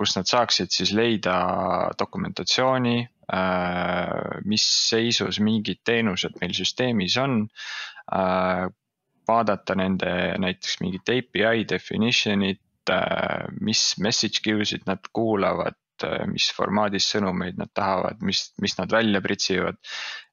kus 0.00 0.14
nad 0.16 0.24
saaksid 0.24 0.72
siis 0.72 0.94
leida 0.96 1.36
dokumentatsiooni, 2.00 2.98
äh, 3.36 4.40
mis 4.48 4.64
seisus 4.88 5.40
mingid 5.44 5.82
teenused 5.84 6.38
meil 6.40 6.54
süsteemis 6.56 7.18
on 7.20 7.44
vaadata 9.30 9.76
nende 9.78 10.10
näiteks 10.42 10.80
mingit 10.82 11.12
API 11.14 11.62
definition'it, 11.68 12.90
mis 13.60 13.82
message 14.02 14.42
queue'sid 14.42 14.88
nad 14.88 15.04
kuulavad, 15.14 15.76
mis 16.30 16.50
formaadis 16.56 17.08
sõnumeid 17.14 17.58
nad 17.60 17.70
tahavad, 17.74 18.20
mis, 18.26 18.50
mis 18.62 18.76
nad 18.78 18.92
välja 18.92 19.20
pritsivad. 19.24 19.78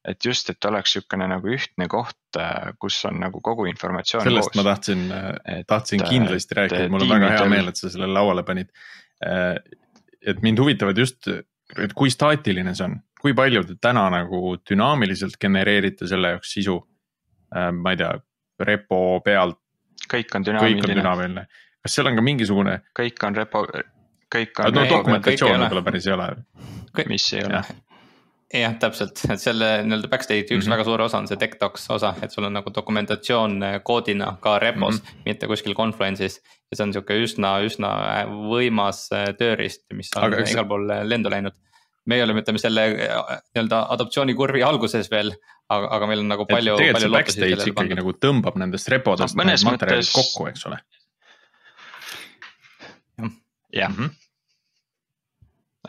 et 0.08 0.24
just, 0.24 0.48
et 0.50 0.64
oleks 0.64 0.94
niisugune 0.94 1.26
nagu 1.28 1.50
ühtne 1.52 1.88
koht, 1.90 2.38
kus 2.80 3.00
on 3.04 3.18
nagu 3.20 3.40
kogu 3.44 3.66
informatsioon 3.68 4.24
sellest 4.24 4.52
koos. 4.52 4.60
ma 4.60 4.64
tahtsin, 4.70 5.02
tahtsin 5.68 6.04
kindlasti 6.06 6.54
et, 6.54 6.58
rääkida, 6.62 6.88
mul 6.92 7.04
on 7.04 7.12
väga 7.16 7.34
hea 7.34 7.50
meel, 7.50 7.68
et 7.68 7.80
sa 7.80 7.90
selle 7.92 8.08
lauale 8.08 8.44
panid. 8.46 8.72
et 10.26 10.42
mind 10.42 10.58
huvitavad 10.62 10.98
just, 10.98 11.28
et 11.76 11.92
kui 11.94 12.10
staatiline 12.10 12.74
see 12.74 12.86
on, 12.86 12.96
kui 13.20 13.34
palju 13.36 13.64
te 13.68 13.76
täna 13.82 14.06
nagu 14.14 14.56
dünaamiliselt 14.70 15.36
genereerite 15.40 16.08
selle 16.10 16.36
jaoks 16.36 16.54
sisu? 16.56 16.78
ma 17.82 17.94
ei 17.94 18.00
tea, 18.00 18.12
repo 18.60 19.20
pealt. 19.24 19.60
kõik 20.08 20.34
on 20.36 20.44
dünaamiline, 20.46 21.46
kas 21.82 21.94
seal 21.98 22.10
on 22.10 22.18
ka 22.18 22.24
mingisugune? 22.24 22.80
kõik 22.96 23.24
on 23.26 23.36
repo, 23.36 23.64
kõik 24.34 24.64
on. 24.64 24.74
no 24.74 24.86
dokumentatsioon 24.88 25.60
võib-olla 25.60 25.84
päris 25.86 26.08
ei 26.08 26.16
ole. 26.16 26.32
mis 27.08 27.28
ei 27.36 27.44
ole? 27.44 27.62
jah, 28.54 28.74
täpselt, 28.80 29.20
et 29.28 29.42
selle 29.42 29.68
nii-öelda 29.84 30.08
backstage'i 30.08 30.46
üks 30.46 30.52
mm 30.54 30.60
-hmm. 30.62 30.74
väga 30.76 30.84
suur 30.88 31.02
osa 31.04 31.18
on 31.18 31.28
see 31.28 31.36
TechDocs 31.40 31.90
osa, 31.92 32.14
et 32.22 32.32
sul 32.32 32.46
on 32.48 32.54
nagu 32.56 32.72
dokumentatsioon 32.74 33.62
äh, 33.62 33.80
koodina 33.84 34.36
ka 34.40 34.58
repos 34.58 35.00
mm, 35.00 35.06
-hmm. 35.06 35.22
mitte 35.24 35.46
kuskil 35.46 35.74
Confluence'is. 35.74 36.40
ja 36.70 36.76
see 36.76 36.86
on 36.86 36.92
sihuke 36.92 37.14
üsna, 37.24 37.58
üsna 37.64 37.90
võimas 38.48 39.08
äh, 39.12 39.34
tööriist, 39.36 39.84
mis 39.92 40.10
on 40.16 40.24
Aga 40.24 40.44
igal 40.44 40.68
pool 40.68 40.88
lendu 41.04 41.30
läinud. 41.30 41.52
meie 42.06 42.24
oleme, 42.24 42.40
ütleme 42.40 42.58
selle 42.58 42.88
nii-öelda 42.88 43.86
adoptsioonikurvi 43.92 44.62
alguses 44.62 45.10
veel, 45.10 45.34
aga, 45.68 45.88
aga 45.96 46.06
meil 46.06 46.20
on 46.24 46.28
nagu 46.28 46.46
palju. 46.46 46.76
tegelikult 46.76 47.02
see 47.02 47.16
backstage 47.16 47.70
ikkagi 47.70 47.94
nagu 48.00 48.12
tõmbab 48.12 48.56
nendest 48.56 48.88
repodest 48.88 49.36
no, 49.36 49.44
materjalid 49.44 50.08
mõttes... 50.08 50.14
kokku, 50.14 50.48
eks 50.48 50.66
ole 50.66 50.80
jah 53.72 53.90
mm. 53.90 54.04
-hmm. 54.04 54.10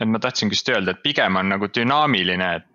et 0.00 0.08
ma 0.08 0.18
tahtsingi 0.18 0.54
just 0.54 0.68
öelda, 0.68 0.90
et 0.90 1.02
pigem 1.02 1.36
on 1.36 1.48
nagu 1.48 1.68
dünaamiline, 1.68 2.54
et. 2.56 2.66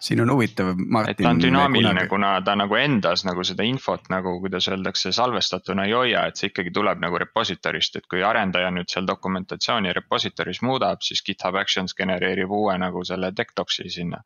siin 0.00 0.20
on 0.20 0.32
huvitav, 0.32 0.74
Martin. 0.76 1.10
et 1.10 1.16
ta 1.22 1.30
on 1.30 1.40
dünaamiline 1.42 2.06
kuna 2.08 2.40
ta 2.42 2.56
nagu 2.56 2.74
endas 2.74 3.24
nagu 3.24 3.44
seda 3.44 3.62
infot 3.62 4.08
nagu, 4.10 4.40
kuidas 4.40 4.68
öeldakse, 4.68 5.12
salvestatuna 5.12 5.84
ei 5.84 5.92
hoia, 5.92 6.26
et 6.26 6.36
see 6.36 6.50
ikkagi 6.50 6.70
tuleb 6.70 6.98
nagu 6.98 7.18
repositorist, 7.18 7.96
et 7.96 8.06
kui 8.10 8.22
arendaja 8.22 8.70
nüüd 8.70 8.88
seal 8.92 9.06
dokumentatsiooni 9.06 9.92
repositoris 9.92 10.62
muudab, 10.62 11.02
siis 11.02 11.22
GitHub 11.22 11.54
Actions 11.54 11.94
genereerib 11.94 12.50
uue 12.50 12.78
nagu 12.78 13.04
selle 13.04 13.32
TechDocsi 13.32 13.90
sinna. 13.90 14.22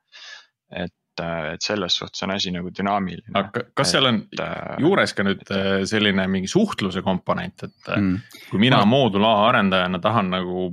et 0.71 0.95
et 1.23 1.65
selles 1.65 1.97
suhtes 2.01 2.25
on 2.27 2.33
asi 2.35 2.53
nagu 2.55 2.71
dünaamiline. 2.75 3.33
aga 3.39 3.65
kas 3.77 3.93
seal 3.95 4.09
on 4.09 4.21
et, 4.25 4.41
äh, 4.43 4.79
juures 4.83 5.15
ka 5.17 5.27
nüüd 5.27 5.45
äh, 5.55 5.83
selline 5.89 6.27
mingi 6.31 6.51
suhtluse 6.51 7.05
komponent, 7.07 7.67
et 7.69 7.91
äh, 7.91 8.01
mm. 8.01 8.41
kui 8.51 8.63
mina 8.63 8.83
no. 8.83 8.91
moodul 8.91 9.27
A 9.29 9.35
arendajana 9.49 10.01
tahan 10.03 10.33
nagu 10.35 10.71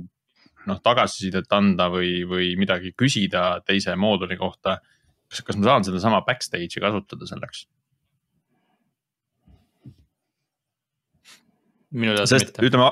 noh, 0.66 0.80
tagasisidet 0.82 1.50
anda 1.54 1.88
või, 1.92 2.22
või 2.28 2.52
midagi 2.58 2.94
küsida 2.98 3.62
teise 3.66 3.96
mooduli 3.98 4.38
kohta. 4.38 4.78
kas, 5.30 5.42
kas 5.46 5.56
ma 5.58 5.70
saan 5.70 5.86
sedasama 5.88 6.22
backstage'i 6.26 6.82
kasutada 6.82 7.28
selleks? 7.28 7.66
minu 11.92 12.14
teada 12.16 12.38
mitte. 12.40 12.66
ütleme 12.66 12.90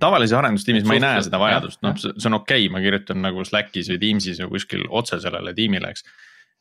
tavalises 0.00 0.36
arendustiimis 0.36 0.86
ma 0.88 0.96
ei 0.96 1.02
näe 1.02 1.20
seda 1.24 1.38
vajadust, 1.40 1.80
noh, 1.84 1.94
see 1.98 2.28
on 2.28 2.38
okei 2.40 2.66
okay,, 2.66 2.72
ma 2.72 2.82
kirjutan 2.82 3.22
nagu 3.24 3.44
Slackis 3.46 3.90
või 3.92 4.00
Teamsis 4.02 4.40
või 4.42 4.56
kuskil 4.56 4.84
otse 5.00 5.20
sellele 5.22 5.54
tiimile, 5.56 5.92
eks 5.92 6.04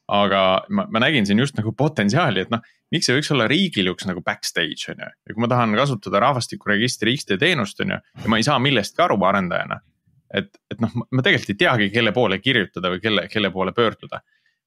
aga 0.07 0.41
ma, 0.71 0.85
ma 0.87 1.01
nägin 1.03 1.27
siin 1.27 1.39
just 1.41 1.57
nagu 1.59 1.73
potentsiaali, 1.75 2.45
et 2.45 2.51
noh, 2.53 2.63
miks 2.93 3.09
ei 3.09 3.17
võiks 3.17 3.31
olla 3.35 3.47
riigil 3.51 3.91
üks 3.91 4.07
nagu 4.07 4.23
backstage 4.23 4.93
on 4.93 5.03
ju. 5.03 5.09
ja 5.11 5.33
kui 5.33 5.43
ma 5.43 5.49
tahan 5.51 5.75
kasutada 5.75 6.21
rahvastikuregistri 6.23 7.17
X-tee 7.19 7.39
teenust 7.41 7.83
on 7.83 7.91
ju 7.95 7.99
ja 7.99 8.31
ma 8.31 8.39
ei 8.39 8.47
saa 8.47 8.57
millestki 8.63 9.03
aru 9.03 9.19
arendajana. 9.27 9.81
et, 10.33 10.49
et 10.71 10.79
noh, 10.83 10.95
ma 10.95 11.23
tegelikult 11.25 11.53
ei 11.53 11.59
teagi, 11.59 11.91
kelle 11.91 12.13
poole 12.15 12.39
kirjutada 12.39 12.91
või 12.93 13.03
kelle, 13.03 13.27
kelle 13.31 13.51
poole 13.51 13.71
pöörduda. 13.75 14.21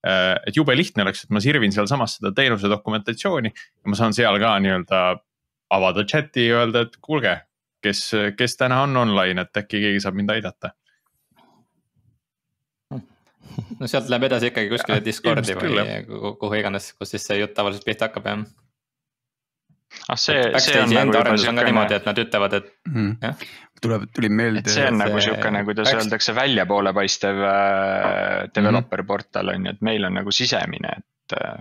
Äh, 0.07 0.37
et 0.49 0.57
jube 0.57 0.77
lihtne 0.77 1.05
oleks, 1.05 1.25
et 1.25 1.33
ma 1.33 1.41
sirvin 1.45 1.73
sealsamas 1.73 2.19
seda 2.19 2.33
teenuse 2.37 2.69
dokumentatsiooni 2.73 3.53
ja 3.53 3.93
ma 3.93 3.97
saan 3.97 4.17
seal 4.17 4.39
ka 4.41 4.55
nii-öelda 4.61 5.01
avada 5.71 6.05
chat'i 6.05 6.49
ja 6.49 6.63
öelda, 6.63 6.85
et 6.89 6.97
kuulge, 7.01 7.35
kes, 7.85 8.11
kes 8.37 8.57
täna 8.61 8.83
on 8.85 8.97
online, 8.97 9.45
et 9.45 9.61
äkki 9.63 9.81
keegi 9.85 10.01
saab 10.05 10.17
mind 10.19 10.33
aidata 10.37 10.73
no 13.81 13.91
sealt 13.91 14.11
läheb 14.13 14.29
edasi 14.31 14.51
ikkagi 14.51 14.73
kuskile 14.73 15.05
Discordi 15.05 15.57
või 15.59 16.35
kuhu 16.41 16.59
iganes, 16.59 16.93
kus 16.99 17.15
siis 17.15 17.27
see 17.27 17.41
jutt 17.41 17.57
tavaliselt 17.57 17.87
pihta 17.89 18.11
hakkab, 18.11 18.29
jah 18.31 18.45
ah 20.09 20.17
see, 20.17 20.39
see 20.63 20.79
on 20.83 20.93
nagu 20.95 21.15
juba 21.15 21.35
siukene. 21.37 21.65
niimoodi, 21.67 21.97
et 21.99 22.07
nad 22.09 22.23
ütlevad, 22.23 22.55
et 22.61 22.71
mm. 22.91 23.11
jah. 23.25 23.43
tuleb, 23.83 24.07
tuli 24.15 24.31
meelde. 24.31 24.63
et 24.63 24.73
see 24.73 24.87
on 24.87 25.01
nagu 25.01 25.21
siukene, 25.23 25.65
kuidas 25.67 25.91
back... 25.91 26.03
öeldakse, 26.03 26.35
väljapoole 26.37 26.95
paistev 26.97 27.43
äh, 27.49 28.47
developer 28.55 29.03
mm. 29.03 29.11
portal 29.11 29.53
on 29.55 29.67
ju, 29.67 29.75
et 29.75 29.85
meil 29.91 30.09
on 30.09 30.19
nagu 30.21 30.35
sisemine, 30.35 30.97
et 31.03 31.37
äh,. 31.41 31.61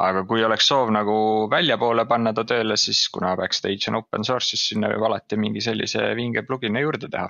aga 0.00 0.24
kui 0.24 0.44
oleks 0.46 0.68
soov 0.70 0.92
nagu 0.94 1.14
väljapoole 1.52 2.06
panna 2.08 2.32
ta 2.36 2.46
tööle, 2.48 2.78
siis 2.80 3.02
kuna 3.12 3.34
Backstage 3.36 3.90
on 3.90 4.00
open 4.00 4.24
source, 4.24 4.54
siis 4.54 4.70
sinna 4.72 4.88
võib 4.92 5.08
alati 5.10 5.36
mingi 5.40 5.60
sellise 5.64 6.12
vinge 6.16 6.46
plugin'i 6.46 6.84
juurde 6.86 7.10
teha 7.12 7.28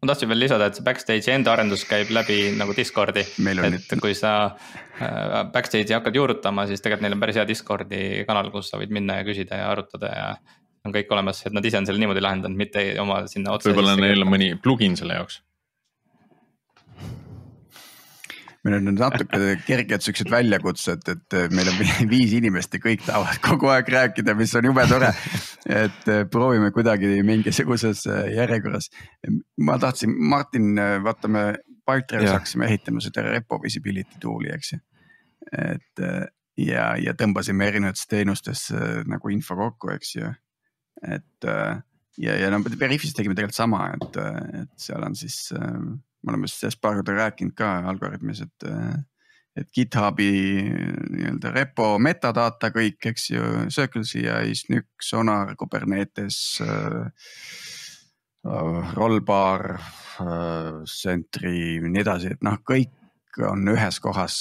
ma 0.00 0.08
tahtsin 0.08 0.30
veel 0.30 0.40
lisada, 0.46 0.70
et 0.70 0.78
see 0.78 0.84
Backstage'i 0.86 1.34
enda 1.34 1.52
arendus 1.52 1.84
käib 1.88 2.12
läbi 2.14 2.38
nagu 2.56 2.72
Discordi. 2.76 3.20
et 3.20 3.74
nüüd... 3.76 3.90
kui 4.00 4.14
sa 4.16 4.32
äh, 4.46 5.42
Backstage'i 5.52 5.96
hakkad 5.96 6.16
juurutama, 6.16 6.64
siis 6.70 6.80
tegelikult 6.80 7.04
neil 7.04 7.18
on 7.18 7.26
päris 7.26 7.40
hea 7.40 7.44
Discordi 7.48 8.00
kanal, 8.28 8.48
kus 8.54 8.72
sa 8.72 8.80
võid 8.80 8.94
minna 8.96 9.20
ja 9.20 9.28
küsida 9.28 9.60
ja 9.60 9.68
arutada 9.74 10.14
ja. 10.14 10.32
on 10.88 10.96
kõik 10.96 11.12
olemas, 11.12 11.44
et 11.44 11.56
nad 11.56 11.66
ise 11.68 11.82
on 11.82 11.88
selle 11.88 12.00
niimoodi 12.00 12.24
lahendanud, 12.24 12.56
mitte 12.56 12.86
oma 13.02 13.22
sinna 13.28 13.52
otse. 13.56 13.68
võib-olla 13.68 13.98
neil 14.00 14.24
on 14.24 14.32
mõni 14.32 14.54
plugin 14.62 14.96
selle 14.96 15.20
jaoks 15.20 15.42
meil 18.66 18.76
on 18.76 18.92
natuke 18.92 19.54
kerged 19.64 20.04
siuksed 20.04 20.30
väljakutsed, 20.32 21.06
et 21.08 21.36
meil 21.54 21.70
on 21.72 21.78
viis 22.12 22.34
inimest 22.36 22.74
ja 22.76 22.82
kõik 22.82 23.04
tahavad 23.06 23.40
kogu 23.44 23.70
aeg 23.72 23.88
rääkida, 23.94 24.34
mis 24.38 24.52
on 24.58 24.68
jube 24.68 24.84
tore. 24.90 25.12
et 25.70 26.08
eh, 26.08 26.24
proovime 26.30 26.70
kuidagi 26.74 27.20
mingisuguses 27.26 28.04
eh, 28.08 28.34
järjekorras. 28.36 28.90
ma 29.60 29.78
tahtsin, 29.80 30.12
Martin, 30.12 30.72
eh, 30.78 30.98
vaata 31.04 31.28
me 31.28 31.44
Pipedrive'is 31.88 32.34
hakkasime 32.34 32.68
ehitama 32.68 33.00
seda 33.02 33.24
repo 33.26 33.58
visibility 33.62 34.20
tool'i, 34.20 34.52
eks 34.54 34.74
ju. 34.74 34.80
et 35.56 36.02
ja, 36.60 36.84
ja 37.00 37.14
tõmbasime 37.18 37.66
erinevates 37.66 38.04
teenustes 38.06 38.66
nagu 39.08 39.32
info 39.32 39.56
kokku, 39.58 39.90
eks 39.96 40.14
ju. 40.14 40.28
et 41.08 41.48
ja, 41.48 42.36
ja 42.36 42.50
no 42.52 42.60
Veriffis 42.62 43.16
tegime 43.16 43.34
tegelikult 43.34 43.56
sama, 43.56 43.88
et, 43.96 44.20
et 44.60 44.70
seal 44.78 45.02
on 45.08 45.16
siis 45.18 45.48
me 46.22 46.32
oleme 46.32 46.48
sellest 46.48 46.80
paar 46.80 46.98
korda 46.98 47.16
rääkinud 47.16 47.54
ka 47.56 47.70
Algorütmis, 47.90 48.42
et, 48.44 48.68
et 49.56 49.70
GitHubi 49.74 50.30
nii-öelda 51.16 51.52
repo 51.54 51.92
metadata 52.02 52.72
kõik, 52.74 53.00
eks 53.12 53.30
ju, 53.32 53.50
CircleCI, 53.72 54.54
Snyk, 54.64 54.90
Sonar, 55.02 55.54
Kubernetes 55.60 56.60
äh,, 56.64 57.30
Rollbar 58.96 59.66
äh,, 59.76 60.82
Sentry, 60.88 61.80
nii 61.86 62.04
edasi, 62.04 62.34
et 62.36 62.44
noh, 62.46 62.60
kõik 62.64 63.42
on 63.46 63.68
ühes 63.72 64.00
kohas 64.02 64.36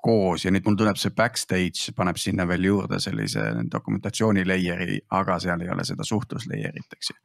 koos 0.00 0.46
ja 0.46 0.50
nüüd 0.52 0.64
mul 0.64 0.78
tuleb 0.80 0.96
see 0.96 1.12
backstage, 1.12 1.92
paneb 1.96 2.16
sinna 2.20 2.46
veel 2.48 2.64
juurde 2.70 3.00
sellise 3.02 3.50
dokumentatsiooni 3.72 4.46
layer'i, 4.48 5.00
aga 5.12 5.36
seal 5.42 5.60
ei 5.60 5.72
ole 5.72 5.84
seda 5.84 6.06
suhtlus 6.08 6.46
layer'it, 6.48 6.88
eks 6.96 7.12
ju 7.12 7.18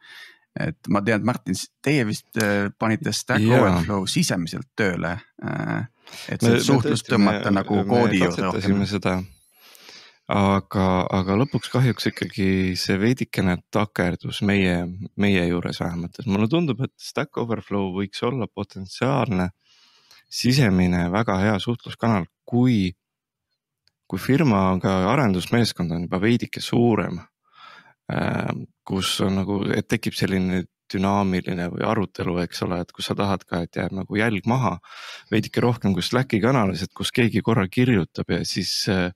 et 0.60 0.90
ma 0.90 1.02
tean, 1.04 1.24
Martin, 1.28 1.58
teie 1.84 2.06
vist 2.08 2.38
äh, 2.40 2.70
panite 2.80 3.14
Stack. 3.16 3.44
Overflow 3.44 4.08
sisemiselt 4.10 4.72
tööle. 4.78 5.18
Äh, 5.44 5.88
et 6.32 6.44
see 6.44 6.62
suhtlus 6.64 7.04
tõmmata 7.06 7.52
me, 7.52 7.60
nagu 7.60 7.82
koodi 7.90 8.22
juurde 8.22 8.46
rohkem. 8.48 8.84
seda, 8.90 9.18
aga, 10.32 10.86
aga 11.18 11.38
lõpuks 11.42 11.72
kahjuks 11.74 12.12
ikkagi 12.12 12.50
see 12.80 12.98
veidikene 13.02 13.58
takerdus 13.74 14.42
meie, 14.48 14.78
meie 15.20 15.46
juures 15.50 15.82
vähemalt, 15.82 16.22
et 16.22 16.30
mulle 16.30 16.50
tundub, 16.52 16.86
et 16.86 16.94
Stack 17.02 17.38
Overflow 17.42 17.92
võiks 17.98 18.24
olla 18.26 18.48
potentsiaalne 18.48 19.50
sisemine 20.30 21.08
väga 21.14 21.38
hea 21.42 21.60
suhtluskanal, 21.62 22.30
kui, 22.46 22.94
kui 24.08 24.22
firmaga 24.22 25.02
arendusmeeskond 25.12 25.94
on 25.94 26.08
juba 26.08 26.22
veidike 26.22 26.62
suurem 26.62 27.20
kus 28.86 29.20
on 29.26 29.40
nagu, 29.42 29.60
et 29.74 29.88
tekib 29.90 30.14
selline 30.14 30.64
dünaamiline 30.94 31.70
või 31.74 31.86
arutelu, 31.88 32.36
eks 32.44 32.62
ole, 32.66 32.80
et 32.84 32.92
kus 32.94 33.10
sa 33.10 33.16
tahad 33.18 33.44
ka, 33.48 33.64
et 33.66 33.80
jääb 33.80 33.96
nagu 33.98 34.20
jälg 34.20 34.46
maha. 34.50 34.78
veidike 35.32 35.64
rohkem 35.64 35.96
kui 35.98 36.06
Slacki 36.06 36.40
kanalis, 36.44 36.84
et 36.86 36.94
kus 36.94 37.12
keegi 37.16 37.42
korra 37.42 37.66
kirjutab 37.68 38.30
ja 38.30 38.44
siis 38.46 38.86
äh, 38.94 39.10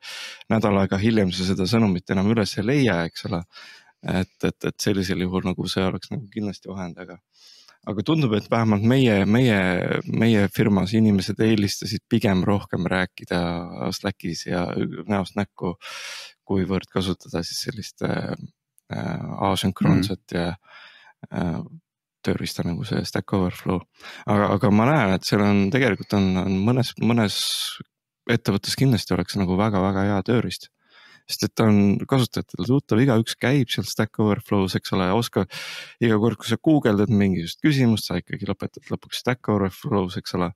nädal 0.49 0.79
aega 0.81 0.97
hiljem 0.97 1.31
sa 1.31 1.45
seda 1.45 1.67
sõnumit 1.69 2.09
enam 2.09 2.31
üles 2.33 2.57
ei 2.57 2.65
leia, 2.65 3.03
eks 3.05 3.27
ole. 3.29 3.43
et, 4.01 4.35
et, 4.43 4.65
et 4.65 4.79
sellisel 4.79 5.21
juhul 5.21 5.43
nagu 5.43 5.67
see 5.67 5.83
oleks 5.83 6.09
nagu 6.13 6.25
kindlasti 6.31 6.71
vahend, 6.71 6.97
aga 6.97 7.19
aga 7.89 8.03
tundub, 8.03 8.33
et 8.35 8.49
vähemalt 8.51 8.83
meie, 8.83 9.25
meie, 9.25 9.59
meie 10.05 10.47
firmas 10.51 10.93
inimesed 10.97 11.39
eelistasid 11.43 12.03
pigem 12.11 12.43
rohkem 12.47 12.87
rääkida 12.89 13.39
Slackis 13.95 14.45
ja 14.47 14.65
näost 15.07 15.37
näkku, 15.39 15.75
kuivõrd 16.49 16.89
kasutada 16.91 17.43
siis 17.45 17.61
sellist 17.67 18.03
äh, 18.03 18.33
asünkroonset 18.89 20.23
mm. 20.33 20.39
ja 20.39 20.55
äh, 21.35 21.61
tööriista 22.25 22.65
nagu 22.67 22.83
see 22.87 23.03
Stack 23.07 23.31
Overflow. 23.37 23.79
aga, 24.27 24.49
aga 24.55 24.71
ma 24.75 24.89
näen, 24.89 25.13
et 25.15 25.27
seal 25.27 25.43
on 25.45 25.69
tegelikult 25.73 26.17
on, 26.17 26.33
on 26.41 26.57
mõnes, 26.65 26.91
mõnes 26.99 27.37
ettevõttes 28.29 28.75
kindlasti 28.77 29.15
oleks 29.15 29.39
nagu 29.39 29.55
väga-väga 29.57 30.05
hea 30.09 30.19
tööriist 30.27 30.69
sest 31.29 31.45
et 31.45 31.53
ta 31.57 31.67
on 31.69 31.99
kasutajatele 32.09 32.65
tuttav, 32.65 33.01
igaüks 33.03 33.35
käib 33.37 33.69
seal 33.69 33.85
Stack 33.87 34.17
Overflow's, 34.23 34.75
eks 34.79 34.95
ole, 34.97 35.11
oskab. 35.13 35.51
iga 36.01 36.17
kord, 36.21 36.39
kui 36.41 36.49
sa 36.49 36.57
guugeldad 36.57 37.11
mingisugust 37.13 37.61
küsimust, 37.65 38.09
sa 38.09 38.17
ikkagi 38.17 38.49
lõpetad 38.49 38.89
lõpuks 38.89 39.21
Stack 39.21 39.51
Overflow's, 39.53 40.17
eks 40.19 40.33
ole 40.39 40.49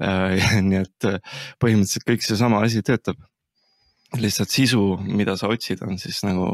äh,. 0.00 0.48
nii 0.68 0.80
et 0.80 1.08
äh, 1.10 1.20
põhimõtteliselt 1.60 2.08
kõik 2.08 2.24
seesama 2.24 2.62
asi 2.64 2.80
töötab. 2.86 3.20
Lihtsalt 4.20 4.52
sisu, 4.52 4.82
mida 5.06 5.36
sa 5.40 5.48
otsid, 5.52 5.82
on 5.86 5.98
siis 6.00 6.20
nagu 6.26 6.46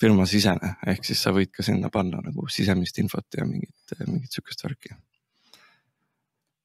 firma 0.00 0.26
sisene, 0.28 0.76
ehk 0.86 1.04
siis 1.08 1.24
sa 1.26 1.32
võid 1.34 1.50
ka 1.54 1.66
sinna 1.66 1.90
panna 1.92 2.22
nagu 2.22 2.46
sisemist 2.52 2.98
infot 3.02 3.38
ja 3.38 3.46
mingit, 3.48 3.98
mingit 4.06 4.32
sihukest 4.32 4.66
värki 4.66 4.94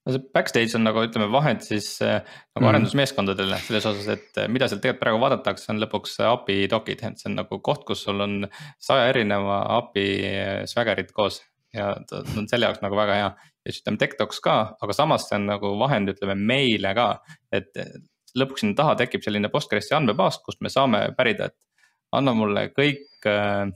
no 0.06 0.16
see 0.16 0.24
backstage 0.34 0.76
on 0.78 0.86
nagu 0.86 1.04
ütleme 1.06 1.28
vahend 1.34 1.64
siis 1.66 1.94
äh, 2.06 2.22
nagu 2.56 2.64
mm. 2.64 2.70
arendusmeeskondadele 2.72 3.60
selles 3.66 3.88
osas, 3.92 4.10
et 4.16 4.42
äh, 4.42 4.50
mida 4.50 4.70
seal 4.70 4.82
tegelikult 4.82 5.04
praegu 5.04 5.22
vaadatakse, 5.22 5.70
on 5.74 5.82
lõpuks 5.84 6.18
API 6.26 6.66
dokid, 6.72 7.04
et 7.06 7.22
see 7.22 7.30
on 7.30 7.38
nagu 7.44 7.62
koht, 7.64 7.86
kus 7.88 8.04
sul 8.08 8.24
on 8.26 8.42
saja 8.82 9.10
erineva 9.12 9.62
API 9.78 10.08
äh, 10.32 10.52
swagger'it 10.70 11.14
koos. 11.18 11.42
ja 11.72 11.94
ta 12.04 12.20
on 12.36 12.50
selle 12.52 12.68
jaoks 12.68 12.82
nagu 12.84 12.98
väga 13.00 13.14
hea 13.16 13.28
ja 13.32 13.70
siis 13.70 13.84
ütleme 13.84 14.02
TechDocs 14.02 14.42
ka, 14.44 14.56
aga 14.84 14.96
samas 14.96 15.30
see 15.30 15.38
on 15.38 15.46
nagu 15.48 15.70
vahend, 15.80 16.12
ütleme 16.12 16.36
meile 16.36 16.96
ka. 16.98 17.12
et 17.54 17.70
lõpuks 18.38 18.64
sinna 18.64 18.78
taha 18.78 18.96
tekib 19.04 19.24
selline 19.26 19.52
Postgresi 19.52 19.96
andmebaas, 19.98 20.40
kust 20.46 20.62
me 20.62 20.72
saame 20.74 21.08
pärida, 21.18 21.52
et 21.52 21.58
anna 22.18 22.34
mulle 22.36 22.68
kõik 22.76 23.30
äh, 23.30 23.72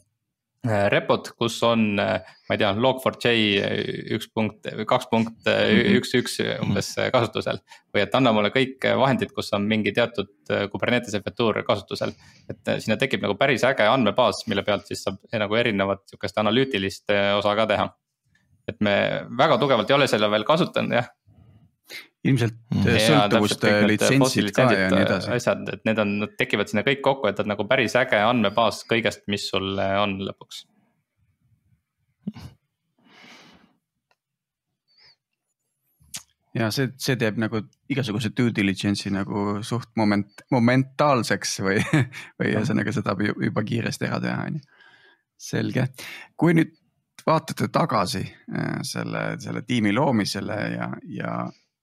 Äh, 0.65 0.87
repot, 0.89 1.27
kus 1.37 1.59
on, 1.65 1.99
äh, 2.01 2.21
ma 2.47 2.55
ei 2.55 2.57
tea, 2.57 2.71
log4j 2.81 3.33
üks 4.15 4.29
punkt, 4.33 4.65
kaks 4.89 5.09
punkt 5.11 5.49
äh, 5.51 5.59
mhm. 5.69 5.97
üks, 5.99 6.13
üks 6.17 6.39
umbes 6.63 6.89
kasutusel. 7.13 7.59
või 7.93 8.01
et 8.01 8.15
anna 8.17 8.31
mulle 8.33 8.49
kõik 8.53 8.87
vahendid, 8.97 9.33
kus 9.35 9.53
on 9.53 9.67
mingi 9.69 9.93
teatud 9.93 10.31
Kubernetese 10.71 11.21
fetuur 11.21 11.61
kasutusel. 11.67 12.15
et 12.49 12.71
sinna 12.81 12.97
tekib 12.97 13.21
nagu 13.21 13.35
päris 13.37 13.65
äge 13.67 13.85
andmebaas, 13.85 14.41
mille 14.49 14.63
pealt 14.65 14.89
siis 14.89 15.05
saab 15.05 15.19
nagu 15.37 15.59
erinevat 15.59 16.01
sihukest 16.09 16.41
analüütilist 16.41 17.13
osa 17.37 17.55
ka 17.55 17.67
teha. 17.69 17.89
et 18.67 18.81
me 18.81 18.95
väga 19.37 19.59
tugevalt 19.61 19.89
ei 19.91 19.99
ole 19.99 20.07
selle 20.09 20.31
veel 20.31 20.47
kasutanud 20.47 20.97
jah, 20.97 21.11
ilmselt 22.25 22.55
mm. 22.73 22.85
sõltuvuste 23.05 23.73
litsentsid 23.89 24.51
ka 24.55 24.67
ja 24.73 24.87
nii 24.93 25.03
edasi. 25.05 25.33
asjad, 25.37 25.65
et 25.73 25.83
need 25.87 25.99
on, 26.01 26.13
nad 26.23 26.37
tekivad 26.39 26.71
sinna 26.71 26.85
kõik 26.87 27.03
kokku, 27.05 27.29
et 27.29 27.41
on 27.41 27.51
nagu 27.53 27.67
päris 27.69 27.95
äge 27.99 28.21
andmebaas 28.25 28.81
kõigest, 28.89 29.25
mis 29.31 29.49
sul 29.51 29.77
on 29.77 30.17
lõpuks. 30.25 30.65
ja 36.55 36.69
see, 36.71 36.87
see 37.01 37.17
teeb 37.19 37.37
nagu 37.41 37.59
igasuguse 37.91 38.31
due 38.35 38.53
diligence'i 38.55 39.11
nagu 39.13 39.59
suht 39.67 39.91
moment, 39.99 40.45
momentaalseks 40.55 41.59
või, 41.65 41.83
või 42.39 42.53
ühesõnaga 42.53 42.93
seda 42.95 43.15
juba 43.19 43.65
kiiresti 43.67 44.09
ära 44.09 44.21
teha, 44.23 44.47
on 44.49 44.57
ju. 44.59 44.81
selge, 45.51 45.89
kui 46.39 46.55
nüüd 46.57 46.73
vaatate 47.25 47.67
tagasi 47.73 48.23
äh, 48.23 48.79
selle, 48.87 49.27
selle 49.41 49.65
tiimi 49.67 49.93
loomisele 49.95 50.57
ja, 50.75 50.89
ja 51.11 51.35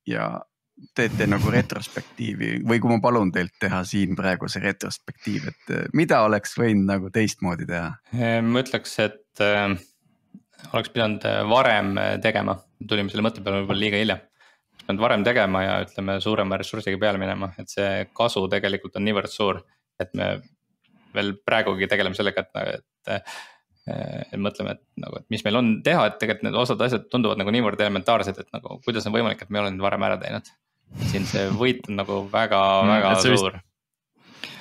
ja 0.08 0.26
teete 0.96 1.26
nagu 1.30 1.50
retrospektiivi 1.52 2.56
või 2.66 2.80
kui 2.82 2.90
ma 2.90 2.98
palun 3.02 3.30
teilt 3.34 3.54
teha 3.60 3.82
siin 3.86 4.16
praegu 4.18 4.48
see 4.50 4.62
retrospektiiv, 4.64 5.48
et 5.52 5.72
eh, 5.74 5.84
mida 5.98 6.22
oleks 6.26 6.56
võinud 6.58 6.88
nagu 6.88 7.10
teistmoodi 7.14 7.68
teha? 7.68 7.92
Eh, 8.16 8.40
ma 8.44 8.62
ütleks, 8.64 8.96
et 9.04 9.44
äh, 9.44 9.76
oleks 10.72 10.92
pidanud 10.94 11.26
varem 11.50 11.94
tegema, 12.24 12.56
tulime 12.88 13.12
selle 13.12 13.26
mõtte 13.26 13.44
peale 13.44 13.62
võib-olla 13.62 13.84
liiga 13.84 14.02
hilja. 14.02 14.18
pidanud 14.82 15.04
varem 15.04 15.24
tegema 15.24 15.62
ja 15.62 15.78
ütleme 15.84 16.18
suurema 16.20 16.58
ressursiga 16.58 16.98
peale 16.98 17.20
minema, 17.22 17.52
et 17.58 17.70
see 17.70 18.08
kasu 18.16 18.48
tegelikult 18.50 18.96
on 18.98 19.06
niivõrd 19.06 19.30
suur, 19.30 19.62
et 20.00 20.10
me 20.18 20.34
veel 21.14 21.34
praegugi 21.46 21.86
tegeleme 21.86 22.16
sellega, 22.18 22.46
et 22.46 22.82
et 23.06 23.22
mõtleme, 24.38 24.76
et 24.76 24.82
nagu, 25.02 25.18
et 25.18 25.26
mis 25.32 25.42
meil 25.46 25.58
on 25.58 25.72
teha, 25.82 26.06
et 26.06 26.20
tegelikult 26.20 26.46
need 26.46 26.58
osad 26.60 26.84
asjad 26.86 27.08
tunduvad 27.10 27.40
nagu 27.40 27.54
niivõrd 27.54 27.80
elementaarsed, 27.82 28.38
et 28.38 28.54
nagu 28.54 28.78
kuidas 28.86 29.08
on 29.08 29.16
võimalik, 29.16 29.42
et 29.42 29.50
me 29.50 29.58
ei 29.58 29.64
ole 29.64 29.74
neid 29.74 29.82
varem 29.82 30.06
ära 30.06 30.20
teinud. 30.22 30.52
siin 31.08 31.24
see 31.26 31.48
võit 31.56 31.86
on 31.88 31.98
nagu 32.02 32.22
väga 32.32 32.62
mm,, 32.84 32.92
väga 32.92 33.12
suur 33.24 33.60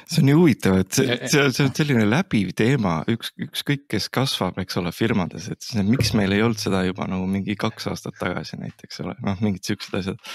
see 0.07 0.21
on 0.21 0.29
nii 0.29 0.37
huvitav, 0.37 0.79
et 0.83 0.97
see, 0.97 1.17
see, 1.31 1.47
see 1.55 1.65
on 1.67 1.73
selline 1.77 2.05
läbiv 2.09 2.53
teema, 2.57 2.99
üks, 3.11 3.33
ükskõik, 3.47 3.85
kes 3.91 4.09
kasvab, 4.13 4.59
eks 4.63 4.79
ole, 4.81 4.93
firmades, 4.95 5.49
et 5.53 5.61
see, 5.65 5.83
miks 5.87 6.13
meil 6.17 6.35
ei 6.35 6.43
olnud 6.45 6.61
seda 6.61 6.83
juba 6.87 7.07
nagu 7.09 7.27
mingi 7.29 7.55
kaks 7.59 7.89
aastat 7.91 8.17
tagasi 8.19 8.59
näiteks 8.61 9.01
ole, 9.05 9.15
noh, 9.25 9.39
mingid 9.43 9.67
siuksed 9.67 9.97
asjad. 10.01 10.31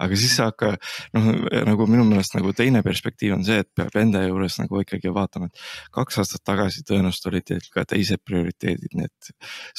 aga 0.00 0.20
siis 0.20 0.36
sa 0.38 0.50
hakka, 0.50 0.74
noh 1.16 1.30
nagu 1.66 1.86
minu 1.90 2.04
meelest 2.08 2.34
nagu 2.36 2.52
teine 2.56 2.82
perspektiiv 2.86 3.36
on 3.36 3.44
see, 3.46 3.60
et 3.64 3.68
peab 3.76 3.96
enda 4.00 4.22
juures 4.24 4.58
nagu 4.60 4.82
ikkagi 4.82 5.12
vaatama, 5.14 5.50
et 5.50 5.64
kaks 5.94 6.20
aastat 6.22 6.44
tagasi 6.46 6.84
tõenäoliselt 6.88 7.28
olid 7.30 7.46
teil 7.50 7.68
ka 7.74 7.84
teised 7.88 8.22
prioriteedid, 8.26 8.96
nii 8.96 9.08
et 9.08 9.30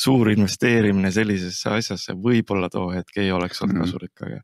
suur 0.05 0.31
investeerimine 0.33 1.11
sellisesse 1.13 1.71
asjasse 1.77 2.15
võib-olla 2.21 2.69
too 2.73 2.89
hetk 2.93 3.21
ei 3.21 3.31
oleks 3.35 3.61
olnud 3.61 3.77
-hmm. 3.77 3.85
kasulik, 3.85 4.25
aga, 4.27 4.41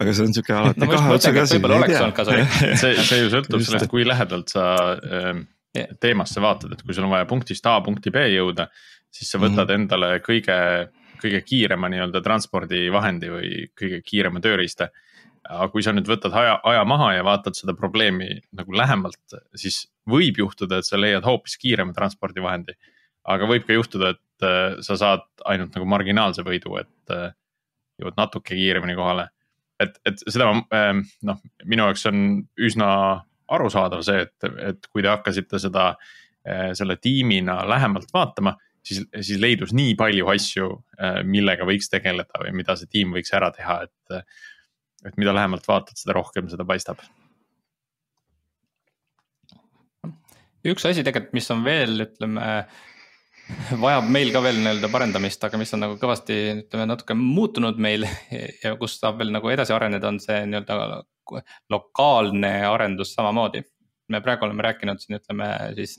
aga 0.00 0.16
see 0.16 0.28
on 0.28 0.36
sihuke 0.36 0.56
alati 0.60 0.84
no, 0.84 0.90
kahe 0.92 1.14
otsaga 1.18 1.46
asi. 1.46 1.56
võib-olla 1.56 1.80
oleks 1.82 2.00
olnud 2.00 2.18
kasulik 2.20 2.58
see, 2.82 2.94
see 3.10 3.22
ju 3.22 3.32
sõltub 3.34 3.64
sellest, 3.66 3.90
kui 3.92 4.06
lähedalt 4.06 4.35
täpselt 4.44 4.52
sa 4.52 4.92
äh, 4.92 5.88
teemasse 6.00 6.40
vaatad, 6.40 6.72
et 6.72 6.82
kui 6.82 6.94
sul 6.94 7.04
on 7.04 7.12
vaja 7.12 7.26
punktist 7.26 7.66
A 7.66 7.80
punkti 7.80 8.10
B 8.10 8.26
jõuda, 8.32 8.68
siis 9.10 9.30
sa 9.30 9.38
võtad 9.38 9.66
mm 9.66 9.68
-hmm. 9.68 9.74
endale 9.74 10.20
kõige, 10.20 10.88
kõige 11.22 11.42
kiirema 11.42 11.88
nii-öelda 11.88 12.22
transpordivahendi 12.22 13.28
või 13.30 13.50
kõige 13.80 14.02
kiirema 14.04 14.40
tööriista. 14.40 14.88
aga 15.48 15.68
kui 15.68 15.82
sa 15.82 15.92
nüüd 15.92 16.08
võtad 16.08 16.32
aja, 16.34 16.60
aja 16.64 16.84
maha 16.84 17.12
ja 17.14 17.24
vaatad 17.24 17.54
seda 17.54 17.74
probleemi 17.74 18.40
nagu 18.52 18.72
lähemalt, 18.72 19.36
siis 19.54 19.86
võib 20.10 20.38
juhtuda, 20.38 20.78
et 20.78 20.84
sa 20.84 20.96
leiad 20.96 21.22
hoopis 21.24 21.56
kiirema 21.56 21.92
transpordivahendi. 21.92 22.72
aga 23.24 23.46
võib 23.46 23.66
ka 23.66 23.72
juhtuda, 23.72 24.08
et 24.10 24.42
äh, 24.42 24.80
sa 24.80 24.96
saad 24.96 25.22
ainult 25.44 25.74
nagu 25.74 25.86
marginaalse 25.86 26.42
võidu, 26.42 26.80
et 26.80 27.10
äh, 27.10 27.32
jõuad 28.00 28.14
natuke 28.16 28.54
kiiremini 28.54 28.94
kohale 28.94 29.28
et, 29.80 29.98
et 30.08 30.22
seda 30.26 30.50
äh, 30.72 30.92
noh, 31.26 31.40
minu 31.64 31.86
jaoks 31.86 32.06
on 32.10 32.20
üsna 32.68 32.90
arusaadav 33.54 34.02
see, 34.06 34.24
et, 34.26 34.48
et 34.70 34.88
kui 34.90 35.04
te 35.04 35.10
hakkasite 35.10 35.60
seda, 35.62 35.90
eh, 36.46 36.70
selle 36.78 36.98
tiimina 37.02 37.60
lähemalt 37.68 38.10
vaatama, 38.14 38.56
siis, 38.86 39.04
siis 39.20 39.40
leidus 39.42 39.74
nii 39.76 39.94
palju 39.98 40.32
asju, 40.32 40.70
eh, 40.98 41.20
millega 41.28 41.68
võiks 41.68 41.90
tegeleda 41.92 42.42
või 42.42 42.56
mida 42.62 42.76
see 42.78 42.90
tiim 42.92 43.14
võiks 43.16 43.34
ära 43.36 43.52
teha, 43.54 43.82
et. 43.86 44.26
et 45.06 45.16
mida 45.20 45.30
lähemalt 45.36 45.66
vaatad, 45.68 45.94
seda 46.00 46.16
rohkem 46.16 46.48
seda 46.50 46.64
paistab. 46.66 47.04
üks 50.66 50.82
asi 50.88 51.04
tegelikult, 51.06 51.34
mis 51.36 51.50
on 51.54 51.60
veel, 51.62 52.00
ütleme 52.02 52.46
vajab 53.84 54.08
meil 54.10 54.32
ka 54.34 54.42
veel 54.44 54.58
nii-öelda 54.60 54.90
parendamist, 54.90 55.44
aga 55.46 55.58
mis 55.60 55.72
on 55.76 55.84
nagu 55.84 55.96
kõvasti, 56.00 56.36
ütleme 56.64 56.88
natuke 56.90 57.16
muutunud 57.18 57.78
meil 57.82 58.06
ja 58.64 58.74
kus 58.80 58.98
saab 59.00 59.20
veel 59.22 59.32
nagu 59.34 59.52
edasi 59.52 59.74
areneda, 59.76 60.10
on 60.10 60.20
see 60.22 60.42
nii-öelda 60.50 61.00
lokaalne 61.72 62.52
arendus 62.68 63.14
samamoodi. 63.16 63.64
me 64.06 64.20
praegu 64.22 64.46
oleme 64.46 64.62
rääkinud 64.62 65.00
siin 65.02 65.16
ütleme 65.16 65.46
siis 65.74 65.96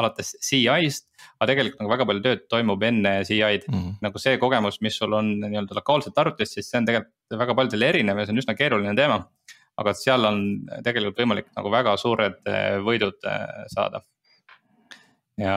alates 0.00 0.30
CI-st, 0.40 1.04
aga 1.36 1.48
tegelikult 1.50 1.82
nagu 1.82 1.90
väga 1.92 2.06
palju 2.08 2.22
tööd 2.24 2.46
toimub 2.48 2.86
enne 2.88 3.12
CI-d 3.28 3.66
mm. 3.68 3.74
-hmm. 3.74 3.98
nagu 4.06 4.22
see 4.22 4.38
kogemus, 4.40 4.80
mis 4.80 4.96
sul 4.96 5.12
on 5.12 5.28
nii-öelda 5.42 5.76
lokaalselt 5.76 6.18
arvutis, 6.18 6.54
siis 6.56 6.70
see 6.70 6.80
on 6.80 6.88
tegelikult 6.88 7.40
väga 7.44 7.56
paljudel 7.58 7.84
erinev 7.90 8.18
ja 8.18 8.24
see 8.24 8.32
on 8.32 8.40
üsna 8.44 8.56
keeruline 8.56 8.96
teema. 8.96 9.26
aga 9.76 9.92
seal 9.98 10.24
on 10.24 10.40
tegelikult 10.84 11.20
võimalik 11.20 11.50
nagu 11.56 11.70
väga 11.70 11.96
suured 12.00 12.40
võidud 12.86 13.28
eh, 13.28 13.66
saada. 13.74 14.00
ja 15.36 15.56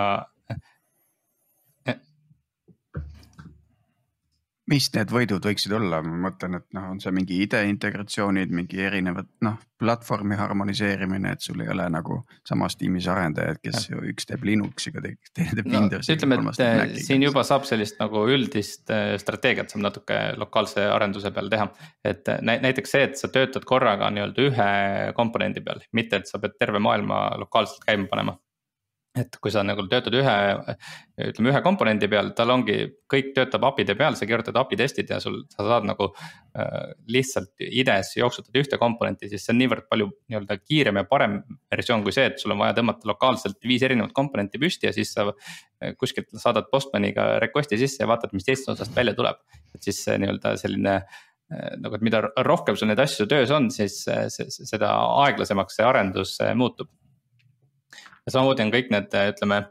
mis 4.67 4.89
need 4.95 5.11
võidud 5.13 5.45
võiksid 5.47 5.73
olla, 5.77 6.01
ma 6.03 6.27
mõtlen, 6.27 6.57
et 6.59 6.65
noh, 6.75 6.89
on 6.91 6.99
see 7.03 7.13
mingi 7.15 7.39
IDE 7.45 7.61
integratsioonid, 7.69 8.51
mingi 8.53 8.81
erinevad 8.83 9.29
noh, 9.45 9.55
platvormi 9.79 10.35
harmoniseerimine, 10.39 11.31
et 11.35 11.45
sul 11.45 11.61
ei 11.63 11.69
ole 11.71 11.85
nagu 11.93 12.19
samas 12.47 12.75
tiimis 12.79 13.07
arendajad, 13.11 13.61
kes 13.63 13.87
ju 13.91 14.01
üks 14.11 14.27
teeb 14.27 14.43
Linuxiga, 14.47 15.03
teine 15.03 15.53
teeb 15.59 15.69
no, 15.69 15.83
Windowsiga. 15.83 16.17
ütleme, 16.17 16.39
et 16.51 16.63
äh, 16.65 16.97
siin 17.05 17.23
juba 17.23 17.45
saab 17.47 17.67
sellist 17.69 18.01
nagu 18.01 18.25
üldist 18.33 18.91
äh, 18.93 19.13
strateegiat 19.21 19.71
saab 19.71 19.85
natuke 19.85 20.19
lokaalse 20.41 20.87
arenduse 20.91 21.31
peal 21.35 21.51
teha. 21.53 21.69
et 22.03 22.27
äh, 22.33 22.41
näiteks 22.43 22.95
see, 22.95 23.05
et 23.07 23.21
sa 23.21 23.31
töötad 23.31 23.67
korraga 23.69 24.09
nii-öelda 24.11 24.49
ühe 24.49 24.71
komponendi 25.15 25.63
peal, 25.63 25.85
mitte 25.95 26.19
et 26.19 26.27
sa 26.27 26.41
pead 26.43 26.57
terve 26.59 26.83
maailma 26.83 27.29
lokaalselt 27.45 27.87
käima 27.87 28.09
panema 28.11 28.35
et 29.17 29.37
kui 29.41 29.53
sa 29.53 29.63
nagu 29.65 29.85
töötad 29.89 30.15
ühe, 30.17 30.35
ütleme 31.29 31.51
ühe 31.51 31.61
komponendi 31.65 32.09
peal, 32.11 32.31
tal 32.37 32.53
ongi, 32.53 32.77
kõik 33.09 33.31
töötab 33.35 33.65
API-de 33.71 33.95
peal, 33.99 34.17
sa 34.19 34.27
kirjutad 34.29 34.57
API 34.61 34.79
testid 34.79 35.13
ja 35.13 35.19
sul, 35.23 35.41
sa 35.53 35.65
saad 35.67 35.87
nagu 35.89 36.11
äh,. 36.57 36.93
lihtsalt 37.11 37.63
IDE-s 37.63 38.17
jooksutada 38.17 38.61
ühte 38.61 38.79
komponenti, 38.81 39.29
siis 39.31 39.45
see 39.45 39.53
on 39.53 39.61
niivõrd 39.61 39.87
palju 39.89 40.09
nii-öelda 40.27 40.59
kiirem 40.63 41.01
ja 41.01 41.05
parem 41.09 41.39
versioon 41.71 42.03
kui 42.05 42.15
see, 42.15 42.27
et 42.31 42.41
sul 42.41 42.55
on 42.55 42.61
vaja 42.63 42.75
tõmmata 42.79 43.09
lokaalselt 43.09 43.59
viis 43.63 43.85
erinevat 43.85 44.13
komponenti 44.17 44.61
püsti 44.61 44.89
ja 44.89 44.95
siis 44.95 45.13
sa. 45.15 45.31
Äh, 45.83 45.93
kuskilt 45.97 46.31
saadad 46.41 46.71
Postmaniga 46.71 47.37
request'i 47.43 47.77
sisse 47.77 48.01
ja 48.01 48.09
vaatad, 48.09 48.31
mis 48.33 48.45
teisest 48.47 48.71
otsast 48.73 48.95
välja 48.97 49.13
tuleb, 49.17 49.37
et 49.75 49.85
siis 49.85 49.99
nii-öelda 50.09 50.55
selline 50.57 50.95
äh, 50.97 51.75
nagu, 51.77 51.93
et 51.93 52.05
mida 52.05 52.23
rohkem 52.47 52.77
sul 52.79 52.89
neid 52.89 53.01
asju 53.03 53.27
töös 53.29 53.53
on, 53.53 53.69
siis 53.73 53.99
äh, 54.09 54.25
seda 54.57 54.95
aeglasemaks 55.21 55.77
see 55.77 55.85
arendus 55.85 56.33
muutub 56.57 56.89
ja 58.27 58.35
samamoodi 58.35 58.67
on 58.67 58.73
kõik 58.73 58.91
need, 58.93 59.13
ütleme 59.33 59.61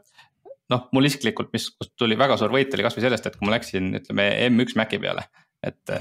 noh, 0.73 0.87
mul 0.95 1.07
isiklikult, 1.07 1.53
mis, 1.55 1.69
kust 1.77 1.93
tuli 1.99 2.17
väga 2.19 2.39
suur 2.39 2.51
võit, 2.53 2.73
oli 2.75 2.85
kasvõi 2.87 3.05
sellest, 3.05 3.29
et 3.29 3.37
kui 3.37 3.47
ma 3.47 3.55
läksin, 3.55 3.93
ütleme 4.01 4.31
M1 4.49 4.75
Maci 4.79 4.99
peale, 5.03 5.29
et 5.65 5.95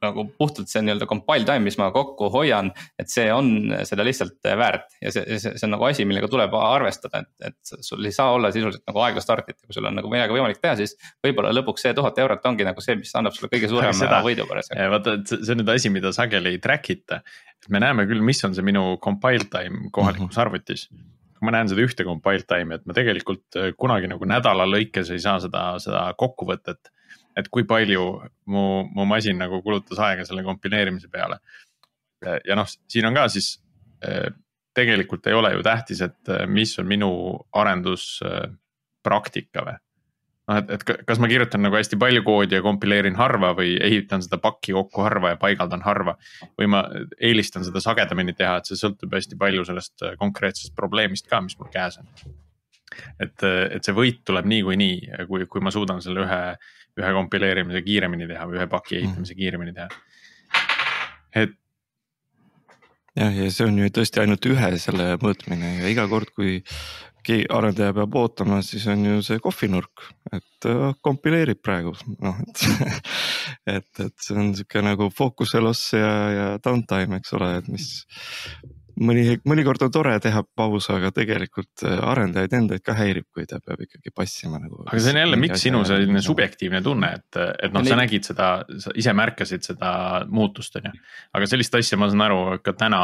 nagu 0.00 0.24
puhtalt 0.38 0.70
see 0.70 0.80
nii-öelda 0.84 1.04
compile 1.08 1.44
time, 1.44 1.64
mis 1.66 1.76
ma 1.76 1.90
kokku 1.92 2.30
hoian, 2.32 2.70
et 3.00 3.10
see 3.12 3.26
on 3.34 3.50
seda 3.88 4.04
lihtsalt 4.06 4.48
väärt 4.56 4.94
ja 5.02 5.12
see, 5.12 5.36
see, 5.36 5.52
see 5.60 5.66
on 5.68 5.74
nagu 5.74 5.84
asi, 5.88 6.06
millega 6.08 6.30
tuleb 6.32 6.56
arvestada, 6.56 7.20
et, 7.20 7.50
et 7.50 7.84
sul 7.84 8.08
ei 8.08 8.14
saa 8.16 8.32
olla 8.36 8.48
sisuliselt 8.54 8.86
nagu 8.88 9.04
aeglast 9.04 9.28
start'it 9.28 9.58
ja 9.58 9.68
kui 9.68 9.76
sul 9.76 9.90
on 9.90 9.98
nagu 10.00 10.12
midagi 10.12 10.32
võimalik 10.36 10.62
teha, 10.62 10.78
siis. 10.80 10.96
võib-olla 11.24 11.52
lõpuks 11.52 11.84
see 11.84 11.92
tuhat 11.96 12.18
eurot 12.24 12.48
ongi 12.48 12.66
nagu 12.66 12.84
see, 12.84 12.96
mis 13.02 13.12
annab 13.20 13.36
sulle 13.36 13.52
kõige 13.52 13.68
suurema 13.72 14.24
võidu 14.24 14.48
parasjagu. 14.48 14.88
vaata, 14.96 15.18
et 15.20 15.34
see 15.36 15.52
on 15.52 15.60
nüüd 15.62 15.76
asi, 15.76 15.92
mida 15.92 16.16
sageli 16.16 16.56
ei 16.56 16.64
track 16.64 16.92
ita. 16.96 17.20
me 17.68 17.84
näeme 17.84 18.08
küll, 18.08 18.24
mis 18.24 18.40
on 18.48 18.56
see 18.56 18.64
minu 18.64 18.94
compile 19.04 19.52
time 19.52 19.92
kohalikus 19.92 20.30
mm 20.30 20.32
-hmm. 20.32 20.40
arvutis 20.46 20.88
ma 21.40 21.50
näen 21.54 21.68
seda 21.70 21.82
ühte 21.84 22.04
compile 22.06 22.44
time'i, 22.48 22.74
et 22.78 22.86
ma 22.88 22.92
tegelikult 22.96 23.56
äh, 23.58 23.70
kunagi 23.78 24.06
nagu 24.10 24.24
nädala 24.28 24.64
lõikes 24.68 25.12
ei 25.14 25.20
saa 25.22 25.38
seda, 25.42 25.62
seda 25.82 26.00
kokkuvõtet. 26.18 26.82
et 27.38 27.46
kui 27.48 27.64
palju 27.64 28.04
mu, 28.50 28.62
mu 28.90 29.04
masin 29.08 29.38
nagu 29.38 29.62
kulutas 29.62 29.98
aega 30.02 30.24
selle 30.26 30.42
kompileerimise 30.44 31.08
peale. 31.08 31.38
ja 32.44 32.56
noh, 32.56 32.66
siin 32.88 33.06
on 33.08 33.14
ka 33.14 33.28
siis 33.32 33.62
äh, 34.04 34.30
tegelikult 34.74 35.26
ei 35.26 35.34
ole 35.34 35.52
ju 35.54 35.62
tähtis, 35.62 36.00
et 36.00 36.28
äh, 36.28 36.46
mis 36.46 36.78
on 36.78 36.86
minu 36.86 37.38
arenduspraktika 37.52 39.64
või 39.66 39.74
noh, 40.50 40.58
et, 40.58 40.72
et 40.74 41.04
kas 41.06 41.20
ma 41.22 41.28
kirjutan 41.30 41.62
nagu 41.64 41.78
hästi 41.78 41.98
palju 42.00 42.22
koodi 42.26 42.58
ja 42.58 42.64
kompileerin 42.64 43.16
harva 43.18 43.52
või 43.58 43.76
ehitan 43.82 44.24
seda 44.24 44.40
pakki 44.42 44.74
kokku 44.76 45.04
harva 45.06 45.34
ja 45.34 45.38
paigaldan 45.40 45.84
harva. 45.86 46.16
või 46.58 46.70
ma 46.74 46.82
eelistan 47.20 47.64
seda 47.66 47.82
sagedamini 47.84 48.34
teha, 48.36 48.58
et 48.60 48.70
see 48.70 48.78
sõltub 48.80 49.14
hästi 49.16 49.38
palju 49.40 49.66
sellest 49.68 50.06
äh, 50.06 50.16
konkreetsest 50.20 50.74
probleemist 50.76 51.30
ka, 51.30 51.42
mis 51.44 51.58
mul 51.60 51.70
käes 51.72 52.00
on. 52.02 52.10
et, 53.20 53.36
äh, 53.46 53.62
et 53.76 53.86
see 53.86 53.96
võit 53.96 54.22
tuleb 54.26 54.48
niikuinii, 54.50 55.24
kui, 55.30 55.46
kui 55.46 55.64
ma 55.64 55.72
suudan 55.74 56.02
selle 56.02 56.26
ühe, 56.26 56.42
ühe 57.00 57.14
kompileerimise 57.20 57.84
kiiremini 57.86 58.28
teha 58.30 58.48
või 58.50 58.60
ühe 58.60 58.68
paki 58.70 58.98
mhm. 58.98 59.06
ehitamise 59.06 59.38
kiiremini 59.38 59.76
teha. 59.76 59.88
et 61.44 61.56
jah, 63.16 63.30
ja 63.36 63.50
see 63.52 63.68
on 63.68 63.78
ju 63.78 63.92
tõesti 63.94 64.22
ainult 64.22 64.50
ühe 64.50 64.74
selle 64.82 65.14
mõõtmine 65.22 65.76
ja 65.80 65.92
iga 65.92 66.06
kord, 66.10 66.34
kui 66.34 66.58
arendaja 67.28 67.94
peab 67.96 68.16
ootama, 68.16 68.60
siis 68.64 68.86
on 68.90 69.04
ju 69.04 69.22
see 69.24 69.38
kohvinurk, 69.42 70.08
et 70.32 70.68
äh, 70.68 70.90
kompileerib 71.04 71.60
praegu 71.62 71.94
noh, 72.20 72.40
et 72.46 72.66
et, 73.76 73.88
et 74.00 74.14
see 74.20 74.36
on 74.38 74.52
sihuke 74.56 74.82
nagu 74.84 75.10
focus'e 75.14 75.62
loss 75.62 75.94
ja, 75.96 76.12
ja 76.34 76.50
downtime, 76.62 77.20
eks 77.20 77.34
ole, 77.38 77.54
et 77.60 77.72
mis. 77.72 77.88
mõni, 79.00 79.24
mõnikord 79.48 79.82
on 79.86 79.92
tore 79.94 80.12
teha 80.20 80.42
paus, 80.56 80.90
aga 80.92 81.12
tegelikult 81.14 81.84
äh, 81.88 81.96
arendajaid 82.12 82.56
endaid 82.58 82.84
ka 82.84 82.96
häirib, 82.98 83.28
kui 83.34 83.46
ta 83.48 83.60
peab 83.64 83.82
ikkagi 83.86 84.12
passima 84.14 84.60
nagu. 84.62 84.82
aga 84.86 85.00
see 85.00 85.14
on 85.14 85.20
jälle, 85.22 85.40
miks 85.40 85.66
sinu 85.66 85.82
selline 85.88 86.22
subjektiivne 86.24 86.82
tunne, 86.84 87.12
et, 87.20 87.40
et 87.66 87.74
noh, 87.74 87.86
sa 87.86 87.98
nägid 88.00 88.28
seda, 88.28 88.52
sa 88.82 88.94
ise 88.98 89.14
märkasid 89.16 89.66
seda 89.72 89.92
muutust, 90.28 90.76
on 90.80 90.90
ju. 90.90 91.04
aga 91.36 91.50
sellist 91.50 91.76
asja 91.80 92.00
ma 92.00 92.10
saan 92.12 92.28
aru, 92.28 92.40
ka 92.64 92.76
täna 92.76 93.02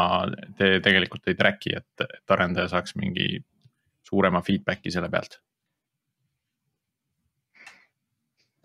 te 0.59 0.77
tegelikult 0.85 1.29
ei 1.31 1.37
track'i, 1.39 1.77
et, 1.81 2.07
et 2.07 2.37
arendaja 2.37 2.75
saaks 2.75 2.97
mingi 2.99 3.37
suurema 4.07 4.41
feedback'i 4.41 4.91
selle 4.91 5.09
pealt? 5.09 5.35
Äh, 5.35 5.41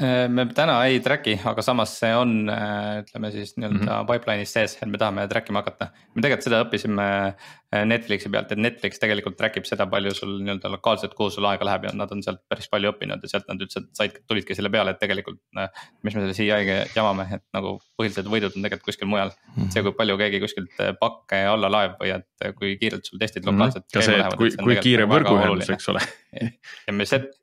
me 0.03 0.45
täna 0.55 0.77
ei 0.89 1.01
track'i, 1.03 1.35
aga 1.49 1.63
samas 1.65 1.95
see 2.01 2.13
on, 2.17 2.35
äh, 2.51 3.03
ütleme 3.03 3.31
siis 3.35 3.55
nii-öelda 3.57 3.79
mm 3.79 3.89
-hmm. 3.89 4.09
pipeline'is 4.11 4.53
sees, 4.57 4.77
et 4.81 4.91
me 4.91 4.99
tahame 4.99 5.27
track 5.29 5.49
ima 5.51 5.63
hakata. 5.63 5.91
me 6.15 6.23
tegelikult 6.23 6.47
seda 6.47 6.61
õppisime 6.65 7.07
äh, 7.29 7.85
Netflixi 7.87 8.31
pealt, 8.33 8.53
et 8.53 8.59
Netflix 8.59 8.99
tegelikult 9.03 9.37
track 9.37 9.57
ib 9.57 9.69
seda, 9.69 9.87
palju 9.87 10.15
sul 10.15 10.39
nii-öelda 10.41 10.71
lokaalselt, 10.73 11.15
kuhu 11.19 11.31
sul 11.31 11.47
aega 11.51 11.65
läheb 11.65 11.85
ja 11.89 11.93
nad 11.95 12.13
on 12.13 12.23
sealt 12.23 12.41
päris 12.49 12.69
palju 12.73 12.93
õppinud 12.93 13.23
ja 13.23 13.33
sealt 13.35 13.49
nad 13.49 13.61
ütlesid, 13.67 13.89
said, 13.99 14.19
tulidki 14.29 14.55
selle 14.55 14.71
peale, 14.71 14.91
et 14.91 15.01
tegelikult. 15.03 15.41
mis 16.03 16.15
me 16.15 16.21
selle 16.21 16.35
CI-ga 16.35 16.79
jamame, 16.97 17.29
et 17.39 17.45
nagu 17.55 17.79
põhilised 17.99 18.27
võidud 18.27 18.57
on 18.57 18.63
tegelikult 18.63 18.89
kuskil 18.91 19.09
mujal 19.09 19.31
mm. 19.31 19.55
-hmm. 19.57 19.71
see, 19.71 19.83
kui 19.83 19.93
palju 19.93 20.19
keegi 20.19 20.41
kuskilt 20.41 20.83
pakke 21.01 21.45
alla 21.47 21.71
laeb 21.71 22.01
või 22.01 22.17
et 22.17 22.57
kui 22.59 22.77
kiirelt 22.81 23.05
sul 23.05 23.19
testid 23.19 23.45
mhm. 23.45 23.55
lokaalselt 23.55 23.85
mm. 23.85 23.89
-hmm. 23.89 23.99
ka 23.99 24.03
see, 24.03 24.19
et 24.21 24.37
kui, 24.37 24.51
kui 24.65 24.81
kiire 24.89 25.07
võrguühendus, 25.07 25.71
eks 25.77 25.89
ole 25.89 26.03
ja 26.87 26.93
me 26.93 27.07
set-, 27.07 27.42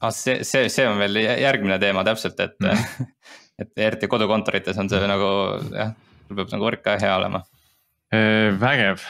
ah 0.00 0.12
see, 0.14 0.44
see, 0.44 0.68
see 0.72 0.86
on 0.88 1.00
veel 1.00 1.20
järgmine 1.20 1.78
teema 1.82 2.04
täpselt, 2.06 2.40
et 2.40 2.56
mm., 2.60 3.08
et 3.60 3.82
eriti 3.88 4.08
kodukontorites 4.08 4.78
on 4.80 4.88
see 4.88 5.08
nagu 5.08 5.32
jah, 5.74 5.92
sul 6.26 6.38
peab 6.38 6.54
nagu 6.54 6.70
võrk 6.70 6.84
ka 6.86 6.96
hea 7.00 7.12
olema. 7.18 7.44
vägev. 8.60 9.04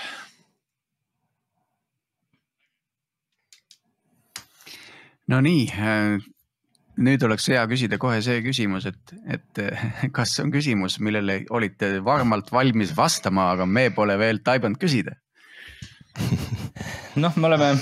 Nonii, 5.31 5.69
äh, 5.71 6.19
nüüd 6.99 7.23
oleks 7.23 7.47
hea 7.53 7.63
küsida 7.71 7.99
kohe 8.03 8.19
see 8.25 8.41
küsimus, 8.45 8.89
et, 8.91 9.15
et 9.31 9.63
kas 10.17 10.35
on 10.43 10.53
küsimus, 10.53 10.99
millele 11.05 11.45
olite 11.55 11.99
varmalt 12.05 12.51
valmis 12.53 12.95
vastama, 12.97 13.53
aga 13.55 13.67
me 13.67 13.89
pole 13.95 14.19
veel 14.21 14.43
taibanud 14.45 14.81
küsida? 14.81 15.15
noh, 17.23 17.37
me 17.39 17.47
oleme 17.47 17.75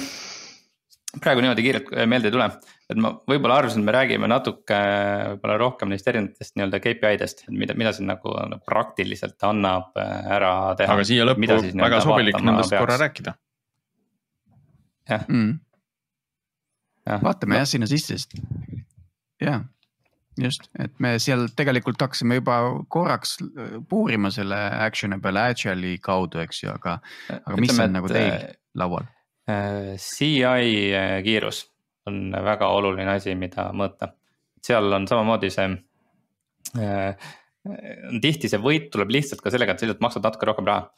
praegu 1.16 1.42
niimoodi 1.42 1.64
kiirelt 1.64 1.88
meelde 2.11 2.28
ei 2.28 2.34
tule, 2.34 2.48
et 2.92 3.00
ma 3.00 3.12
võib-olla 3.30 3.59
arvasin, 3.62 3.82
et 3.82 3.88
me 3.88 3.94
räägime 3.96 4.28
natuke 4.30 4.78
võib-olla 5.32 5.56
rohkem 5.62 5.92
neist 5.92 6.11
erinevatest 6.11 6.59
nii-öelda 6.59 6.80
KPI 6.84 7.20
dest, 7.22 7.44
et 7.46 7.54
mida, 7.54 7.76
mida 7.78 7.94
siin 7.96 8.11
nagu 8.11 8.34
praktiliselt 8.68 9.48
annab 9.48 9.96
äh, 10.00 10.28
ära 10.36 10.52
teha. 10.78 10.98
aga 10.98 11.09
siia 11.09 11.26
lõppu 11.28 11.48
siis, 11.64 11.78
väga 11.78 12.02
sobilik 12.04 12.38
nendest 12.42 12.74
peaks. 12.74 12.84
korra 12.84 13.00
rääkida. 13.00 13.34
jah 15.09 15.24
mm.. 15.24 15.59
vaatame 17.24 17.56
no. 17.56 17.62
jah 17.62 17.72
sinna 17.72 17.90
sisse, 17.90 18.18
sest 18.18 18.36
jah, 19.40 19.64
just, 20.44 20.68
et 20.78 20.92
me 21.02 21.14
seal 21.22 21.48
tegelikult 21.56 22.04
hakkasime 22.04 22.42
juba 22.42 22.61
korraks 22.92 23.38
äh, 23.44 23.78
puurima 23.88 24.32
selle 24.34 24.61
actionable 24.84 25.40
agile'i 25.48 25.96
kaudu, 26.04 26.44
eks 26.44 26.66
ju, 26.66 26.74
aga, 26.74 26.98
aga 27.38 27.56
mis 27.56 27.72
Ütleme, 27.72 27.88
on 27.88 27.96
nagu 28.02 28.12
teil 28.12 28.34
äh, 28.34 28.50
laual? 28.76 29.09
CI 29.49 30.30
äh, 30.44 31.18
kiirus 31.24 31.64
on 32.09 32.32
väga 32.44 32.68
oluline 32.72 33.14
asi, 33.16 33.34
mida 33.38 33.68
mõõta. 33.76 34.12
seal 34.64 34.92
on 34.92 35.07
samamoodi 35.09 35.51
see 35.53 35.68
äh, 36.80 37.28
tihti 38.22 38.51
see 38.51 38.61
võit 38.62 38.88
tuleb 38.92 39.12
lihtsalt 39.12 39.42
ka 39.44 39.53
sellega, 39.53 39.74
et 39.74 39.80
sa 39.80 39.86
lihtsalt 39.88 40.05
maksad 40.05 40.24
natuke 40.24 40.49
rohkem 40.49 40.68
raha. 40.68 40.88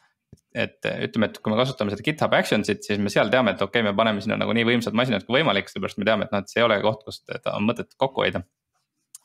et 0.54 0.86
ütleme, 0.86 1.26
et 1.30 1.38
kui 1.42 1.50
me 1.50 1.58
kasutame 1.58 1.90
seda 1.90 2.04
GitHub 2.06 2.34
Actions'it, 2.34 2.82
siis 2.86 2.98
me 3.02 3.10
seal 3.10 3.30
teame, 3.30 3.54
et 3.54 3.62
okei 3.62 3.82
okay,, 3.82 3.86
me 3.86 3.94
paneme 3.98 4.22
sinna 4.22 4.38
nagu 4.38 4.54
nii 4.54 4.66
võimsad 4.66 4.94
masinad 4.98 5.22
kui 5.26 5.38
võimalik, 5.38 5.70
sellepärast 5.70 5.98
me 5.98 6.06
teame, 6.06 6.26
et 6.26 6.34
noh, 6.34 6.42
et 6.42 6.50
see 6.50 6.62
ei 6.62 6.66
ole 6.66 6.78
koht, 6.82 7.02
kust 7.06 7.30
on 7.50 7.66
mõtet 7.66 7.94
kokku 7.98 8.24
hoida. 8.24 8.42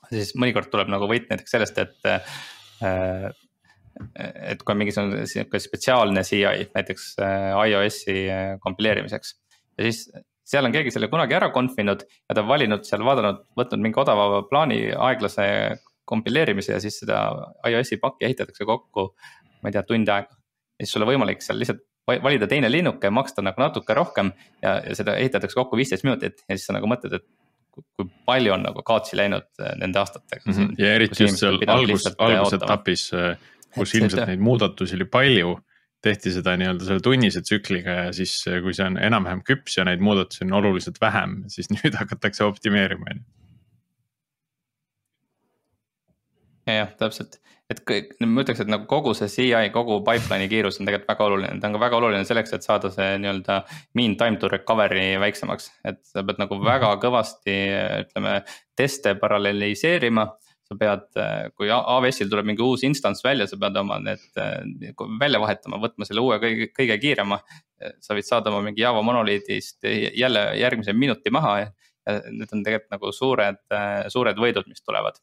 siis 0.09 0.35
mõnikord 0.37 0.69
tuleb 0.73 0.89
nagu 0.93 1.09
võit 1.09 1.29
näiteks 1.29 1.53
sellest, 1.57 1.81
et 1.81 2.09
äh, 2.09 3.33
et 4.19 4.63
kui 4.63 4.73
on 4.73 4.79
mingisugune 4.81 5.25
sihuke 5.29 5.59
spetsiaalne 5.63 6.23
CI 6.27 6.67
näiteks 6.75 7.09
äh, 7.23 7.49
iOS-i 7.69 8.15
äh, 8.31 8.45
kompileerimiseks. 8.63 9.35
ja 9.77 9.87
siis 9.87 10.09
seal 10.45 10.67
on 10.67 10.75
keegi 10.75 10.93
selle 10.93 11.09
kunagi 11.11 11.37
ära 11.37 11.49
conf'i 11.55 11.83
inud 11.85 12.03
ja 12.05 12.35
ta 12.35 12.43
on 12.43 12.49
valinud 12.51 12.85
seal, 12.87 13.05
vaadanud, 13.07 13.43
võtnud 13.57 13.81
mingi 13.81 14.01
odava 14.01 14.43
plaani 14.49 14.79
aeglase 14.93 15.47
kompileerimise 16.05 16.75
ja 16.75 16.81
siis 16.83 16.99
seda 17.01 17.23
iOS-i 17.69 17.97
pakki 18.01 18.27
ehitatakse 18.27 18.67
kokku, 18.67 19.09
ma 19.61 19.71
ei 19.71 19.75
tea, 19.75 19.85
tund 19.87 20.11
aega. 20.11 20.37
ja 20.77 20.85
siis 20.85 20.93
sul 20.93 21.05
on 21.05 21.13
võimalik 21.13 21.41
seal 21.45 21.59
lihtsalt 21.61 21.81
valida 22.05 22.45
teine 22.47 22.69
linnuke, 22.69 23.09
maksta 23.09 23.41
nagu 23.41 23.57
natuke 23.61 23.95
rohkem 23.97 24.29
ja, 24.61 24.77
ja 24.85 24.93
seda 24.97 25.15
ehitatakse 25.17 25.57
kokku 25.57 25.79
viisteist 25.79 26.05
minutit 26.05 26.43
ja 26.45 26.53
siis 26.53 26.67
sa 26.69 26.75
nagu 26.75 26.89
mõtled, 26.91 27.17
et 27.17 27.25
kui 27.75 28.07
palju 28.27 28.53
on 28.55 28.63
nagu 28.63 28.83
kaotsi 28.87 29.17
läinud 29.19 29.47
nende 29.81 29.99
aastatega 29.99 30.45
mm. 30.45 30.53
-hmm. 30.53 30.75
ja 30.79 30.93
eriti 30.95 31.23
just 31.23 31.41
seal 31.41 31.57
algus, 31.67 32.05
algusetapis, 32.17 33.09
kus 33.75 33.93
et 33.93 34.01
ilmselt 34.01 34.29
neid 34.31 34.43
muudatusi 34.43 34.97
oli 34.97 35.07
palju 35.11 35.55
tehti 36.05 36.33
seda 36.35 36.53
nii-öelda 36.59 36.85
selle 36.87 37.03
tunnise 37.03 37.41
tsükliga 37.45 37.95
ja 38.03 38.11
siis, 38.15 38.35
kui 38.63 38.75
see 38.77 38.85
on 38.85 38.99
enam-vähem 39.01 39.41
küps 39.47 39.79
ja 39.79 39.85
neid 39.87 40.03
muudatusi 40.05 40.45
on 40.45 40.59
oluliselt 40.59 41.01
vähem, 41.01 41.41
siis 41.51 41.71
nüüd 41.73 41.97
hakatakse 41.97 42.45
optimeerima, 42.45 43.09
on 43.13 43.23
ju. 43.23 43.25
jah, 46.75 46.93
täpselt, 46.97 47.39
et 47.69 47.81
kõik, 47.89 48.15
ma 48.25 48.41
ütleks, 48.41 48.61
et 48.63 48.69
nagu 48.69 48.87
kogu 48.89 49.13
see 49.17 49.29
CI, 49.29 49.69
kogu 49.73 49.99
pipeline'i 50.05 50.49
kiirus 50.49 50.79
on 50.79 50.89
tegelikult 50.89 51.11
väga 51.13 51.27
oluline, 51.29 51.59
ta 51.61 51.69
on 51.69 51.77
ka 51.77 51.83
väga 51.83 51.99
oluline 51.99 52.25
selleks, 52.25 52.55
et 52.57 52.65
saada 52.65 52.89
see 52.93 53.11
nii-öelda 53.21 53.59
mean 53.97 54.17
time 54.17 54.41
to 54.41 54.49
recovery 54.49 55.11
väiksemaks. 55.21 55.71
et 55.85 56.01
sa 56.09 56.25
pead 56.25 56.41
nagu 56.41 56.57
väga 56.65 56.95
kõvasti, 57.01 57.59
ütleme, 58.05 58.39
teste 58.77 59.13
paralleliseerima 59.21 60.29
sa 60.65 60.77
pead, 60.79 61.05
kui 61.53 61.69
AWS-il 61.69 62.29
tuleb 62.31 62.47
mingi 62.49 62.63
uus 62.65 62.83
instants 62.87 63.21
välja, 63.25 63.45
sa 63.49 63.57
pead 63.61 63.77
oma 63.77 63.99
need 64.01 64.23
välja 65.21 65.41
vahetama, 65.41 65.79
võtma 65.81 66.07
selle 66.07 66.23
uue 66.25 66.39
kõige, 66.41 66.71
kõige 66.73 66.97
kiirema. 67.01 67.39
sa 68.01 68.15
võid 68.17 68.25
saada 68.25 68.49
oma 68.49 68.63
mingi 68.65 68.81
Java 68.81 69.03
monoliidist 69.05 69.85
jälle 70.15 70.45
järgmise 70.57 70.93
minuti 70.93 71.33
maha 71.33 71.57
ja 71.59 71.69
need 72.31 72.51
on 72.53 72.63
tegelikult 72.65 72.93
nagu 72.93 73.11
suured, 73.13 73.61
suured 74.13 74.41
võidud, 74.41 74.67
mis 74.69 74.81
tulevad. 74.81 75.21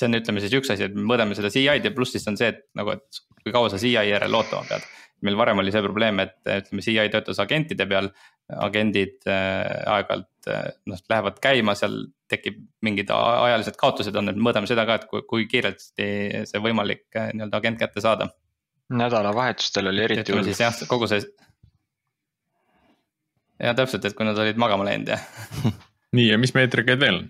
see 0.00 0.08
on, 0.08 0.16
ütleme 0.16 0.40
siis 0.40 0.54
üks 0.56 0.70
asi, 0.72 0.86
et 0.88 0.94
me 0.96 1.04
mõõdame 1.04 1.36
seda 1.36 1.50
CI-d 1.52 1.84
ja 1.84 1.92
pluss 1.92 2.16
siis 2.16 2.24
on 2.30 2.38
see, 2.40 2.48
et 2.54 2.62
nagu, 2.78 2.94
et 2.96 3.20
kui 3.44 3.52
kaua 3.52 3.68
sa 3.68 3.76
CI 3.80 3.92
järel 3.92 4.36
ootama 4.38 4.64
pead 4.68 4.86
meil 5.26 5.36
varem 5.38 5.60
oli 5.62 5.72
see 5.74 5.82
probleem, 5.84 6.20
et 6.24 6.36
ütleme, 6.44 6.84
CI 6.84 7.08
töötas 7.12 7.40
agentide 7.42 7.86
peal, 7.90 8.10
agendid 8.66 9.18
äh, 9.28 9.90
aeg-ajalt 9.90 10.50
äh, 10.50 10.70
noh, 10.90 11.02
lähevad 11.12 11.40
käima, 11.42 11.74
seal 11.78 11.96
tekib 12.30 12.60
mingid 12.86 13.10
ajalised 13.12 13.76
kaotused 13.78 14.16
on, 14.16 14.32
et 14.32 14.38
mõõdame 14.38 14.70
seda 14.70 14.86
ka, 14.88 15.00
et 15.00 15.06
kui, 15.10 15.24
kui 15.28 15.46
kiiresti 15.50 16.08
see 16.50 16.62
võimalik 16.62 17.06
äh, 17.18 17.32
nii-öelda 17.34 17.60
agent 17.60 17.80
kätte 17.82 18.02
saada. 18.04 18.30
nädalavahetustel 18.90 19.86
oli 19.92 20.06
eriti 20.06 20.32
hull. 20.34 20.46
siis 20.48 20.60
jah, 20.64 20.80
kogu 20.90 21.06
see. 21.10 21.22
ja 23.60 23.74
täpselt, 23.78 24.04
et 24.04 24.16
kui 24.18 24.26
nad 24.26 24.38
olid 24.38 24.58
magama 24.58 24.88
läinud 24.88 25.12
ja 25.14 25.20
nii 26.16 26.30
ja 26.32 26.38
mis 26.40 26.54
meetrikaid 26.56 27.00
veel 27.00 27.22
on? 27.22 27.28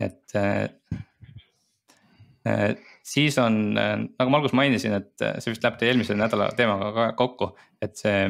et 0.00 0.36
äh, 0.36 0.70
siis 3.06 3.38
on, 3.38 3.74
nagu 3.74 4.30
ma 4.30 4.38
alguses 4.38 4.56
mainisin, 4.56 4.94
et 5.00 5.24
see 5.42 5.52
vist 5.52 5.64
läheb 5.64 5.78
teie 5.80 5.92
eelmise 5.92 6.16
nädala 6.18 6.50
teemaga 6.56 6.90
ka 6.94 7.06
kokku, 7.18 7.52
et 7.82 7.96
see 7.98 8.28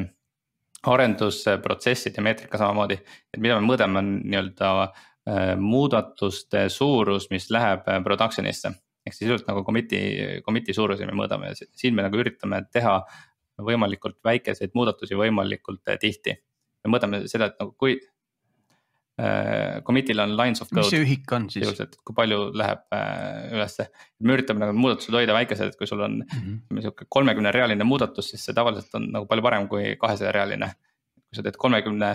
arendusprotsessid 0.91 2.17
ja 2.17 2.25
meetrika 2.25 2.59
samamoodi, 2.61 2.97
et 3.35 3.41
mida 3.43 3.59
me 3.59 3.67
mõõdame, 3.69 4.01
on 4.01 4.13
nii-öelda 4.23 4.71
äh, 4.85 5.51
muudatuste 5.61 6.69
suurus, 6.73 7.29
mis 7.33 7.51
läheb 7.53 7.89
äh, 7.89 8.01
production'isse. 8.05 8.73
ehk 9.07 9.17
sisuliselt 9.17 9.49
nagu 9.49 9.65
commit'i, 9.65 10.01
commit'i 10.45 10.75
suurusi 10.77 11.07
me 11.09 11.17
mõõdame 11.17 11.53
ja 11.53 11.67
siin 11.77 11.95
me 11.97 12.05
nagu 12.05 12.19
üritame 12.21 12.63
teha 12.73 12.99
võimalikult 13.61 14.19
väikeseid 14.25 14.73
muudatusi 14.75 15.17
võimalikult 15.17 15.89
äh, 15.89 16.01
tihti. 16.01 16.37
me 16.85 16.97
mõõdame 16.97 17.27
seda, 17.29 17.53
et 17.53 17.61
nagu 17.61 17.77
kui 17.77 17.99
Äh, 18.01 18.10
commit'il 19.85 20.21
on 20.23 20.33
lines 20.37 20.63
of 20.63 20.69
code. 20.71 20.85
mis 20.85 20.93
see 20.95 21.03
ühik 21.05 21.33
on 21.37 21.49
siis? 21.51 21.65
sisuliselt, 21.65 21.97
kui 22.07 22.17
palju 22.17 22.51
läheb 22.57 22.85
äh, 22.97 23.51
ülesse, 23.57 23.89
me 24.25 24.37
üritame 24.37 24.63
nagu 24.63 24.77
muudatused 24.79 25.17
hoida 25.17 25.35
väikesed, 25.37 25.73
et 25.73 25.79
kui 25.79 25.89
sul 25.91 26.01
on 26.07 26.21
mm 26.23 26.39
-hmm. 26.39 26.81
sihuke 26.85 27.09
kolmekümne 27.09 27.53
realine 27.53 27.85
muudatus, 27.85 28.31
siis 28.33 28.45
see 28.47 28.57
tavaliselt 28.57 28.95
on 28.97 29.11
nagu 29.17 29.27
palju 29.27 29.45
parem 29.45 29.69
kui 29.69 29.97
kahesaja 30.01 30.33
realine. 30.33 30.73
kui 31.31 31.37
sa 31.37 31.43
teed 31.43 31.59
kolmekümne, 31.59 32.09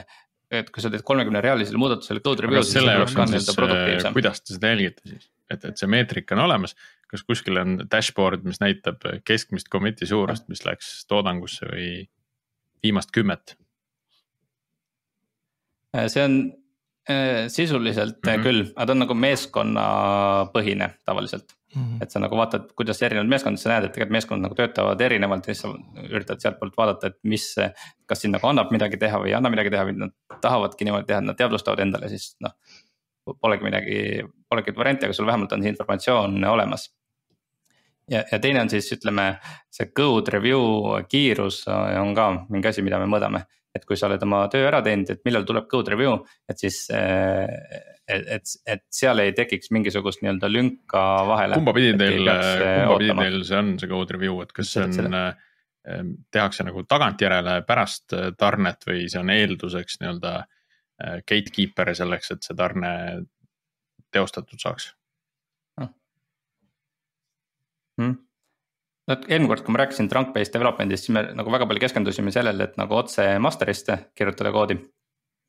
et 0.52 0.70
kui 0.70 0.82
sa 0.82 0.90
teed 0.90 1.04
kolmekümne 1.04 1.42
realisele 1.42 1.78
muudatusele 1.78 2.20
code 2.20 2.42
review. 2.42 2.64
selle 2.64 2.92
jaoks 2.92 3.16
on 3.16 3.28
siis, 3.28 3.50
äh, 3.50 4.14
kuidas 4.14 4.42
te 4.42 4.54
seda 4.54 4.74
jälgite 4.74 5.10
siis, 5.10 5.30
et, 5.50 5.66
et 5.66 5.78
see 5.78 5.88
meetrika 5.88 6.36
on 6.36 6.42
olemas, 6.48 6.76
kas 7.08 7.24
kuskil 7.24 7.58
on 7.58 7.78
dashboard, 7.92 8.44
mis 8.44 8.60
näitab 8.60 9.04
keskmist 9.24 9.70
commit'i 9.70 10.06
suurust, 10.06 10.48
mis 10.48 10.66
läks 10.66 11.06
toodangusse 11.08 11.70
või 11.70 12.10
viimast 12.84 13.12
kümmet? 13.12 13.58
see 16.08 16.24
on 16.24 16.40
Äh, 16.44 16.65
sisuliselt 17.06 18.18
mm 18.24 18.30
-hmm. 18.30 18.44
küll, 18.44 18.62
aga 18.76 18.86
ta 18.86 18.94
on 18.96 19.04
nagu 19.04 19.14
meeskonnapõhine 19.14 20.90
tavaliselt 21.06 21.54
mm. 21.76 21.84
-hmm. 21.84 22.04
et 22.04 22.12
sa 22.12 22.20
nagu 22.20 22.38
vaatad, 22.38 22.72
kuidas 22.76 23.02
erinevad 23.02 23.30
meeskonnad, 23.30 23.60
sa 23.60 23.70
näed, 23.70 23.86
et 23.86 23.94
tegelikult 23.94 24.16
meeskonnad 24.16 24.48
nagu 24.48 24.56
töötavad 24.56 25.02
erinevalt 25.02 25.48
ja 25.48 25.54
siis 25.54 25.62
sa 25.62 26.04
üritad 26.10 26.42
sealtpoolt 26.42 26.78
vaadata, 26.78 27.08
et 27.08 27.20
mis. 27.24 27.56
kas 28.06 28.22
siin 28.22 28.32
nagu 28.32 28.48
annab 28.48 28.72
midagi 28.72 28.98
teha 28.98 29.20
või 29.20 29.32
ei 29.32 29.38
anna 29.38 29.50
midagi 29.50 29.70
teha 29.74 29.86
või 29.86 29.98
nad 29.98 30.42
tahavadki 30.42 30.86
niimoodi 30.86 31.08
teha, 31.08 31.20
et 31.20 31.26
nad 31.26 31.38
teadvustavad 31.38 31.80
endale, 31.80 32.10
siis 32.10 32.36
noh. 32.42 32.54
Polegi 33.42 33.64
midagi, 33.66 33.96
polegi 34.50 34.76
varianti, 34.78 35.06
aga 35.08 35.14
sul 35.14 35.26
vähemalt 35.26 35.54
on 35.56 35.64
see 35.64 35.72
informatsioon 35.74 36.44
olemas. 36.46 36.92
ja, 38.12 38.24
ja 38.32 38.40
teine 38.40 38.62
on 38.62 38.70
siis 38.70 38.92
ütleme, 38.94 39.40
see 39.70 39.88
code 39.98 40.32
review 40.32 40.62
kiirus 41.10 41.64
on 41.68 42.14
ka 42.16 42.28
mingi 42.50 42.68
asi, 42.68 42.82
mida 42.82 43.00
me 43.00 43.10
mõõdame 43.10 43.46
et 43.76 43.84
kui 43.88 43.98
sa 44.00 44.08
oled 44.10 44.24
oma 44.24 44.46
töö 44.52 44.68
ära 44.70 44.80
teinud, 44.86 45.10
et 45.12 45.22
millal 45.28 45.46
tuleb 45.48 45.68
code 45.72 45.94
review, 45.94 46.16
et 46.50 46.64
siis. 46.64 46.86
Eh, 46.96 47.46
et, 48.06 48.28
et, 48.36 48.52
et 48.70 48.84
seal 48.94 49.18
ei 49.24 49.32
tekiks 49.34 49.72
mingisugust 49.74 50.22
nii-öelda 50.22 50.50
lünka 50.52 51.02
vahele. 51.26 51.58
kumba 51.58 51.74
pidi 51.74 51.96
teil, 51.98 52.28
eh, 52.30 52.84
kumba 52.86 53.00
pidi 53.02 53.16
teil 53.18 53.40
see 53.48 53.58
on, 53.58 53.72
see 53.82 53.90
code 53.90 54.14
review, 54.14 54.38
et 54.46 54.54
kas 54.54 54.74
see 54.76 54.86
on, 54.86 55.18
eh, 55.18 56.04
tehakse 56.34 56.66
nagu 56.66 56.84
tagantjärele 56.90 57.60
pärast 57.66 58.14
tarnet 58.38 58.86
või 58.88 59.08
see 59.10 59.22
on 59.22 59.30
eelduseks 59.34 60.00
nii-öelda 60.02 60.36
gatekeeper 61.28 61.92
selleks, 61.98 62.32
et 62.32 62.46
see 62.48 62.56
tarne 62.58 62.92
teostatud 64.16 64.62
saaks 64.62 64.88
hmm.? 68.00 68.16
No 69.10 69.18
eelmine 69.28 69.52
kord, 69.52 69.64
kui 69.66 69.76
ma 69.76 69.84
rääkisin 69.84 70.10
trunk-based 70.12 70.54
development'ist, 70.56 71.08
siis 71.08 71.16
me 71.16 71.26
nagu 71.38 71.54
väga 71.54 71.68
palju 71.70 71.84
keskendusime 71.86 72.34
sellele, 72.34 72.70
et 72.70 72.78
nagu 72.82 72.98
otse 72.98 73.28
master'isse 73.42 74.00
kirjutada 74.18 74.54
koodi. 74.56 74.78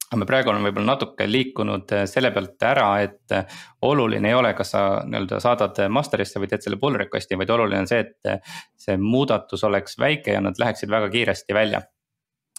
aga 0.06 0.18
me 0.20 0.26
praegu 0.28 0.52
oleme 0.52 0.68
võib-olla 0.68 0.92
natuke 0.92 1.26
liikunud 1.26 1.92
äh, 1.96 2.04
selle 2.06 2.30
pealt 2.30 2.62
ära, 2.62 2.86
et 3.02 3.32
äh, 3.34 3.56
oluline 3.82 4.30
ei 4.30 4.36
ole, 4.38 4.52
kas 4.54 4.70
sa 4.76 4.82
nii-öelda 5.02 5.40
saadad 5.42 5.80
master'isse 5.90 6.38
või 6.38 6.50
teed 6.52 6.62
selle 6.62 6.78
pull 6.78 6.94
request'i, 7.00 7.38
vaid 7.38 7.50
oluline 7.50 7.80
on 7.82 7.90
see, 7.90 8.04
et 8.04 8.30
äh, 8.30 8.54
see 8.78 8.94
muudatus 9.02 9.66
oleks 9.66 9.98
väike 9.98 10.36
ja 10.36 10.44
nad 10.44 10.60
läheksid 10.62 10.92
väga 10.92 11.10
kiiresti 11.10 11.56
välja 11.56 11.82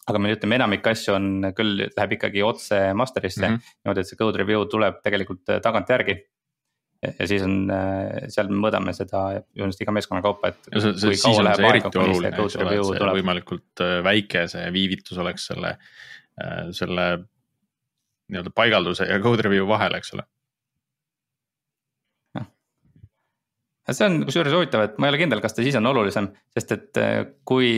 aga 0.07 0.19
me 0.23 0.31
ütleme, 0.31 0.55
enamik 0.55 0.85
asju 0.87 1.15
on 1.15 1.29
küll, 1.55 1.87
läheb 1.87 2.13
ikkagi 2.15 2.43
otse 2.43 2.81
master'isse 2.95 3.43
mm 3.43 3.55
-hmm. 3.55 3.77
niimoodi, 3.83 4.03
et 4.03 4.07
see 4.07 4.19
code 4.19 4.39
review 4.39 4.65
tuleb 4.71 4.99
tegelikult 5.03 5.59
tagantjärgi 5.63 6.15
ja 7.03 7.27
siis 7.29 7.43
on, 7.45 7.55
äh, 7.71 8.27
seal 8.33 8.49
me 8.51 8.59
mõõdame 8.65 8.93
seda 8.95 9.23
põhimõtteliselt 9.43 9.83
iga 9.85 9.95
meeskonna 9.95 10.23
kaupa, 10.25 10.51
et. 10.51 10.69
siis 10.97 11.25
on 11.29 11.49
see 11.53 11.69
eriti 11.69 12.01
oluline, 12.01 12.31
eks 12.33 12.57
ole, 12.57 12.73
et 12.73 12.85
see 12.85 13.01
tuleb. 13.01 13.17
võimalikult 13.19 13.83
äh, 13.85 13.97
väike 14.05 14.47
see 14.51 14.65
viivitus 14.73 15.19
oleks 15.21 15.45
selle, 15.51 15.75
äh, 16.41 16.63
selle 16.77 17.07
nii-öelda 18.27 18.51
paigalduse 18.55 19.07
ja 19.07 19.21
code 19.23 19.45
review 19.45 19.69
vahel, 19.69 19.97
eks 19.99 20.15
ole. 20.17 20.25
see 23.87 24.03
on 24.03 24.23
kusjuures 24.27 24.51
huvitav, 24.51 24.81
et 24.83 24.97
ma 24.99 25.07
ei 25.07 25.13
ole 25.13 25.19
kindel, 25.21 25.39
kas 25.43 25.53
ta 25.55 25.63
siis 25.63 25.77
on 25.79 25.85
olulisem, 25.87 26.25
sest 26.51 26.73
et 26.75 26.97
kui 27.47 27.77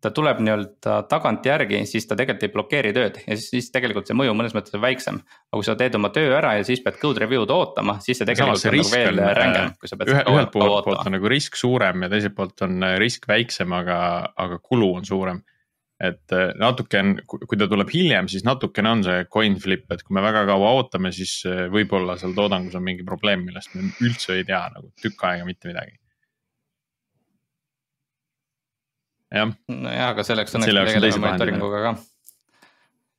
ta 0.00 0.10
tuleb 0.14 0.40
nii-öelda 0.40 0.94
tagantjärgi, 1.10 1.82
siis 1.88 2.06
ta 2.08 2.16
tegelikult 2.16 2.46
ei 2.46 2.52
blokeeri 2.54 2.92
tööd 2.96 3.18
ja 3.20 3.36
siis, 3.36 3.50
siis 3.52 3.68
tegelikult 3.74 4.08
see 4.08 4.16
mõju 4.16 4.32
mõnes 4.36 4.54
mõttes 4.56 4.74
on 4.76 4.82
väiksem. 4.84 5.20
aga 5.20 5.60
kui 5.60 5.66
sa 5.66 5.76
teed 5.78 5.98
oma 5.98 6.10
töö 6.14 6.32
ära 6.38 6.54
ja 6.56 6.64
siis 6.66 6.82
pead 6.84 6.96
code 7.02 7.20
review'd 7.20 7.52
ootama, 7.52 7.98
siis 8.04 8.20
see 8.20 8.28
tegelikult 8.28 8.62
see 8.62 8.72
on 8.72 8.78
nagu 8.80 8.94
veel 8.94 9.20
on, 9.20 9.30
rängem, 9.36 9.70
kui 9.80 9.92
sa 9.92 10.00
pead. 10.00 10.12
ühe, 10.14 10.24
ühelt 10.32 10.52
poolt, 10.54 10.88
poolt 10.88 11.04
on 11.04 11.16
nagu 11.18 11.32
risk 11.32 11.60
suurem 11.60 12.06
ja 12.06 12.12
teiselt 12.12 12.36
poolt 12.38 12.66
on 12.66 12.80
äh, 12.86 12.96
risk 13.02 13.28
väiksem, 13.28 13.76
aga, 13.76 14.00
aga 14.40 14.60
kulu 14.64 14.94
on 15.02 15.08
suurem. 15.08 15.44
et 16.00 16.32
äh, 16.32 16.54
natuke 16.56 16.96
on, 16.96 17.14
kui 17.28 17.60
ta 17.60 17.68
tuleb 17.68 17.92
hiljem, 17.92 18.28
siis 18.32 18.46
natukene 18.48 18.96
on 18.96 19.04
see 19.04 19.24
coin 19.28 19.60
flip, 19.60 19.84
et 19.92 20.00
kui 20.06 20.16
me 20.16 20.24
väga 20.24 20.46
kaua 20.48 20.76
ootame, 20.78 21.12
siis 21.12 21.42
äh, 21.44 21.66
võib-olla 21.72 22.16
seal 22.16 22.32
toodangus 22.36 22.78
on 22.78 22.88
mingi 22.88 23.04
probleem, 23.04 23.44
millest 23.44 23.76
me 23.76 23.92
üldse 24.00 24.38
ei 24.38 24.48
tea 24.48 24.64
nagu 24.72 24.94
tükk 25.02 25.28
aega 25.28 25.44
mitte 25.44 25.68
midagi 25.68 25.99
jah. 29.30 29.52
nojah, 29.70 30.08
aga 30.12 30.24
selleks 30.26 30.56
õnneks 30.56 30.74
me 30.74 30.84
tegeleme 30.88 31.22
monitooringuga 31.24 31.82
ka, 31.84 31.92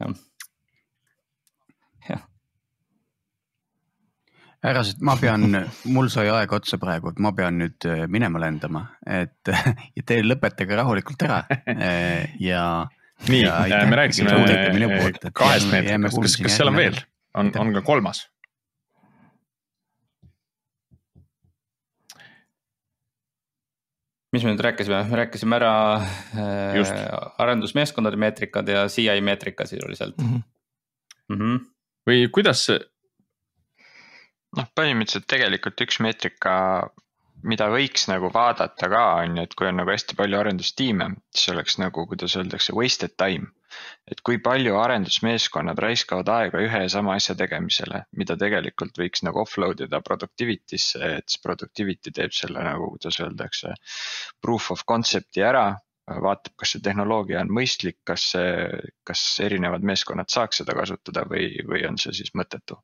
jah. 0.03 0.16
jah. 2.09 2.24
härrased, 4.66 5.03
ma 5.07 5.16
pean, 5.22 5.47
mul 5.95 6.12
sai 6.14 6.28
aeg 6.34 6.55
otsa 6.57 6.80
praegu, 6.82 7.14
et 7.14 7.22
ma 7.24 7.34
pean 7.38 7.62
nüüd 7.62 7.89
äh, 7.89 8.03
minema 8.12 8.41
lendama, 8.43 8.86
et 9.05 9.53
ja 9.97 10.05
te 10.05 10.20
lõpetage 10.26 10.82
rahulikult 10.82 11.28
ära 11.30 11.43
äh, 11.49 12.36
ja. 12.43 12.66
nii, 13.30 13.47
me 13.91 14.03
rääkisime 14.03 14.36
kahest 15.32 15.72
meetrikast, 15.72 16.22
kas, 16.22 16.38
kas 16.43 16.59
seal 16.59 16.74
on 16.74 16.80
veel, 16.82 17.01
on, 17.38 17.55
on 17.64 17.76
ka 17.80 17.86
kolmas? 17.88 18.28
Mis 24.32 24.45
me 24.45 24.53
nüüd 24.53 24.63
rääkisime, 24.63 25.03
me 25.09 25.19
rääkisime 25.19 25.57
ära 25.59 25.73
äh, 25.99 27.11
arendusmeeskondade 27.41 28.19
meetrikad 28.19 28.69
ja 28.71 28.86
CI 28.91 29.21
meetrika 29.21 29.65
sisuliselt 29.67 30.17
mm. 30.17 30.27
-hmm. 30.27 31.36
mm. 31.36 31.41
-hmm. 31.41 31.59
või 32.07 32.27
kuidas 32.32 32.65
see? 32.69 32.79
noh, 34.57 34.67
põhimõtteliselt 34.75 35.27
tegelikult 35.32 35.82
üks 35.86 35.99
meetrika, 36.03 36.53
mida 37.48 37.68
võiks 37.72 38.08
nagu 38.10 38.30
vaadata 38.34 38.89
ka 38.92 39.02
on 39.22 39.39
ju, 39.39 39.46
et 39.48 39.56
kui 39.58 39.70
on 39.70 39.80
nagu 39.82 39.92
hästi 39.92 40.18
palju 40.20 40.39
arendustiime, 40.39 41.08
siis 41.36 41.52
oleks 41.54 41.78
nagu, 41.82 42.06
kuidas 42.10 42.36
öeldakse, 42.39 42.76
wasted 42.78 43.18
time. 43.18 43.52
et 44.12 44.20
kui 44.28 44.36
palju 44.44 44.74
arendusmeeskonnad 44.76 45.80
raiskavad 45.80 46.28
aega 46.28 46.60
ühe 46.60 46.82
ja 46.84 46.89
sama 46.92 47.14
asja 47.16 47.36
tegemisele, 47.39 48.02
mida 48.20 48.36
tegelikult 48.38 48.98
võiks 49.00 49.24
nagu 49.24 49.39
offload 49.46 49.86
ida 49.86 50.02
productivity'sse, 50.04 51.00
et 51.22 51.32
siis 51.32 51.39
productivity 51.46 52.12
teeb 52.12 52.36
selle 52.36 52.66
nagu, 52.66 52.89
kuidas 52.98 53.22
öeldakse. 53.24 53.72
Proof 54.44 54.74
of 54.76 54.84
concept'i 54.92 55.46
ära 55.48 55.70
vaatab, 56.08 56.54
kas 56.60 56.74
see 56.74 56.82
tehnoloogia 56.84 57.41
on 57.43 57.52
mõistlik, 57.54 57.99
kas 58.08 58.26
see, 58.34 58.82
kas 59.08 59.22
erinevad 59.43 59.86
meeskonnad 59.86 60.32
saaks 60.34 60.62
seda 60.62 60.76
kasutada 60.78 61.24
või, 61.30 61.52
või 61.68 61.86
on 61.88 61.99
see 62.02 62.14
siis 62.22 62.34
mõttetu. 62.38 62.80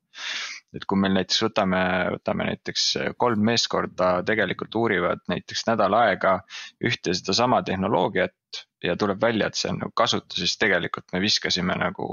et 0.75 0.85
kui 0.85 0.99
meil 0.99 1.13
näiteks 1.15 1.41
võtame, 1.43 1.81
võtame 2.17 2.49
näiteks 2.51 2.85
kolm 3.17 3.43
meeskonda 3.49 4.11
tegelikult 4.27 4.75
uurivad 4.75 5.23
näiteks 5.31 5.65
nädal 5.67 5.95
aega 5.97 6.39
ühte 6.83 7.13
sedasama 7.15 7.63
tehnoloogiat 7.63 8.63
ja 8.83 8.95
tuleb 8.95 9.21
välja, 9.21 9.47
et 9.47 9.55
see 9.57 9.71
on 9.71 9.79
nagu 9.81 9.91
kasutus, 9.95 10.39
siis 10.43 10.57
tegelikult 10.61 11.09
me 11.13 11.21
viskasime 11.23 11.75
nagu 11.79 12.07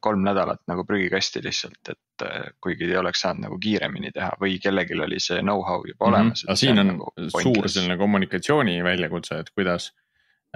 kolm 0.00 0.24
nädalat 0.24 0.60
nagu 0.68 0.84
prügikasti 0.84 1.40
lihtsalt, 1.44 1.80
et 1.88 2.24
äh, 2.26 2.50
kuigi 2.60 2.84
ei 2.90 2.98
oleks 3.00 3.22
saanud 3.24 3.46
nagu 3.46 3.58
kiiremini 3.62 4.12
teha 4.12 4.34
või 4.40 4.58
kellelgi 4.62 4.98
oli 5.00 5.20
see 5.22 5.40
know-how 5.40 5.84
juba 5.88 6.06
mhm. 6.06 6.12
olemas 6.12 6.44
mm. 6.44 6.46
-hmm. 6.46 6.52
aga 6.52 6.60
siin 6.62 6.82
on 6.82 6.90
nagu 6.92 7.12
suur 7.38 7.68
selline 7.68 7.96
kommunikatsiooni 8.00 8.78
väljakutse, 8.84 9.38
et 9.40 9.50
kuidas, 9.56 9.90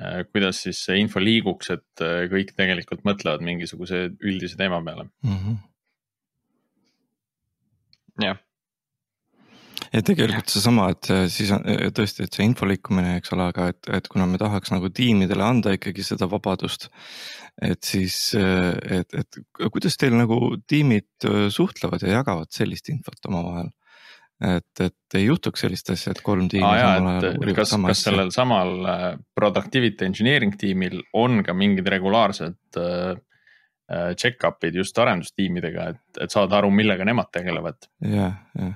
äh, 0.01 0.25
kuidas 0.33 0.63
siis 0.67 0.85
see 0.85 0.99
info 1.01 1.23
liiguks, 1.25 1.71
et 1.71 2.05
kõik 2.33 2.53
tegelikult 2.57 3.07
mõtlevad 3.09 3.45
mingisuguse 3.47 4.11
üldise 4.21 4.61
teema 4.61 4.83
peale 4.85 5.09
mm. 5.09 5.39
-hmm. 5.39 5.63
jah 8.29 8.44
ja 9.93 10.03
tegelikult 10.03 10.53
seesama, 10.53 10.89
et 10.95 11.11
siis 11.33 11.53
on 11.55 11.65
tõesti, 11.95 12.27
et 12.27 12.37
see 12.37 12.47
info 12.47 12.69
liikumine, 12.69 13.17
eks 13.21 13.33
ole, 13.37 13.49
aga 13.53 13.71
et, 13.75 13.81
et 14.01 14.11
kuna 14.11 14.27
me 14.31 14.41
tahaks 14.41 14.75
nagu 14.75 14.91
tiimidele 14.95 15.45
anda 15.45 15.75
ikkagi 15.77 16.05
seda 16.07 16.29
vabadust 16.31 16.91
et 17.63 17.87
siis, 17.87 18.17
äh, 18.39 18.75
et, 19.01 19.15
et 19.15 19.71
kuidas 19.71 19.97
teil 20.01 20.17
nagu 20.19 20.57
tiimid 20.71 21.27
äh, 21.29 21.47
suhtlevad 21.55 22.03
ja 22.03 22.19
jagavad 22.21 22.51
sellist 22.55 22.91
infot 22.93 23.31
omavahel? 23.31 23.73
et, 24.45 24.81
et 24.83 25.15
ei 25.15 25.29
juhtuks 25.29 25.63
sellist 25.63 25.93
asja, 25.95 26.11
et 26.13 26.21
kolm 26.27 26.49
tiimi 26.51 26.67
ah, 26.67 26.81
samal 26.83 27.07
ajal 27.13 27.37
uurivad 27.39 27.61
kas, 27.61 27.71
sama 27.71 27.89
asja. 27.89 27.95
kas 27.95 28.03
sellel 28.09 28.33
samal 28.35 28.73
äh, 28.91 29.05
productivity 29.39 30.05
engineering 30.05 30.57
tiimil 30.59 30.99
on 31.17 31.45
ka 31.47 31.55
mingid 31.57 31.87
regulaarsed 31.95 32.81
uh, 32.83 33.15
check-up'id 34.19 34.75
just 34.75 34.99
arendustiimidega, 34.99 35.87
et, 35.95 36.21
et 36.27 36.35
saada 36.35 36.59
aru, 36.59 36.73
millega 36.75 37.07
nemad 37.07 37.31
tegelevad? 37.33 37.87
jah, 38.03 38.35
jah 38.59 38.75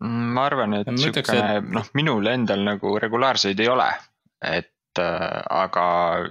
ma 0.00 0.44
arvan, 0.46 0.74
et 0.80 0.90
sihukene 0.94 1.56
et... 1.58 1.70
noh, 1.74 1.88
minul 1.98 2.26
endal 2.30 2.62
nagu 2.66 2.94
regulaarseid 3.02 3.58
ei 3.60 3.70
ole, 3.72 3.88
et 4.44 5.02
äh, 5.02 5.26
aga 5.50 5.88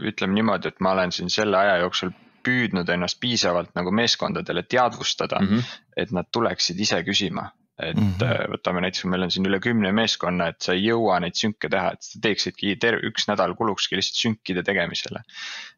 ütleme 0.08 0.40
niimoodi, 0.40 0.72
et 0.72 0.80
ma 0.84 0.96
olen 0.96 1.12
siin 1.16 1.32
selle 1.34 1.60
aja 1.60 1.78
jooksul 1.84 2.14
püüdnud 2.48 2.90
ennast 2.94 3.20
piisavalt 3.20 3.74
nagu 3.76 3.92
meeskondadele 3.92 4.64
teadvustada 4.72 5.42
mm, 5.42 5.48
-hmm. 5.54 5.80
et 6.04 6.14
nad 6.16 6.28
tuleksid 6.32 6.80
ise 6.80 7.02
küsima. 7.04 7.50
et 7.78 7.98
mm 7.98 8.14
-hmm. 8.18 8.48
võtame 8.56 8.82
näiteks, 8.82 9.04
kui 9.04 9.10
meil 9.12 9.24
on 9.28 9.32
siin 9.32 9.46
üle 9.46 9.60
kümne 9.62 9.92
meeskonna, 9.94 10.48
et 10.50 10.66
sa 10.66 10.74
ei 10.74 10.88
jõua 10.88 11.20
neid 11.22 11.36
sünke 11.38 11.70
teha, 11.70 11.92
et 11.94 12.02
sa 12.02 12.20
teeksidki 12.24 12.72
terve, 12.82 13.04
üks 13.06 13.28
nädal 13.30 13.54
kulukski 13.60 14.00
lihtsalt 14.00 14.22
sünkide 14.24 14.64
tegemisele. 14.66 15.22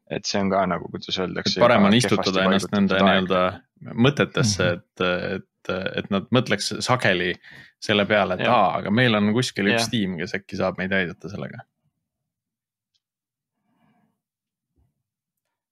et 0.09 0.25
see 0.25 0.39
on 0.41 0.49
ka 0.49 0.65
nagu, 0.65 0.87
kuidas 0.93 1.19
öeldakse. 1.19 1.59
parem 1.59 1.83
on 1.89 1.93
istutada 1.93 2.45
ennast 2.45 2.71
nende 2.71 3.01
nii-öelda 3.03 3.41
mõtetesse 4.07 4.63
mm, 4.63 4.79
-hmm. 4.79 5.35
et, 5.35 5.48
et, 5.69 5.89
et 6.03 6.13
nad 6.13 6.29
mõtleks 6.35 6.73
sageli 6.85 7.33
selle 7.81 8.05
peale, 8.09 8.39
et 8.39 8.47
aa, 8.49 8.79
aga 8.81 8.93
meil 8.93 9.15
on 9.17 9.33
kuskil 9.35 9.71
üks 9.71 9.85
ja. 9.85 9.91
tiim, 9.91 10.17
kes 10.19 10.35
äkki 10.39 10.59
saab 10.59 10.79
meid 10.81 10.95
aidata 10.95 11.31
sellega 11.31 11.65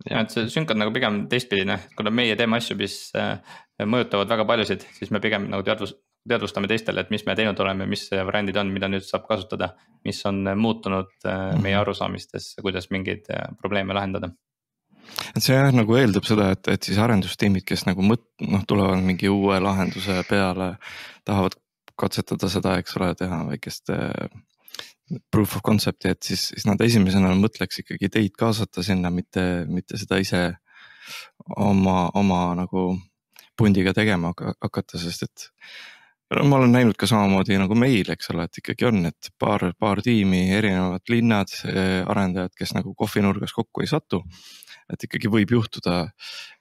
ja 0.10 0.24
et 0.24 0.34
see 0.34 0.48
sünk 0.52 0.72
on 0.72 0.82
nagu 0.82 0.94
pigem 0.96 1.26
teistpidine, 1.32 1.80
kuna 1.98 2.12
meie 2.14 2.36
teeme 2.40 2.60
asju, 2.60 2.78
mis 2.80 2.98
äh, 3.18 3.38
mõjutavad 3.84 4.30
väga 4.32 4.46
paljusid, 4.50 4.86
siis 4.98 5.12
me 5.14 5.22
pigem 5.24 5.50
nagu 5.52 5.66
teadvus, 5.68 5.96
teadvustame 6.28 6.70
teistele, 6.72 7.04
et 7.04 7.12
mis 7.14 7.26
me 7.28 7.36
teinud 7.40 7.60
oleme, 7.64 7.88
mis 7.90 8.08
variandid 8.12 8.60
on, 8.60 8.72
mida 8.74 8.90
nüüd 8.92 9.06
saab 9.08 9.28
kasutada. 9.30 9.74
mis 10.08 10.20
on 10.26 10.46
muutunud 10.56 11.10
äh, 11.26 11.58
meie 11.60 11.76
mhm. 11.76 11.82
arusaamistes, 11.82 12.54
kuidas 12.62 12.90
mingeid 12.94 13.28
äh, 13.34 13.50
probleeme 13.60 13.94
lahendada 13.98 14.32
et 15.36 15.44
see 15.44 15.56
jah 15.56 15.72
nagu 15.74 15.98
eeldab 16.00 16.28
seda, 16.28 16.52
et, 16.56 16.68
et 16.74 16.90
siis 16.90 17.00
arendustiimid, 17.02 17.66
kes 17.68 17.86
nagu 17.90 18.06
mõt-, 18.06 18.28
noh, 18.44 18.66
tulevad 18.70 19.02
mingi 19.06 19.32
uue 19.32 19.60
lahenduse 19.64 20.22
peale, 20.30 20.76
tahavad 21.28 21.58
katsetada 21.98 22.50
seda, 22.52 22.78
eks 22.82 22.98
ole, 23.00 23.14
teha 23.18 23.42
väikest 23.48 23.92
proof 25.32 25.56
of 25.58 25.64
concept'i, 25.66 26.12
et 26.12 26.24
siis, 26.24 26.50
siis 26.52 26.66
nad 26.68 26.82
esimesena 26.84 27.32
mõtleks 27.40 27.84
ikkagi 27.84 28.10
teid 28.12 28.34
kaasata 28.38 28.84
sinna, 28.84 29.12
mitte, 29.14 29.66
mitte 29.72 30.00
seda 30.00 30.20
ise 30.22 30.42
oma, 31.56 32.10
oma 32.20 32.42
nagu 32.60 32.90
pundiga 33.58 33.94
tegema 33.96 34.34
hakata, 34.36 35.00
sest 35.02 35.24
et 35.26 35.48
ma 36.44 36.60
olen 36.60 36.74
näinud 36.76 36.98
ka 37.00 37.08
samamoodi 37.10 37.58
nagu 37.60 37.76
meil, 37.80 38.10
eks 38.12 38.34
ole, 38.34 38.46
et 38.48 38.60
ikkagi 38.60 38.90
on, 38.90 39.06
et 39.10 39.32
paar, 39.40 39.70
paar 39.80 40.04
tiimi, 40.04 40.44
erinevad 40.58 41.08
linnad, 41.10 41.54
arendajad, 42.12 42.54
kes 42.58 42.76
nagu 42.76 42.94
kohvinurgas 43.00 43.56
kokku 43.56 43.86
ei 43.86 43.92
satu 43.92 44.22
et 44.94 45.04
ikkagi 45.08 45.30
võib 45.32 45.52
juhtuda, 45.52 45.96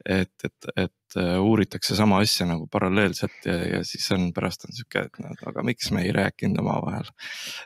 et, 0.03 0.33
et, 0.45 0.69
et 0.75 1.19
äh, 1.19 1.35
uuritakse 1.39 1.97
sama 1.99 2.19
asja 2.25 2.47
nagu 2.49 2.67
paralleelselt 2.71 3.47
ja, 3.47 3.57
ja 3.77 3.83
siis 3.87 4.07
on 4.15 4.29
pärast 4.37 4.67
on 4.67 4.75
sihuke, 4.77 5.07
et 5.07 5.21
no 5.23 5.33
aga 5.51 5.65
miks 5.67 5.93
me 5.95 6.03
ei 6.07 6.15
rääkinud 6.15 6.59
omavahel. 6.63 7.11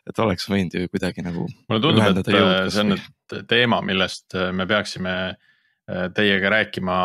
et 0.08 0.22
oleks 0.24 0.48
võinud 0.52 0.76
ju 0.76 0.90
kuidagi 0.92 1.24
nagu. 1.26 1.46
mulle 1.68 1.84
tundub, 1.84 2.20
et 2.22 2.32
äh, 2.34 2.66
see 2.68 2.84
on 2.84 2.94
nüüd 2.94 3.38
teema, 3.48 3.80
millest 3.86 4.36
äh, 4.36 4.50
me 4.56 4.68
peaksime 4.70 5.14
teiega 6.14 6.52
rääkima 6.52 6.96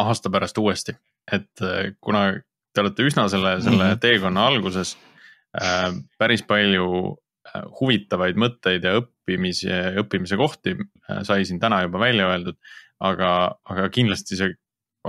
aasta 0.00 0.30
pärast 0.32 0.56
uuesti, 0.56 0.94
et 1.28 1.60
kuna 2.00 2.22
te 2.72 2.80
olete 2.80 3.04
üsna 3.04 3.26
selle, 3.28 3.58
selle 3.60 3.82
mm 3.82 3.90
-hmm. 3.90 4.00
teekonna 4.00 4.46
alguses 4.48 4.94
päris 6.16 6.40
palju 6.48 6.86
huvitavaid 7.80 8.38
mõtteid 8.40 8.86
ja 8.86 8.94
õppimise, 8.96 9.80
õppimise 10.00 10.38
kohti 10.40 10.72
sai 11.26 11.44
siin 11.44 11.60
täna 11.60 11.82
juba 11.82 12.00
välja 12.00 12.30
öeldud 12.32 12.56
aga, 13.00 13.30
aga 13.64 13.88
kindlasti 13.92 14.38
see 14.38 14.54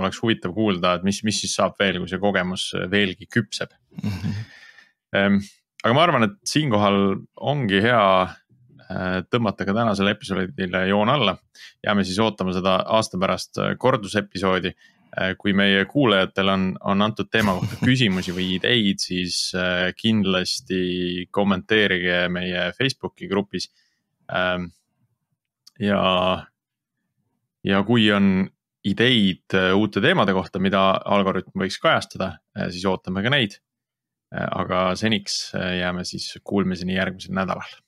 oleks 0.00 0.20
huvitav 0.22 0.54
kuulda, 0.56 0.96
et 0.96 1.06
mis, 1.06 1.20
mis 1.26 1.42
siis 1.44 1.54
saab 1.58 1.76
veel, 1.80 2.00
kui 2.00 2.10
see 2.10 2.20
kogemus 2.22 2.70
veelgi 2.90 3.28
küpseb 3.28 3.74
mm. 4.02 4.14
-hmm. 4.22 5.42
aga 5.84 5.94
ma 5.94 6.06
arvan, 6.06 6.28
et 6.28 6.38
siinkohal 6.48 6.98
ongi 7.36 7.82
hea 7.84 8.06
äh, 8.22 9.20
tõmmata 9.28 9.68
ka 9.68 9.76
tänasele 9.76 10.16
episoodile 10.16 10.86
joon 10.88 11.12
alla. 11.12 11.36
jääme 11.86 12.04
siis 12.04 12.18
ootama 12.18 12.52
seda 12.52 12.80
aasta 12.86 13.18
pärast 13.18 13.58
äh, 13.58 13.76
kordusepisoodi. 13.78 14.72
Äh, 15.12 15.34
kui 15.36 15.52
meie 15.52 15.84
kuulajatel 15.84 16.48
on, 16.48 16.62
on 16.80 17.02
antud 17.02 17.28
teema 17.30 17.52
kohta 17.52 17.76
küsimusi 17.88 18.32
või 18.32 18.54
ideid, 18.54 18.98
siis 18.98 19.52
kindlasti 19.96 21.26
kommenteerige 21.30 22.28
meie 22.28 22.72
Facebooki 22.78 23.28
grupis. 23.28 23.68
ja 25.80 26.00
ja 27.64 27.82
kui 27.86 28.10
on 28.12 28.48
ideid 28.84 29.54
äh, 29.54 29.70
uute 29.78 30.02
teemade 30.02 30.34
kohta, 30.34 30.60
mida 30.62 30.82
Algorütm 31.04 31.64
võiks 31.64 31.78
kajastada, 31.82 32.34
äh, 32.58 32.68
siis 32.74 32.86
ootame 32.90 33.22
ka 33.22 33.32
neid. 33.32 33.58
Äh, 34.34 34.46
aga 34.48 34.84
seniks 34.98 35.52
jääme 35.54 36.06
siis 36.08 36.32
kuulmiseni 36.44 36.98
järgmisel 36.98 37.36
nädalal. 37.38 37.80